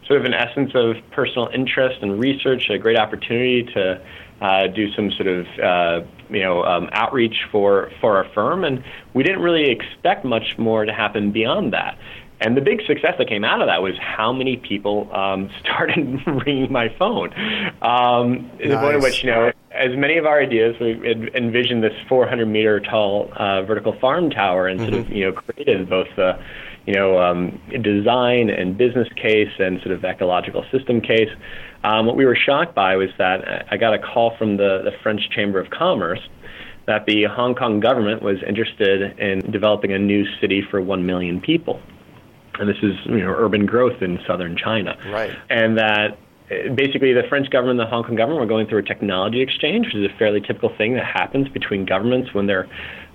sort 0.08 0.20
of 0.20 0.26
an 0.26 0.34
essence 0.34 0.72
of 0.74 0.96
personal 1.12 1.50
interest 1.54 2.02
and 2.02 2.20
research, 2.20 2.70
a 2.70 2.78
great 2.78 2.98
opportunity 2.98 3.64
to 3.74 4.02
uh, 4.42 4.68
do 4.68 4.92
some 4.94 5.12
sort 5.12 5.28
of 5.28 5.46
uh, 5.60 6.08
you 6.30 6.42
know 6.42 6.64
um, 6.64 6.90
outreach 6.92 7.36
for 7.52 7.92
for 8.00 8.18
our 8.18 8.32
firm, 8.34 8.64
and 8.64 8.84
we 9.14 9.24
didn't 9.24 9.42
really 9.42 9.70
expect 9.70 10.24
much 10.26 10.58
more 10.58 10.86
to 10.86 10.94
happen 10.94 11.32
beyond 11.32 11.74
that. 11.74 11.98
And 12.40 12.56
the 12.56 12.62
big 12.62 12.82
success 12.86 13.16
that 13.18 13.28
came 13.28 13.44
out 13.44 13.62
of 13.62 13.68
that 13.68 13.82
was 13.82 13.96
how 14.00 14.32
many 14.32 14.58
people 14.58 15.14
um, 15.14 15.50
started 15.60 16.22
ringing 16.46 16.72
my 16.72 16.90
phone. 16.98 17.34
Um, 17.82 18.52
nice. 18.60 18.70
The 18.70 18.78
point 18.78 18.96
at 18.96 19.02
which, 19.02 19.24
you 19.24 19.32
know, 19.32 19.52
as 19.72 19.96
many 19.96 20.18
of 20.18 20.26
our 20.26 20.42
ideas, 20.42 20.76
we 20.80 20.92
envisioned 21.36 21.84
this 21.84 21.94
400 22.08 22.46
meter 22.46 22.80
tall 22.80 23.32
uh, 23.36 23.64
vertical 23.64 23.98
farm 24.00 24.30
tower 24.30 24.68
and 24.68 24.80
sort 24.80 24.92
mm-hmm. 24.92 25.12
of, 25.12 25.18
you 25.18 25.26
know, 25.26 25.32
created 25.34 25.90
both 25.90 26.08
the, 26.16 26.40
you 26.86 26.94
know, 26.94 27.20
um, 27.20 27.60
design 27.82 28.50
and 28.50 28.78
business 28.78 29.08
case 29.16 29.52
and 29.60 29.82
sort 29.82 29.92
of 29.92 30.04
ecological 30.06 30.64
system 30.72 31.02
case. 31.02 31.30
Um, 31.84 32.06
what 32.06 32.16
we 32.16 32.26
were 32.26 32.36
shocked 32.36 32.76
by 32.76 32.96
was 32.98 33.10
that 33.18 33.68
I 33.72 33.78
got 33.78 33.94
a 33.94 34.00
call 34.00 34.36
from 34.38 34.58
the, 34.58 34.82
the 34.84 34.92
French 35.04 35.30
Chamber 35.30 35.60
of 35.60 35.70
Commerce 35.70 36.22
that 36.86 37.06
the 37.06 37.26
Hong 37.26 37.54
Kong 37.54 37.80
government 37.80 38.22
was 38.22 38.38
interested 38.48 39.20
in 39.20 39.52
developing 39.52 39.92
a 39.92 40.00
new 40.00 40.26
city 40.40 40.64
for 40.72 40.82
1 40.82 41.06
million 41.06 41.42
people 41.42 41.82
and 42.60 42.70
this 42.70 42.78
is 42.82 42.94
you 43.06 43.20
know 43.20 43.34
urban 43.36 43.66
growth 43.66 44.02
in 44.02 44.20
southern 44.28 44.58
China. 44.58 44.98
Right. 45.12 45.32
And 45.50 45.78
that 45.78 46.18
basically 46.50 47.14
the 47.14 47.24
French 47.28 47.50
government 47.50 47.80
and 47.80 47.88
the 47.88 47.90
Hong 47.90 48.04
Kong 48.04 48.16
government 48.16 48.40
were 48.40 48.48
going 48.48 48.68
through 48.68 48.80
a 48.80 48.84
technology 48.84 49.42
exchange, 49.42 49.88
which 49.88 49.96
is 49.96 50.06
a 50.06 50.18
fairly 50.18 50.42
typical 50.42 50.74
thing 50.78 50.94
that 50.94 51.06
happens 51.06 51.50
between 51.50 51.86
governments 51.86 52.34
when 52.34 52.48
they're 52.48 52.70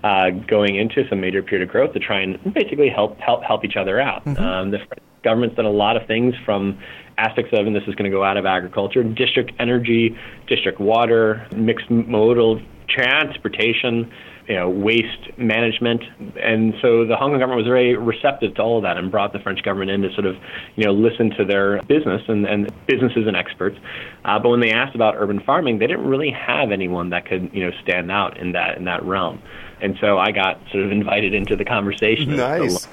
uh, 0.04 0.30
going 0.30 0.76
into 0.76 1.08
some 1.08 1.20
major 1.20 1.42
period 1.42 1.66
of 1.66 1.72
growth 1.72 1.92
to 1.94 1.98
try 1.98 2.20
and 2.20 2.38
basically 2.54 2.88
help 2.88 3.18
help 3.18 3.42
help 3.42 3.64
each 3.64 3.76
other 3.76 4.00
out. 4.00 4.24
Mm-hmm. 4.24 4.42
Um, 4.42 4.70
the 4.70 4.78
French 4.78 5.02
government's 5.22 5.56
done 5.56 5.64
a 5.64 5.70
lot 5.70 5.96
of 5.96 6.06
things 6.06 6.34
from 6.44 6.78
aspects 7.18 7.52
of, 7.56 7.66
and 7.66 7.74
this 7.74 7.84
is 7.86 7.94
going 7.94 8.10
to 8.10 8.14
go 8.14 8.24
out 8.24 8.36
of 8.36 8.46
agriculture, 8.46 9.02
district 9.04 9.52
energy, 9.58 10.16
district 10.48 10.80
water, 10.80 11.46
mixed 11.54 11.90
modal 11.90 12.60
transportation, 12.88 14.12
you 14.48 14.54
know, 14.54 14.68
waste 14.68 15.38
management. 15.38 16.02
And 16.42 16.74
so 16.82 17.06
the 17.06 17.16
Hong 17.16 17.30
Kong 17.30 17.38
government 17.38 17.58
was 17.58 17.66
very 17.66 17.96
receptive 17.96 18.54
to 18.56 18.62
all 18.62 18.78
of 18.78 18.82
that 18.82 18.96
and 18.96 19.10
brought 19.10 19.32
the 19.32 19.38
French 19.38 19.62
government 19.62 19.90
in 19.90 20.02
to 20.02 20.12
sort 20.14 20.26
of, 20.26 20.36
you 20.76 20.84
know, 20.84 20.92
listen 20.92 21.30
to 21.38 21.44
their 21.44 21.82
business 21.82 22.22
and, 22.28 22.46
and 22.46 22.72
businesses 22.86 23.26
and 23.26 23.36
experts. 23.36 23.78
Uh, 24.24 24.38
but 24.38 24.48
when 24.48 24.60
they 24.60 24.72
asked 24.72 24.94
about 24.94 25.14
urban 25.16 25.40
farming, 25.40 25.78
they 25.78 25.86
didn't 25.86 26.06
really 26.06 26.30
have 26.30 26.72
anyone 26.72 27.10
that 27.10 27.26
could, 27.26 27.50
you 27.52 27.64
know, 27.64 27.72
stand 27.82 28.10
out 28.10 28.36
in 28.38 28.52
that 28.52 28.76
in 28.76 28.84
that 28.84 29.02
realm. 29.04 29.40
And 29.80 29.96
so 30.00 30.18
I 30.18 30.30
got 30.30 30.60
sort 30.70 30.84
of 30.84 30.92
invited 30.92 31.34
into 31.34 31.56
the 31.56 31.64
conversation. 31.64 32.36
Nice 32.36 32.86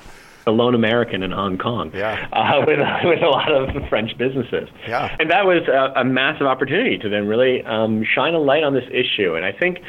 the 0.45 0.52
lone 0.52 0.74
American 0.74 1.22
in 1.22 1.32
Hong 1.32 1.58
Kong, 1.58 1.91
yeah. 1.93 2.28
uh, 2.34 2.64
with 2.68 2.80
with 3.04 3.22
a 3.22 3.28
lot 3.28 3.52
of 3.52 3.70
French 3.88 4.18
businesses. 4.18 4.68
Yeah. 4.88 5.16
And 5.20 5.30
that 5.30 5.45
was 5.45 5.68
a, 5.68 6.00
a 6.00 6.04
massive 6.04 6.47
opportunity 6.47 6.97
to 6.97 7.10
then 7.10 7.28
really 7.28 7.64
um, 7.64 8.04
shine 8.04 8.34
a 8.34 8.39
light 8.39 8.64
on 8.64 8.74
this 8.74 8.89
issue. 8.91 9.36
And 9.36 9.45
I 9.45 9.52
think 9.52 9.80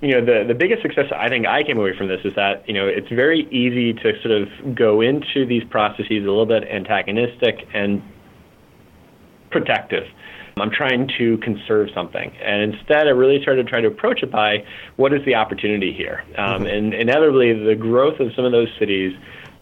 you 0.00 0.12
know 0.12 0.24
the 0.24 0.44
the 0.46 0.54
biggest 0.54 0.82
success 0.82 1.06
I 1.14 1.28
think 1.28 1.46
I 1.46 1.62
came 1.62 1.78
away 1.78 1.96
from 1.96 2.08
this 2.08 2.20
is 2.24 2.34
that 2.34 2.66
you 2.66 2.74
know 2.74 2.86
it's 2.86 3.08
very 3.08 3.46
easy 3.50 3.92
to 3.92 4.20
sort 4.22 4.42
of 4.42 4.74
go 4.74 5.00
into 5.00 5.44
these 5.46 5.64
processes 5.64 6.08
a 6.10 6.30
little 6.30 6.46
bit 6.46 6.64
antagonistic 6.64 7.68
and 7.74 8.02
protective. 9.50 10.06
I'm 10.56 10.70
trying 10.70 11.08
to 11.16 11.38
conserve 11.38 11.88
something, 11.94 12.36
and 12.42 12.74
instead 12.74 13.06
I 13.06 13.10
really 13.10 13.40
started 13.40 13.66
trying 13.66 13.82
to 13.82 13.88
approach 13.88 14.22
it 14.22 14.30
by 14.30 14.64
what 14.96 15.12
is 15.12 15.24
the 15.24 15.34
opportunity 15.34 15.92
here, 15.92 16.24
um, 16.36 16.64
mm-hmm. 16.64 16.66
and 16.66 16.94
inevitably 16.94 17.52
the 17.64 17.74
growth 17.74 18.20
of 18.20 18.32
some 18.34 18.44
of 18.44 18.52
those 18.52 18.68
cities 18.78 19.16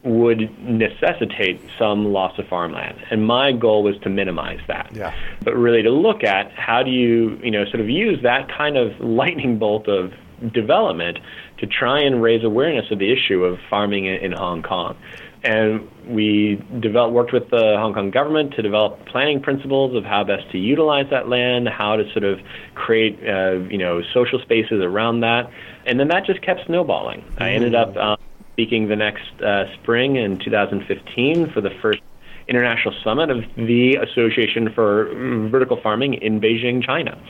would 0.04 0.58
necessitate 0.62 1.60
some 1.78 2.12
loss 2.12 2.38
of 2.38 2.46
farmland. 2.46 2.96
And 3.10 3.26
my 3.26 3.52
goal 3.52 3.82
was 3.82 3.98
to 3.98 4.08
minimize 4.08 4.60
that. 4.68 4.90
Yeah. 4.94 5.12
But 5.42 5.56
really 5.56 5.82
to 5.82 5.90
look 5.90 6.22
at 6.22 6.52
how 6.52 6.82
do 6.82 6.90
you, 6.90 7.38
you 7.42 7.50
know, 7.50 7.64
sort 7.64 7.80
of 7.80 7.90
use 7.90 8.22
that 8.22 8.48
kind 8.48 8.76
of 8.76 8.98
lightning 9.00 9.58
bolt 9.58 9.88
of 9.88 10.12
development 10.52 11.18
to 11.58 11.66
try 11.66 12.00
and 12.00 12.22
raise 12.22 12.44
awareness 12.44 12.90
of 12.90 12.98
the 12.98 13.12
issue 13.12 13.44
of 13.44 13.58
farming 13.68 14.06
in, 14.06 14.32
Hong 14.32 14.62
Kong. 14.62 14.96
And 15.44 15.88
we 16.06 16.62
developed, 16.80 17.14
worked 17.14 17.32
with 17.32 17.50
the 17.50 17.76
Hong 17.78 17.94
Kong 17.94 18.10
government 18.10 18.54
to 18.54 18.62
develop 18.62 19.06
planning 19.06 19.40
principles 19.40 19.96
of 19.96 20.04
how 20.04 20.24
best 20.24 20.50
to 20.52 20.58
utilize 20.58 21.06
that 21.10 21.28
land, 21.28 21.68
how 21.68 21.96
to 21.96 22.10
sort 22.12 22.24
of 22.24 22.40
create, 22.74 23.18
uh, 23.26 23.60
you 23.70 23.78
know, 23.78 24.02
social 24.12 24.40
spaces 24.40 24.82
around 24.82 25.20
that. 25.20 25.50
And 25.86 25.98
then 26.00 26.08
that 26.08 26.26
just 26.26 26.42
kept 26.42 26.66
snowballing. 26.66 27.20
Mm-hmm. 27.20 27.42
I 27.42 27.50
ended 27.52 27.74
up 27.74 27.96
um, 27.96 28.18
speaking 28.52 28.88
the 28.88 28.96
next 28.96 29.40
uh, 29.40 29.72
spring 29.74 30.16
in 30.16 30.38
2015 30.38 31.52
for 31.52 31.60
the 31.60 31.70
first 31.80 32.00
international 32.48 32.94
summit 33.04 33.30
of 33.30 33.44
the 33.56 33.96
Association 33.96 34.72
for 34.74 35.08
Vertical 35.50 35.78
Farming 35.82 36.14
in 36.14 36.40
Beijing, 36.40 36.84
China. 36.84 37.20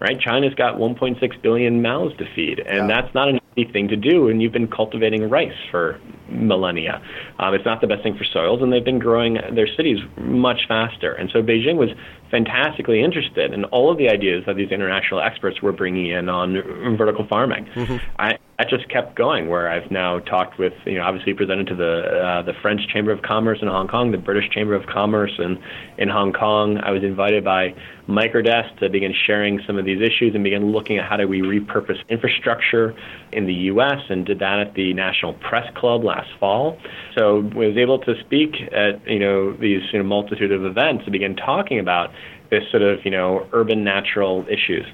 Right? 0.00 0.20
China's 0.20 0.54
got 0.54 0.76
1.6 0.76 1.42
billion 1.42 1.80
mouths 1.80 2.14
to 2.18 2.26
feed, 2.34 2.60
and 2.60 2.88
yeah. 2.88 3.00
that's 3.00 3.14
not 3.14 3.28
an 3.28 3.40
easy 3.56 3.70
thing 3.72 3.88
to 3.88 3.96
do. 3.96 4.28
And 4.28 4.42
you've 4.42 4.52
been 4.52 4.68
cultivating 4.68 5.28
rice 5.30 5.56
for 5.70 5.98
millennia. 6.28 7.00
Um, 7.38 7.54
it's 7.54 7.64
not 7.64 7.80
the 7.80 7.86
best 7.86 8.02
thing 8.02 8.16
for 8.16 8.24
soils, 8.24 8.60
and 8.62 8.72
they've 8.72 8.84
been 8.84 8.98
growing 8.98 9.38
their 9.54 9.68
cities 9.76 9.98
much 10.18 10.62
faster. 10.68 11.12
And 11.12 11.30
so 11.32 11.42
Beijing 11.42 11.76
was 11.76 11.90
fantastically 12.30 13.02
interested 13.02 13.52
in 13.52 13.64
all 13.66 13.90
of 13.90 13.98
the 13.98 14.08
ideas 14.08 14.44
that 14.46 14.56
these 14.56 14.70
international 14.70 15.20
experts 15.20 15.62
were 15.62 15.72
bringing 15.72 16.10
in 16.10 16.28
on 16.28 16.96
vertical 16.96 17.26
farming. 17.26 17.66
Mm-hmm. 17.74 17.96
I, 18.18 18.38
that 18.58 18.70
just 18.70 18.88
kept 18.88 19.14
going. 19.16 19.48
Where 19.48 19.68
I've 19.68 19.90
now 19.90 20.18
talked 20.20 20.58
with, 20.58 20.72
you 20.86 20.94
know, 20.94 21.04
obviously 21.04 21.34
presented 21.34 21.66
to 21.68 21.74
the 21.74 22.00
uh, 22.02 22.42
the 22.42 22.54
French 22.62 22.80
Chamber 22.88 23.12
of 23.12 23.20
Commerce 23.22 23.58
in 23.60 23.68
Hong 23.68 23.86
Kong, 23.86 24.12
the 24.12 24.18
British 24.18 24.50
Chamber 24.50 24.74
of 24.74 24.86
Commerce 24.86 25.32
in 25.38 25.62
in 25.98 26.08
Hong 26.08 26.32
Kong. 26.32 26.78
I 26.78 26.90
was 26.90 27.02
invited 27.02 27.44
by 27.44 27.74
Microdesk 28.08 28.78
to 28.80 28.88
begin 28.88 29.12
sharing 29.26 29.60
some 29.66 29.76
of 29.76 29.84
these 29.84 30.00
issues 30.00 30.34
and 30.34 30.42
begin 30.42 30.72
looking 30.72 30.98
at 30.98 31.08
how 31.08 31.16
do 31.16 31.28
we 31.28 31.42
repurpose 31.42 31.98
infrastructure 32.08 32.94
in 33.32 33.46
the 33.46 33.54
U.S. 33.70 34.00
and 34.08 34.24
did 34.24 34.38
that 34.38 34.58
at 34.58 34.74
the 34.74 34.94
National 34.94 35.34
Press 35.34 35.66
Club 35.76 36.04
last 36.04 36.30
fall. 36.40 36.78
So 37.16 37.38
I 37.40 37.56
was 37.56 37.76
able 37.76 37.98
to 38.00 38.14
speak 38.24 38.54
at 38.72 39.06
you 39.06 39.18
know 39.18 39.52
these 39.52 39.82
you 39.92 39.98
know, 39.98 40.04
multitude 40.04 40.52
of 40.52 40.64
events 40.64 41.04
to 41.04 41.10
begin 41.10 41.36
talking 41.36 41.78
about 41.78 42.10
this 42.50 42.62
sort 42.70 42.82
of 42.82 43.04
you 43.04 43.10
know 43.10 43.46
urban 43.52 43.84
natural 43.84 44.46
issues. 44.48 44.86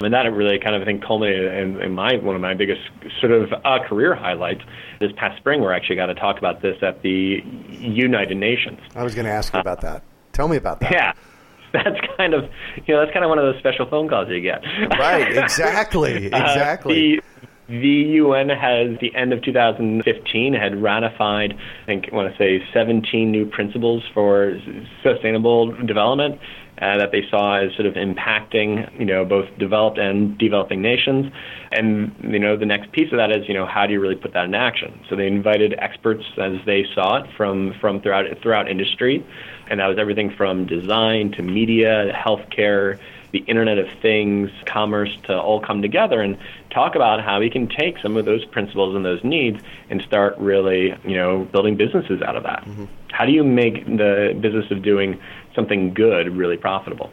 And 0.00 0.14
that 0.14 0.22
really 0.32 0.58
kind 0.58 0.76
of 0.76 0.82
I 0.82 0.84
think 0.84 1.04
culminated 1.04 1.52
in, 1.54 1.80
in 1.82 1.92
my 1.92 2.16
one 2.16 2.36
of 2.36 2.40
my 2.40 2.54
biggest 2.54 2.82
sort 3.20 3.32
of 3.32 3.52
uh, 3.52 3.78
career 3.88 4.14
highlights 4.14 4.62
this 5.00 5.10
past 5.16 5.38
spring, 5.38 5.60
where 5.60 5.72
I 5.72 5.76
actually 5.76 5.96
got 5.96 6.06
to 6.06 6.14
talk 6.14 6.38
about 6.38 6.62
this 6.62 6.76
at 6.82 7.02
the 7.02 7.42
United 7.68 8.36
Nations. 8.36 8.78
I 8.94 9.02
was 9.02 9.14
going 9.14 9.26
to 9.26 9.32
ask 9.32 9.52
you 9.52 9.60
about 9.60 9.80
that. 9.80 10.02
Tell 10.32 10.46
me 10.46 10.56
about 10.56 10.80
that. 10.80 10.92
Yeah, 10.92 11.12
that's 11.72 11.98
kind 12.16 12.34
of 12.34 12.44
you 12.86 12.94
know 12.94 13.00
that's 13.00 13.12
kind 13.12 13.24
of 13.24 13.28
one 13.28 13.38
of 13.38 13.44
those 13.44 13.58
special 13.58 13.86
phone 13.88 14.08
calls 14.08 14.28
you 14.28 14.40
get. 14.40 14.62
Right. 14.98 15.36
Exactly. 15.36 16.26
Exactly. 16.38 17.18
Uh, 17.18 17.20
the, 17.20 17.28
the 17.68 18.12
UN 18.16 18.48
has, 18.48 18.98
the 19.00 19.14
end 19.14 19.32
of 19.32 19.42
2015, 19.42 20.54
had 20.54 20.82
ratified, 20.82 21.52
I 21.52 21.86
think, 21.86 22.08
I 22.10 22.16
want 22.16 22.32
to 22.32 22.38
say, 22.38 22.64
17 22.72 23.30
new 23.30 23.44
principles 23.44 24.02
for 24.14 24.58
sustainable 25.02 25.72
development 25.84 26.40
uh, 26.80 26.98
that 26.98 27.10
they 27.12 27.26
saw 27.30 27.56
as 27.56 27.74
sort 27.74 27.86
of 27.86 27.94
impacting, 27.94 28.98
you 28.98 29.04
know, 29.04 29.24
both 29.24 29.46
developed 29.58 29.98
and 29.98 30.38
developing 30.38 30.80
nations. 30.80 31.32
And, 31.72 32.14
you 32.22 32.38
know, 32.38 32.56
the 32.56 32.66
next 32.66 32.92
piece 32.92 33.10
of 33.12 33.18
that 33.18 33.30
is, 33.30 33.48
you 33.48 33.54
know, 33.54 33.66
how 33.66 33.86
do 33.86 33.92
you 33.92 34.00
really 34.00 34.16
put 34.16 34.32
that 34.34 34.44
in 34.44 34.54
action? 34.54 35.00
So 35.08 35.16
they 35.16 35.26
invited 35.26 35.74
experts 35.78 36.24
as 36.38 36.58
they 36.66 36.86
saw 36.94 37.16
it 37.16 37.30
from, 37.36 37.74
from 37.80 38.00
throughout, 38.00 38.26
throughout 38.40 38.68
industry. 38.70 39.24
And 39.68 39.80
that 39.80 39.86
was 39.86 39.98
everything 39.98 40.30
from 40.30 40.66
design 40.66 41.32
to 41.32 41.42
media, 41.42 42.12
healthcare, 42.14 42.98
the 43.32 43.40
Internet 43.40 43.78
of 43.78 43.86
Things, 44.00 44.50
commerce 44.64 45.14
to 45.24 45.38
all 45.38 45.60
come 45.60 45.82
together 45.82 46.20
and 46.22 46.38
talk 46.70 46.94
about 46.94 47.22
how 47.22 47.40
we 47.40 47.50
can 47.50 47.68
take 47.68 47.98
some 47.98 48.16
of 48.16 48.24
those 48.24 48.44
principles 48.46 48.96
and 48.96 49.04
those 49.04 49.22
needs 49.22 49.60
and 49.90 50.00
start 50.02 50.38
really, 50.38 50.94
you 51.04 51.16
know, 51.16 51.44
building 51.44 51.76
businesses 51.76 52.22
out 52.22 52.36
of 52.36 52.44
that. 52.44 52.64
Mm-hmm. 52.64 52.84
How 53.18 53.24
do 53.24 53.32
you 53.32 53.42
make 53.42 53.84
the 53.84 54.38
business 54.40 54.70
of 54.70 54.80
doing 54.80 55.20
something 55.52 55.92
good 55.92 56.36
really 56.36 56.56
profitable? 56.56 57.10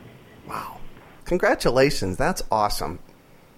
Wow. 0.48 0.78
Congratulations. 1.26 2.16
That's 2.16 2.44
awesome. 2.52 3.00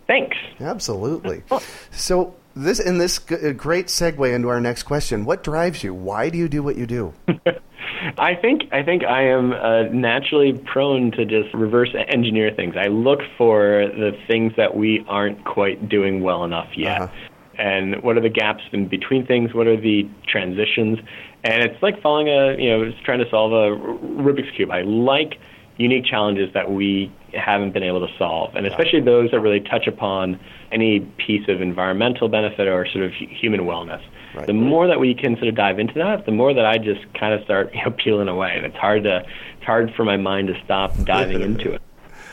Thanks. 0.07 0.37
Absolutely. 0.61 1.43
So, 1.91 2.35
this 2.55 2.79
in 2.79 2.99
this 2.99 3.19
g- 3.19 3.51
great 3.51 3.87
segue 3.87 4.33
into 4.33 4.47
our 4.47 4.61
next 4.61 4.83
question. 4.83 5.25
What 5.25 5.43
drives 5.43 5.83
you? 5.83 5.93
Why 5.93 6.29
do 6.29 6.37
you 6.37 6.47
do 6.47 6.63
what 6.63 6.77
you 6.77 6.85
do? 6.85 7.13
I 8.17 8.35
think 8.35 8.61
I 8.71 8.81
think 8.81 9.03
I 9.03 9.23
am 9.23 9.51
uh, 9.51 9.83
naturally 9.91 10.53
prone 10.53 11.11
to 11.11 11.25
just 11.25 11.53
reverse 11.53 11.93
engineer 12.07 12.53
things. 12.55 12.75
I 12.77 12.87
look 12.87 13.19
for 13.37 13.89
the 13.89 14.17
things 14.25 14.53
that 14.55 14.77
we 14.77 15.03
aren't 15.09 15.43
quite 15.43 15.89
doing 15.89 16.21
well 16.21 16.45
enough 16.45 16.69
yet. 16.77 17.01
Uh-huh. 17.01 17.13
And 17.57 18.03
what 18.03 18.17
are 18.17 18.21
the 18.21 18.29
gaps 18.29 18.63
in 18.71 18.87
between 18.87 19.25
things? 19.25 19.53
What 19.53 19.67
are 19.67 19.79
the 19.79 20.07
transitions? 20.27 20.99
And 21.43 21.63
it's 21.63 21.81
like 21.81 22.01
following 22.01 22.27
a, 22.27 22.61
you 22.61 22.69
know, 22.69 22.83
it's 22.83 22.99
trying 23.03 23.19
to 23.19 23.29
solve 23.29 23.51
a 23.51 23.75
Rubik's 23.77 24.55
Cube. 24.55 24.71
I 24.71 24.81
like 24.81 25.39
unique 25.77 26.05
challenges 26.05 26.53
that 26.53 26.71
we 26.71 27.11
haven't 27.33 27.71
been 27.71 27.83
able 27.83 28.05
to 28.05 28.11
solve, 28.17 28.55
and 28.55 28.65
especially 28.65 29.01
those 29.01 29.31
that 29.31 29.39
really 29.39 29.59
touch 29.59 29.87
upon 29.87 30.39
any 30.71 31.01
piece 31.17 31.47
of 31.47 31.61
environmental 31.61 32.27
benefit 32.27 32.67
or 32.67 32.87
sort 32.87 33.05
of 33.05 33.11
human 33.13 33.61
wellness. 33.61 34.01
Right. 34.35 34.47
The 34.47 34.53
more 34.53 34.87
that 34.87 34.99
we 34.99 35.13
can 35.13 35.35
sort 35.35 35.47
of 35.47 35.55
dive 35.55 35.79
into 35.79 35.93
that, 35.95 36.25
the 36.25 36.31
more 36.31 36.53
that 36.53 36.65
I 36.65 36.77
just 36.77 37.01
kind 37.13 37.33
of 37.33 37.43
start 37.43 37.71
you 37.73 37.83
know 37.83 37.91
peeling 37.91 38.27
away, 38.27 38.53
and 38.55 38.65
it's 38.65 38.77
hard 38.77 39.03
to 39.03 39.25
it's 39.57 39.65
hard 39.65 39.93
for 39.95 40.03
my 40.03 40.17
mind 40.17 40.47
to 40.47 40.59
stop 40.63 40.95
diving 41.03 41.41
into 41.41 41.73
it. 41.73 41.81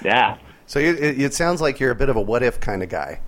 Yeah. 0.04 0.38
So 0.66 0.78
it, 0.78 1.20
it 1.20 1.34
sounds 1.34 1.60
like 1.60 1.78
you're 1.78 1.90
a 1.90 1.94
bit 1.94 2.08
of 2.08 2.16
a 2.16 2.20
what 2.20 2.42
if 2.42 2.60
kind 2.60 2.82
of 2.82 2.88
guy. 2.88 3.20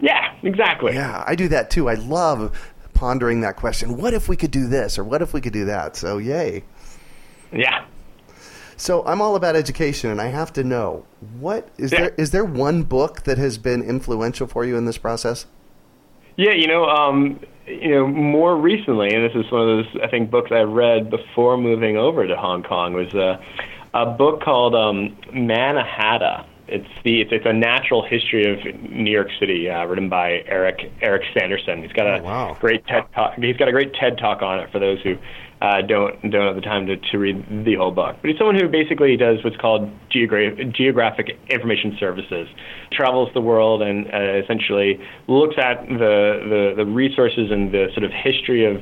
Yeah, 0.00 0.34
exactly. 0.42 0.94
Yeah, 0.94 1.24
I 1.26 1.34
do 1.34 1.48
that 1.48 1.70
too. 1.70 1.88
I 1.88 1.94
love 1.94 2.56
pondering 3.00 3.40
that 3.40 3.56
question. 3.56 3.96
What 3.96 4.12
if 4.12 4.28
we 4.28 4.36
could 4.36 4.50
do 4.50 4.68
this, 4.68 4.98
or 4.98 5.04
what 5.04 5.22
if 5.22 5.32
we 5.32 5.40
could 5.40 5.54
do 5.54 5.64
that? 5.64 5.96
So 5.96 6.18
yay. 6.18 6.62
Yeah. 7.50 7.86
So 8.76 9.04
I'm 9.04 9.20
all 9.22 9.36
about 9.36 9.56
education, 9.56 10.10
and 10.10 10.20
I 10.20 10.26
have 10.26 10.52
to 10.52 10.62
know 10.62 11.06
what 11.38 11.68
is 11.78 11.92
yeah. 11.92 12.00
there 12.00 12.14
is 12.18 12.30
there 12.30 12.44
one 12.44 12.82
book 12.82 13.22
that 13.22 13.38
has 13.38 13.58
been 13.58 13.82
influential 13.82 14.46
for 14.46 14.64
you 14.64 14.76
in 14.76 14.84
this 14.84 14.98
process? 14.98 15.46
Yeah, 16.36 16.52
you 16.52 16.66
know, 16.68 16.84
um, 16.84 17.40
you 17.66 17.90
know, 17.90 18.06
more 18.06 18.56
recently, 18.56 19.14
and 19.14 19.24
this 19.24 19.34
is 19.34 19.50
one 19.50 19.62
of 19.62 19.84
those 19.84 20.02
I 20.02 20.08
think 20.08 20.30
books 20.30 20.50
I 20.52 20.60
read 20.60 21.10
before 21.10 21.56
moving 21.56 21.96
over 21.96 22.26
to 22.26 22.36
Hong 22.36 22.62
Kong 22.62 22.92
was 22.92 23.12
a, 23.14 23.42
a 23.94 24.06
book 24.06 24.42
called 24.42 24.74
um. 24.74 25.16
It's 26.70 26.88
the 27.04 27.20
it's, 27.22 27.32
it's 27.32 27.46
a 27.46 27.52
natural 27.52 28.02
history 28.02 28.50
of 28.52 28.80
New 28.90 29.10
York 29.10 29.28
City, 29.38 29.68
uh, 29.68 29.84
written 29.86 30.08
by 30.08 30.42
Eric 30.46 30.90
Eric 31.02 31.22
Sanderson. 31.36 31.82
He's 31.82 31.92
got 31.92 32.06
a 32.06 32.20
oh, 32.20 32.22
wow. 32.22 32.56
great 32.60 32.86
TED 32.86 33.04
talk. 33.14 33.34
He's 33.36 33.56
got 33.56 33.68
a 33.68 33.72
great 33.72 33.92
TED 33.94 34.18
talk 34.18 34.42
on 34.42 34.60
it 34.60 34.70
for 34.70 34.78
those 34.78 35.00
who 35.02 35.16
uh, 35.60 35.82
don't 35.82 36.30
don't 36.30 36.46
have 36.46 36.54
the 36.54 36.62
time 36.62 36.86
to, 36.86 36.96
to 36.96 37.18
read 37.18 37.64
the 37.64 37.74
whole 37.74 37.90
book. 37.90 38.16
But 38.20 38.30
he's 38.30 38.38
someone 38.38 38.58
who 38.58 38.68
basically 38.68 39.16
does 39.16 39.42
what's 39.44 39.56
called 39.56 39.90
geogra- 40.10 40.74
geographic 40.74 41.38
information 41.48 41.96
services, 41.98 42.48
travels 42.92 43.28
the 43.34 43.40
world 43.40 43.82
and 43.82 44.06
uh, 44.06 44.42
essentially 44.42 45.00
looks 45.28 45.56
at 45.58 45.86
the, 45.86 46.72
the 46.76 46.84
the 46.84 46.86
resources 46.86 47.50
and 47.50 47.72
the 47.72 47.88
sort 47.92 48.04
of 48.04 48.12
history 48.12 48.64
of 48.64 48.80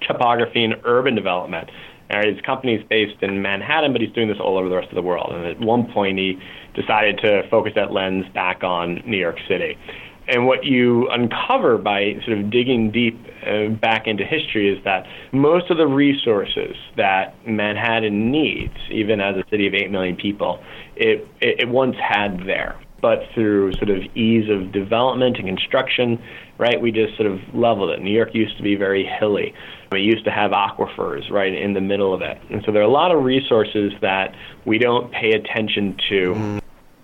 topography 0.00 0.64
and 0.64 0.74
urban 0.84 1.14
development 1.14 1.70
And 2.10 2.26
his 2.26 2.40
company's 2.44 2.84
based 2.88 3.22
in 3.22 3.40
Manhattan, 3.40 3.92
but 3.92 4.00
he's 4.00 4.12
doing 4.12 4.28
this 4.28 4.38
all 4.38 4.58
over 4.58 4.68
the 4.68 4.76
rest 4.76 4.88
of 4.90 4.94
the 4.94 5.02
world. 5.02 5.32
And 5.32 5.46
at 5.46 5.58
one 5.60 5.90
point, 5.92 6.18
he 6.18 6.38
decided 6.74 7.18
to 7.18 7.48
focus 7.50 7.72
that 7.76 7.92
lens 7.92 8.26
back 8.34 8.62
on 8.62 9.02
New 9.06 9.16
York 9.16 9.38
City. 9.48 9.78
And 10.26 10.46
what 10.46 10.64
you 10.64 11.08
uncover 11.10 11.76
by 11.76 12.14
sort 12.24 12.38
of 12.38 12.50
digging 12.50 12.90
deep 12.90 13.18
uh, 13.46 13.68
back 13.68 14.06
into 14.06 14.24
history 14.24 14.74
is 14.74 14.82
that 14.84 15.06
most 15.32 15.70
of 15.70 15.76
the 15.76 15.86
resources 15.86 16.76
that 16.96 17.34
Manhattan 17.46 18.30
needs, 18.30 18.74
even 18.90 19.20
as 19.20 19.36
a 19.36 19.44
city 19.50 19.66
of 19.66 19.74
8 19.74 19.90
million 19.90 20.16
people, 20.16 20.62
it, 20.96 21.28
it, 21.40 21.60
it 21.60 21.68
once 21.68 21.96
had 21.96 22.40
there. 22.46 22.80
But 23.02 23.18
through 23.34 23.74
sort 23.74 23.90
of 23.90 23.98
ease 24.16 24.48
of 24.48 24.72
development 24.72 25.36
and 25.36 25.46
construction, 25.46 26.22
right, 26.58 26.80
we 26.80 26.92
just 26.92 27.16
sort 27.16 27.30
of 27.30 27.40
leveled 27.54 27.90
it. 27.90 28.00
New 28.00 28.12
York 28.12 28.34
used 28.34 28.56
to 28.56 28.62
be 28.62 28.76
very 28.76 29.04
hilly. 29.04 29.54
It 29.92 30.00
used 30.00 30.24
to 30.24 30.30
have 30.30 30.50
aquifers 30.50 31.30
right 31.30 31.52
in 31.52 31.74
the 31.74 31.80
middle 31.80 32.12
of 32.12 32.22
it. 32.22 32.38
And 32.50 32.62
so 32.64 32.72
there 32.72 32.82
are 32.82 32.86
a 32.86 32.90
lot 32.90 33.14
of 33.14 33.22
resources 33.22 33.92
that 34.00 34.34
we 34.64 34.78
don't 34.78 35.12
pay 35.12 35.32
attention 35.32 35.96
to 36.08 36.34
mm-hmm. 36.34 36.58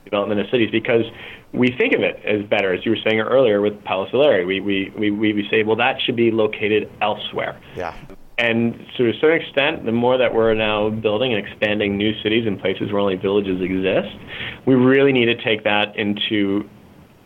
development 0.05 0.41
of 0.41 0.47
cities 0.51 0.71
because 0.71 1.05
we 1.53 1.75
think 1.79 1.95
of 1.95 2.01
it 2.01 2.21
as 2.25 2.45
better, 2.49 2.73
as 2.73 2.85
you 2.85 2.93
were 2.93 2.99
saying 3.05 3.21
earlier 3.21 3.61
with 3.61 3.83
Paolo 3.85 4.09
Soleri. 4.11 4.47
We, 4.47 4.61
we, 4.61 4.91
we, 4.97 5.11
we 5.11 5.49
say, 5.51 5.63
well, 5.63 5.77
that 5.77 6.01
should 6.01 6.17
be 6.17 6.31
located 6.31 6.91
elsewhere. 7.01 7.61
Yeah. 7.77 7.97
And 8.39 8.87
to 8.97 9.11
a 9.11 9.13
certain 9.21 9.43
extent, 9.43 9.85
the 9.85 9.93
more 9.93 10.17
that 10.17 10.35
we're 10.35 10.55
now 10.55 10.89
building 10.89 11.35
and 11.35 11.47
expanding 11.47 11.99
new 11.99 12.19
cities 12.23 12.47
in 12.47 12.59
places 12.59 12.91
where 12.91 12.99
only 12.99 13.17
villages 13.17 13.61
exist, 13.61 14.17
we 14.65 14.75
really 14.75 15.13
need 15.13 15.27
to 15.27 15.37
take 15.45 15.65
that 15.65 15.95
into 15.97 16.69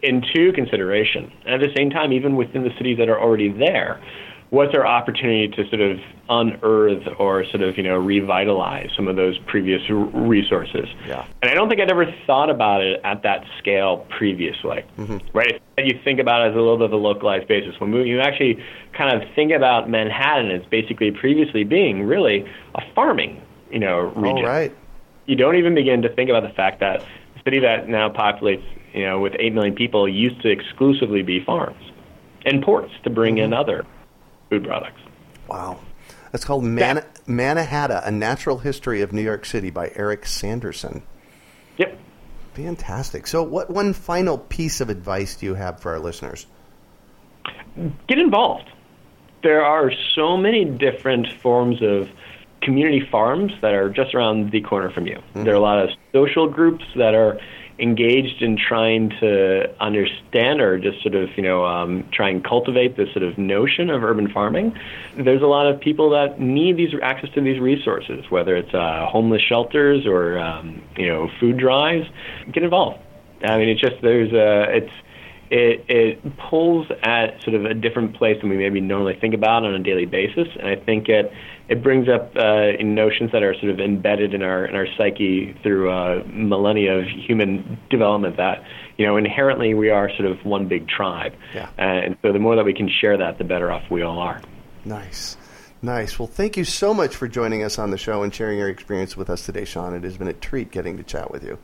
into 0.04 0.52
consideration. 0.52 1.32
And 1.44 1.54
at 1.54 1.60
the 1.60 1.74
same 1.76 1.90
time, 1.90 2.12
even 2.12 2.36
within 2.36 2.62
the 2.62 2.74
cities 2.76 2.98
that 2.98 3.08
are 3.08 3.20
already 3.20 3.50
there, 3.50 4.00
what's 4.50 4.74
our 4.74 4.86
opportunity 4.86 5.48
to 5.48 5.68
sort 5.68 5.80
of 5.80 5.98
unearth 6.30 7.06
or 7.18 7.44
sort 7.44 7.60
of 7.60 7.76
you 7.76 7.82
know 7.82 7.98
revitalize 7.98 8.88
some 8.96 9.08
of 9.08 9.16
those 9.16 9.38
previous 9.46 9.82
r- 9.90 9.96
resources? 9.96 10.86
Yeah. 11.06 11.26
And 11.42 11.50
I 11.50 11.54
don't 11.54 11.68
think 11.68 11.80
I'd 11.80 11.90
ever 11.90 12.06
thought 12.26 12.50
about 12.50 12.82
it 12.82 13.00
at 13.04 13.22
that 13.22 13.44
scale 13.58 14.06
previously, 14.16 14.84
mm-hmm. 14.96 15.18
right? 15.36 15.60
You 15.76 15.98
think 16.04 16.20
about 16.20 16.46
it 16.46 16.50
as 16.50 16.54
a 16.54 16.58
little 16.58 16.78
bit 16.78 16.86
of 16.86 16.92
a 16.92 16.96
localized 16.96 17.48
basis. 17.48 17.78
When 17.80 17.92
you 17.92 18.20
actually 18.20 18.62
kind 18.96 19.20
of 19.20 19.28
think 19.34 19.52
about 19.52 19.90
Manhattan 19.90 20.50
as 20.50 20.64
basically 20.66 21.10
previously 21.10 21.64
being 21.64 22.04
really 22.04 22.46
a 22.76 22.80
farming, 22.94 23.42
you 23.70 23.80
know, 23.80 24.12
region. 24.14 24.44
Oh, 24.44 24.48
right. 24.48 24.76
You 25.26 25.36
don't 25.36 25.56
even 25.56 25.74
begin 25.74 26.02
to 26.02 26.14
think 26.14 26.30
about 26.30 26.42
the 26.42 26.54
fact 26.54 26.80
that 26.80 27.00
the 27.00 27.40
city 27.44 27.60
that 27.60 27.88
now 27.88 28.08
populates, 28.10 28.62
you 28.94 29.04
know, 29.04 29.20
with 29.20 29.34
eight 29.38 29.52
million 29.52 29.74
people 29.74 30.08
used 30.08 30.40
to 30.42 30.48
exclusively 30.48 31.22
be 31.22 31.44
farms 31.44 31.90
and 32.46 32.62
ports 32.62 32.92
to 33.02 33.10
bring 33.10 33.36
mm-hmm. 33.36 33.44
in 33.44 33.52
other 33.52 33.84
food 34.48 34.64
products. 34.64 35.00
Wow. 35.48 35.80
That's 36.30 36.44
called 36.44 36.64
Man- 36.64 37.04
Mannahatta, 37.26 38.06
A 38.06 38.10
Natural 38.10 38.58
History 38.58 39.02
of 39.02 39.12
New 39.12 39.22
York 39.22 39.44
City 39.44 39.70
by 39.70 39.92
Eric 39.94 40.26
Sanderson. 40.26 41.02
Yep. 41.76 41.98
Fantastic. 42.54 43.26
So, 43.26 43.42
what 43.42 43.70
one 43.70 43.92
final 43.92 44.38
piece 44.38 44.80
of 44.80 44.90
advice 44.90 45.36
do 45.36 45.46
you 45.46 45.54
have 45.54 45.80
for 45.80 45.92
our 45.92 45.98
listeners? 45.98 46.46
Get 48.08 48.18
involved. 48.18 48.70
There 49.42 49.64
are 49.64 49.92
so 50.14 50.36
many 50.36 50.64
different 50.64 51.28
forms 51.40 51.82
of 51.82 52.08
community 52.62 53.06
farms 53.10 53.52
that 53.60 53.74
are 53.74 53.90
just 53.90 54.14
around 54.14 54.50
the 54.50 54.60
corner 54.60 54.90
from 54.90 55.06
you. 55.06 55.16
Mm-hmm. 55.16 55.44
There 55.44 55.52
are 55.52 55.56
a 55.56 55.60
lot 55.60 55.84
of 55.84 55.90
social 56.12 56.48
groups 56.48 56.84
that 56.96 57.14
are 57.14 57.38
engaged 57.78 58.40
in 58.40 58.56
trying 58.56 59.10
to 59.20 59.74
understand 59.80 60.60
or 60.60 60.78
just 60.78 61.02
sort 61.02 61.14
of, 61.14 61.28
you 61.36 61.42
know, 61.42 61.64
um, 61.64 62.08
try 62.12 62.28
and 62.28 62.44
cultivate 62.44 62.96
this 62.96 63.10
sort 63.12 63.24
of 63.24 63.36
notion 63.36 63.90
of 63.90 64.04
urban 64.04 64.30
farming, 64.30 64.78
there's 65.16 65.42
a 65.42 65.46
lot 65.46 65.66
of 65.66 65.80
people 65.80 66.10
that 66.10 66.40
need 66.40 66.76
these 66.76 66.94
access 67.02 67.30
to 67.34 67.40
these 67.40 67.60
resources, 67.60 68.24
whether 68.30 68.56
it's 68.56 68.72
uh, 68.74 69.06
homeless 69.06 69.42
shelters 69.42 70.06
or, 70.06 70.38
um, 70.38 70.82
you 70.96 71.08
know, 71.08 71.28
food 71.40 71.56
drives. 71.56 72.06
Get 72.52 72.62
involved. 72.62 73.00
I 73.42 73.58
mean, 73.58 73.68
it's 73.68 73.80
just 73.80 73.96
there's 74.00 74.32
a 74.32 74.76
it's 74.76 74.92
it 75.50 75.84
it 75.88 76.36
pulls 76.38 76.86
at 77.02 77.42
sort 77.42 77.54
of 77.54 77.64
a 77.64 77.74
different 77.74 78.16
place 78.16 78.40
than 78.40 78.50
we 78.50 78.56
maybe 78.56 78.80
normally 78.80 79.16
think 79.20 79.34
about 79.34 79.64
on 79.64 79.74
a 79.74 79.78
daily 79.78 80.06
basis, 80.06 80.48
and 80.58 80.66
I 80.66 80.76
think 80.76 81.08
it 81.08 81.32
it 81.68 81.82
brings 81.82 82.08
up 82.08 82.36
uh, 82.36 82.72
notions 82.82 83.32
that 83.32 83.42
are 83.42 83.54
sort 83.54 83.70
of 83.70 83.80
embedded 83.80 84.34
in 84.34 84.42
our 84.42 84.64
in 84.64 84.74
our 84.74 84.86
psyche 84.96 85.56
through 85.62 85.90
uh, 85.90 86.22
millennia 86.26 86.98
of 86.98 87.06
human 87.06 87.78
development. 87.90 88.36
That 88.36 88.64
you 88.96 89.06
know 89.06 89.16
inherently 89.16 89.74
we 89.74 89.90
are 89.90 90.10
sort 90.16 90.30
of 90.30 90.44
one 90.44 90.68
big 90.68 90.88
tribe, 90.88 91.34
yeah. 91.54 91.70
and 91.78 92.16
so 92.22 92.32
the 92.32 92.38
more 92.38 92.56
that 92.56 92.64
we 92.64 92.74
can 92.74 92.88
share 92.88 93.16
that, 93.18 93.38
the 93.38 93.44
better 93.44 93.70
off 93.70 93.90
we 93.90 94.02
all 94.02 94.18
are. 94.18 94.40
Nice. 94.84 95.36
Nice. 95.80 96.18
Well, 96.18 96.28
thank 96.28 96.56
you 96.56 96.64
so 96.64 96.94
much 96.94 97.14
for 97.14 97.28
joining 97.28 97.62
us 97.62 97.78
on 97.78 97.90
the 97.90 97.98
show 97.98 98.22
and 98.22 98.34
sharing 98.34 98.58
your 98.58 98.70
experience 98.70 99.18
with 99.18 99.28
us 99.28 99.44
today, 99.44 99.66
Sean. 99.66 99.94
It 99.94 100.02
has 100.04 100.16
been 100.16 100.28
a 100.28 100.32
treat 100.32 100.70
getting 100.70 100.96
to 100.96 101.02
chat 101.02 101.30
with 101.30 101.44
you. 101.44 101.58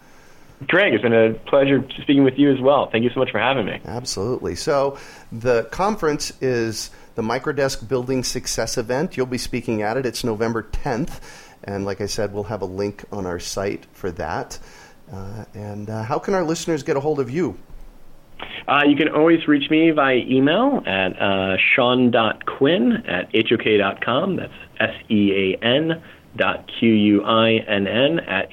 Greg, 0.67 0.93
it's 0.93 1.03
been 1.03 1.15
a 1.15 1.33
pleasure 1.49 1.83
speaking 2.03 2.23
with 2.25 2.39
you 2.39 2.53
as 2.53 2.61
well. 2.61 2.91
Thank 2.91 3.05
you 3.05 3.11
so 3.11 3.21
much 3.21 3.31
for 3.31 3.39
having 3.39 3.67
me. 3.67 3.81
Absolutely. 3.85 4.55
So, 4.55 4.99
the 5.33 5.65
conference 5.71 6.33
is 6.43 6.91
the 7.15 7.23
Microdesk 7.23 7.89
Building 7.89 8.23
Success 8.23 8.77
event. 8.77 9.17
You'll 9.17 9.27
be 9.27 9.39
speaking 9.39 9.83
at 9.83 9.97
it. 9.97 10.05
It's 10.05 10.23
November 10.23 10.63
10th. 10.63 11.21
And 11.65 11.85
like 11.85 12.01
I 12.01 12.07
said, 12.07 12.33
we'll 12.33 12.45
have 12.45 12.63
a 12.63 12.67
link 12.67 13.05
on 13.11 13.27
our 13.27 13.39
site 13.39 13.87
for 13.93 14.11
that. 14.13 14.59
Uh, 15.13 15.45
and 15.55 15.91
uh, 15.91 16.03
how 16.03 16.19
can 16.19 16.35
our 16.35 16.45
listeners 16.45 16.83
get 16.83 16.97
a 16.97 17.01
hold 17.01 17.21
of 17.21 17.31
you? 17.31 17.59
Uh, 18.69 18.83
you 18.87 18.97
can 18.97 19.09
always 19.09 19.47
reach 19.49 19.71
me 19.71 19.91
via 19.91 20.17
email 20.17 20.83
at 20.87 21.21
uh, 21.21 21.57
sean.quinn 21.75 23.05
at 23.07 23.29
hok.com. 23.35 24.37
That's 24.37 24.53
S 24.79 24.95
E 25.11 25.57
A 25.61 25.65
N 25.65 26.03
Q-U-I-N-N 26.79 28.21
at. 28.21 28.53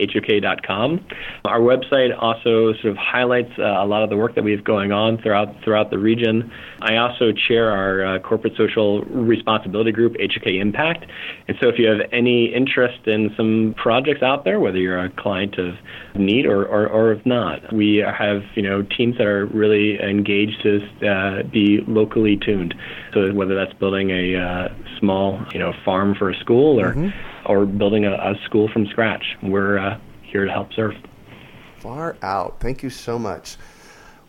Our 1.46 1.60
website 1.60 2.18
also 2.18 2.74
sort 2.74 2.86
of 2.86 2.98
highlights 2.98 3.52
uh, 3.60 3.64
a 3.64 3.86
lot 3.86 4.04
of 4.04 4.10
the 4.10 4.18
work 4.18 4.36
that 4.36 4.44
we 4.44 4.52
have 4.52 4.64
going 4.64 4.92
on 4.92 5.18
throughout 5.22 5.56
throughout 5.64 5.92
the 5.92 6.00
region. 6.00 6.52
I 6.82 6.98
also 6.98 7.32
chair 7.32 7.72
our 7.72 8.16
uh, 8.16 8.20
corporate 8.20 8.54
social 8.58 9.04
responsibility 9.04 9.92
group, 9.92 10.16
HOK 10.20 10.48
Impact. 10.48 11.06
And 11.48 11.58
so 11.62 11.70
if 11.70 11.78
you 11.78 11.88
have 11.88 12.02
any 12.12 12.54
interest 12.54 13.08
in 13.08 13.34
some 13.38 13.76
projects 13.78 14.24
out 14.24 14.44
there, 14.44 14.60
whether 14.60 14.78
you're 14.78 15.00
a 15.00 15.10
client 15.10 15.58
of 15.58 15.76
need 16.16 16.46
or, 16.46 16.66
or, 16.66 16.88
or 16.88 17.14
if 17.14 17.26
not, 17.26 17.72
we 17.74 17.98
have 17.98 18.44
you 18.56 18.64
know 18.64 18.82
teams 18.82 19.18
that 19.18 19.28
are 19.28 19.46
really 19.48 20.00
engaged 20.02 20.62
to 20.64 21.08
uh, 21.08 21.44
be 21.44 21.84
locally 21.88 22.38
tuned. 22.38 22.74
So 23.14 23.34
whether 23.34 23.56
that's 23.56 23.74
building 23.74 24.10
a 24.10 24.36
uh, 24.36 24.68
small 25.00 25.46
you 25.54 25.60
know 25.60 25.74
farm 25.86 26.16
for 26.16 26.30
a 26.30 26.36
school 26.40 26.80
or 26.80 26.94
mm-hmm 26.94 27.37
or 27.48 27.66
building 27.66 28.06
a, 28.06 28.14
a 28.14 28.36
school 28.46 28.70
from 28.72 28.86
scratch. 28.88 29.24
We're 29.42 29.78
uh, 29.78 30.00
here 30.24 30.46
to 30.46 30.52
help 30.52 30.74
serve. 30.74 30.94
Far 31.78 32.18
out. 32.22 32.60
Thank 32.60 32.84
you 32.84 32.90
so 32.90 33.18
much. 33.18 33.58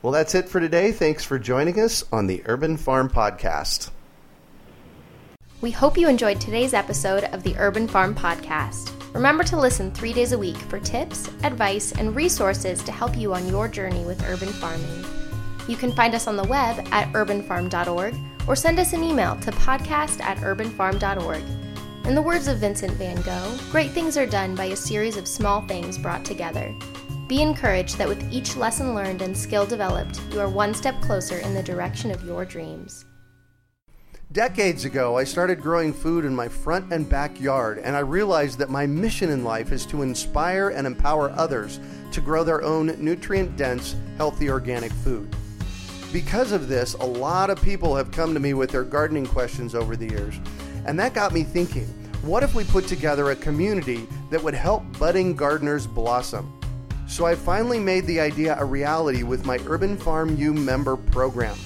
Well, 0.02 0.12
that's 0.12 0.34
it 0.34 0.48
for 0.48 0.60
today. 0.60 0.92
Thanks 0.92 1.24
for 1.24 1.38
joining 1.38 1.80
us 1.80 2.04
on 2.12 2.26
the 2.26 2.42
Urban 2.46 2.76
Farm 2.76 3.08
Podcast. 3.08 3.90
We 5.60 5.72
hope 5.72 5.98
you 5.98 6.08
enjoyed 6.08 6.40
today's 6.40 6.72
episode 6.72 7.24
of 7.24 7.42
the 7.42 7.56
Urban 7.58 7.88
Farm 7.88 8.14
Podcast. 8.14 8.92
Remember 9.12 9.42
to 9.42 9.58
listen 9.58 9.90
three 9.90 10.12
days 10.12 10.30
a 10.30 10.38
week 10.38 10.56
for 10.56 10.78
tips, 10.78 11.28
advice, 11.42 11.90
and 11.92 12.14
resources 12.14 12.80
to 12.84 12.92
help 12.92 13.16
you 13.16 13.34
on 13.34 13.48
your 13.48 13.66
journey 13.66 14.04
with 14.04 14.22
urban 14.28 14.50
farming. 14.50 15.04
You 15.66 15.76
can 15.76 15.92
find 15.92 16.14
us 16.14 16.28
on 16.28 16.36
the 16.36 16.44
web 16.44 16.86
at 16.92 17.12
urbanfarm.org 17.12 18.14
or 18.46 18.54
send 18.54 18.78
us 18.78 18.92
an 18.92 19.02
email 19.02 19.34
to 19.40 19.50
podcast 19.50 20.20
at 20.20 20.38
urbanfarm.org. 20.38 21.67
In 22.08 22.14
the 22.14 22.22
words 22.22 22.48
of 22.48 22.56
Vincent 22.56 22.92
van 22.92 23.20
Gogh, 23.20 23.58
great 23.70 23.90
things 23.90 24.16
are 24.16 24.24
done 24.24 24.54
by 24.54 24.64
a 24.64 24.76
series 24.76 25.18
of 25.18 25.28
small 25.28 25.60
things 25.66 25.98
brought 25.98 26.24
together. 26.24 26.74
Be 27.28 27.42
encouraged 27.42 27.98
that 27.98 28.08
with 28.08 28.32
each 28.32 28.56
lesson 28.56 28.94
learned 28.94 29.20
and 29.20 29.36
skill 29.36 29.66
developed, 29.66 30.18
you 30.32 30.40
are 30.40 30.48
one 30.48 30.72
step 30.72 30.98
closer 31.02 31.36
in 31.36 31.52
the 31.52 31.62
direction 31.62 32.10
of 32.10 32.24
your 32.24 32.46
dreams. 32.46 33.04
Decades 34.32 34.86
ago, 34.86 35.18
I 35.18 35.24
started 35.24 35.60
growing 35.60 35.92
food 35.92 36.24
in 36.24 36.34
my 36.34 36.48
front 36.48 36.90
and 36.94 37.06
backyard, 37.06 37.78
and 37.80 37.94
I 37.94 38.00
realized 38.00 38.58
that 38.58 38.70
my 38.70 38.86
mission 38.86 39.28
in 39.28 39.44
life 39.44 39.70
is 39.70 39.84
to 39.86 40.00
inspire 40.00 40.70
and 40.70 40.86
empower 40.86 41.28
others 41.32 41.78
to 42.12 42.22
grow 42.22 42.42
their 42.42 42.62
own 42.62 42.86
nutrient 43.04 43.58
dense, 43.58 43.96
healthy 44.16 44.48
organic 44.48 44.92
food. 44.92 45.36
Because 46.10 46.52
of 46.52 46.68
this, 46.68 46.94
a 46.94 47.04
lot 47.04 47.50
of 47.50 47.60
people 47.60 47.94
have 47.94 48.10
come 48.12 48.32
to 48.32 48.40
me 48.40 48.54
with 48.54 48.70
their 48.70 48.82
gardening 48.82 49.26
questions 49.26 49.74
over 49.74 49.94
the 49.94 50.08
years, 50.08 50.40
and 50.86 50.98
that 50.98 51.12
got 51.12 51.34
me 51.34 51.42
thinking 51.42 51.86
what 52.22 52.42
if 52.42 52.54
we 52.54 52.64
put 52.64 52.86
together 52.86 53.30
a 53.30 53.36
community 53.36 54.06
that 54.30 54.42
would 54.42 54.54
help 54.54 54.82
budding 54.98 55.36
gardeners 55.36 55.86
blossom? 55.86 56.52
So 57.06 57.24
I 57.24 57.34
finally 57.34 57.78
made 57.78 58.06
the 58.06 58.20
idea 58.20 58.56
a 58.58 58.64
reality 58.64 59.22
with 59.22 59.46
my 59.46 59.58
Urban 59.66 59.96
Farm 59.96 60.36
U 60.36 60.52
member 60.52 60.96
program. 60.96 61.56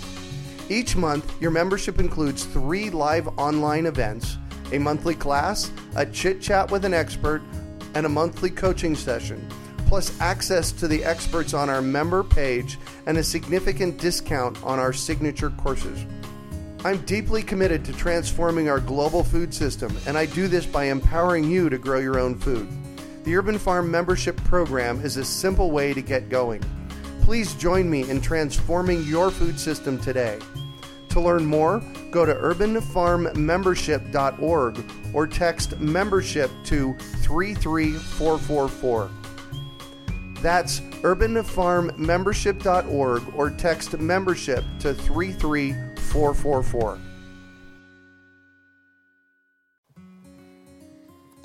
Each 0.69 0.95
month, 0.95 1.41
your 1.41 1.51
membership 1.51 1.99
includes 1.99 2.45
three 2.45 2.91
live 2.91 3.27
online 3.39 3.87
events, 3.87 4.37
a 4.73 4.79
monthly 4.79 5.15
class, 5.15 5.71
a 5.97 6.07
chit 6.07 6.41
chat 6.41 6.71
with 6.71 6.85
an 6.85 6.95
expert, 6.95 7.43
and 7.95 8.07
a 8.07 8.09
monthly 8.09 8.51
coaching 8.51 8.95
session, 8.95 9.47
plus 9.87 10.19
access 10.21 10.71
to 10.73 10.87
the 10.87 11.05
experts 11.05 11.55
on 11.55 11.69
our 11.69 11.83
member 11.83 12.23
page 12.23 12.79
and 13.07 13.19
a 13.19 13.25
significant 13.25 13.99
discount 13.99 14.63
on 14.63 14.79
our 14.79 14.93
signature 14.93 15.51
courses. 15.51 16.07
I'm 16.85 16.99
deeply 17.03 17.45
committed 17.45 17.85
to 17.85 17.93
transforming 17.93 18.68
our 18.68 18.80
global 18.80 19.22
food 19.22 19.55
system, 19.55 19.97
and 20.05 20.18
I 20.18 20.26
do 20.26 20.49
this 20.49 20.66
by 20.66 20.87
empowering 20.87 21.49
you 21.49 21.70
to 21.70 21.78
grow 21.78 22.01
your 22.01 22.18
own 22.18 22.37
food. 22.37 22.66
The 23.22 23.37
Urban 23.37 23.57
Farm 23.57 23.89
membership 23.89 24.37
program 24.39 25.01
is 25.05 25.16
a 25.16 25.24
simple 25.24 25.70
way 25.70 25.95
to 25.95 26.03
get 26.03 26.28
going. 26.28 26.61
Please 27.20 27.55
join 27.55 27.89
me 27.89 28.11
in 28.11 28.20
transforming 28.20 29.05
your 29.05 29.30
food 29.30 29.61
system 29.61 29.97
today. 30.01 30.41
To 31.11 31.20
learn 31.20 31.45
more, 31.45 31.80
go 32.11 32.26
to 32.26 32.35
urbanfarmmembership.org 32.35 34.85
or 35.14 35.26
text 35.28 35.78
membership 35.78 36.51
to 36.64 36.97
33444. 37.22 39.09
That's 40.41 40.80
urbanfarmmembership.org 40.80 43.35
or 43.37 43.51
text 43.51 44.01
membership 44.01 44.64
to 44.80 44.95
33444. 44.95 45.91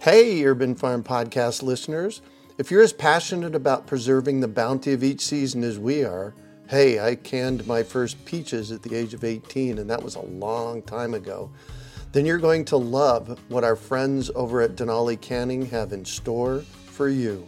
Hey, 0.02 0.46
Urban 0.46 0.76
Farm 0.76 1.04
Podcast 1.04 1.64
listeners. 1.64 2.22
If 2.58 2.72
you're 2.72 2.82
as 2.82 2.94
passionate 2.94 3.56
about 3.56 3.88
preserving 3.88 4.40
the 4.40 4.48
bounty 4.48 4.94
of 4.94 5.04
each 5.04 5.22
season 5.22 5.64
as 5.64 5.78
we 5.78 6.04
are, 6.04 6.34
hey, 6.70 7.00
I 7.00 7.16
canned 7.16 7.68
my 7.68 7.84
first 7.84 8.24
peaches 8.26 8.72
at 8.72 8.84
the 8.84 8.96
age 8.96 9.14
of 9.14 9.24
18, 9.24 9.78
and 9.78 9.90
that 9.90 10.02
was 10.02 10.16
a 10.16 10.22
long 10.22 10.82
time 10.82 11.14
ago, 11.14 11.50
then 12.14 12.26
you're 12.26 12.38
going 12.38 12.66
to 12.66 12.78
love 12.78 13.40
what 13.50 13.64
our 13.64 13.76
friends 13.76 14.32
over 14.34 14.62
at 14.62 14.76
Denali 14.76 15.20
Canning 15.20 15.66
have 15.68 15.94
in 15.94 16.06
store 16.06 16.62
for 16.86 17.10
you. 17.10 17.48